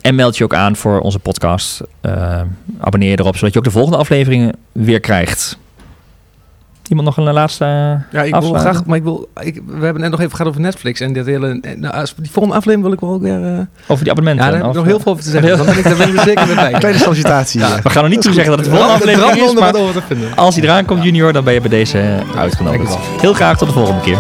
en 0.01 0.15
meld 0.15 0.37
je 0.37 0.45
ook 0.45 0.55
aan 0.55 0.77
voor 0.77 1.01
onze 1.01 1.19
podcast. 1.19 1.81
abonneer 2.81 3.11
je 3.11 3.19
erop, 3.19 3.37
zodat 3.37 3.53
je 3.53 3.59
ook 3.59 3.65
de 3.65 3.71
volgende 3.71 3.99
afleveringen 3.99 4.53
weer 4.73 5.01
krijgt. 5.01 5.61
Iemand 6.93 7.17
nog 7.17 7.27
een 7.27 7.33
laatste. 7.33 7.65
Ja, 8.11 8.23
ik 8.23 8.35
wil 8.35 8.53
graag, 8.53 8.85
maar 8.85 8.97
ik 8.97 9.03
wil. 9.03 9.29
Ik, 9.41 9.63
we 9.67 9.85
hebben 9.85 10.03
net 10.03 10.11
nog 10.11 10.21
even 10.21 10.33
gehad 10.33 10.47
over 10.47 10.61
Netflix 10.61 11.01
en 11.01 11.13
dit 11.13 11.27
hele. 11.27 11.61
Nou, 11.77 12.07
die 12.17 12.31
volgende 12.31 12.57
aflevering 12.59 12.83
wil 12.83 12.93
ik 12.93 13.01
wel 13.01 13.11
ook 13.11 13.23
weer. 13.23 13.41
Uh... 13.41 13.59
Over 13.87 14.05
die 14.05 14.13
abonnementen. 14.13 14.45
Ja, 14.45 14.51
daar 14.51 14.61
heb 14.61 14.71
ik 14.71 14.77
nog 14.77 14.85
heel 14.85 15.01
veel 15.01 15.13
over 15.13 15.25
te 15.25 15.31
zeggen. 15.31 15.57
Dan 15.57 15.67
ben 15.67 15.79
ik, 15.79 15.85
daar 15.85 15.97
ben 15.97 16.09
ik 16.09 16.17
er 16.17 16.23
zeker 16.23 16.55
bij. 16.55 16.73
Kleine 16.79 16.99
sollicitatie. 16.99 17.61
Ja. 17.61 17.83
We 17.83 17.91
gaan 17.91 18.05
er 18.05 18.11
niet 18.11 18.23
toe 18.23 18.33
zeggen 18.33 18.57
dat 18.57 18.61
het 18.61 18.71
de 18.71 18.77
volgende 18.77 19.01
aflevering 19.01 19.49
is. 19.49 19.55
Maar 19.55 19.75
over 19.75 19.95
te 19.95 20.03
vinden. 20.07 20.37
als 20.37 20.55
hij 20.55 20.65
eraan 20.65 20.85
komt, 20.85 21.03
Junior, 21.03 21.33
dan 21.33 21.45
ben 21.45 21.55
je 21.55 21.61
bij 21.61 21.71
deze 21.71 22.19
uitgenodigd. 22.37 22.97
Heel 23.21 23.35
graag 23.35 23.59
tot 23.59 23.69
de 23.69 23.75
volgende 23.75 24.01
keer. 24.01 24.19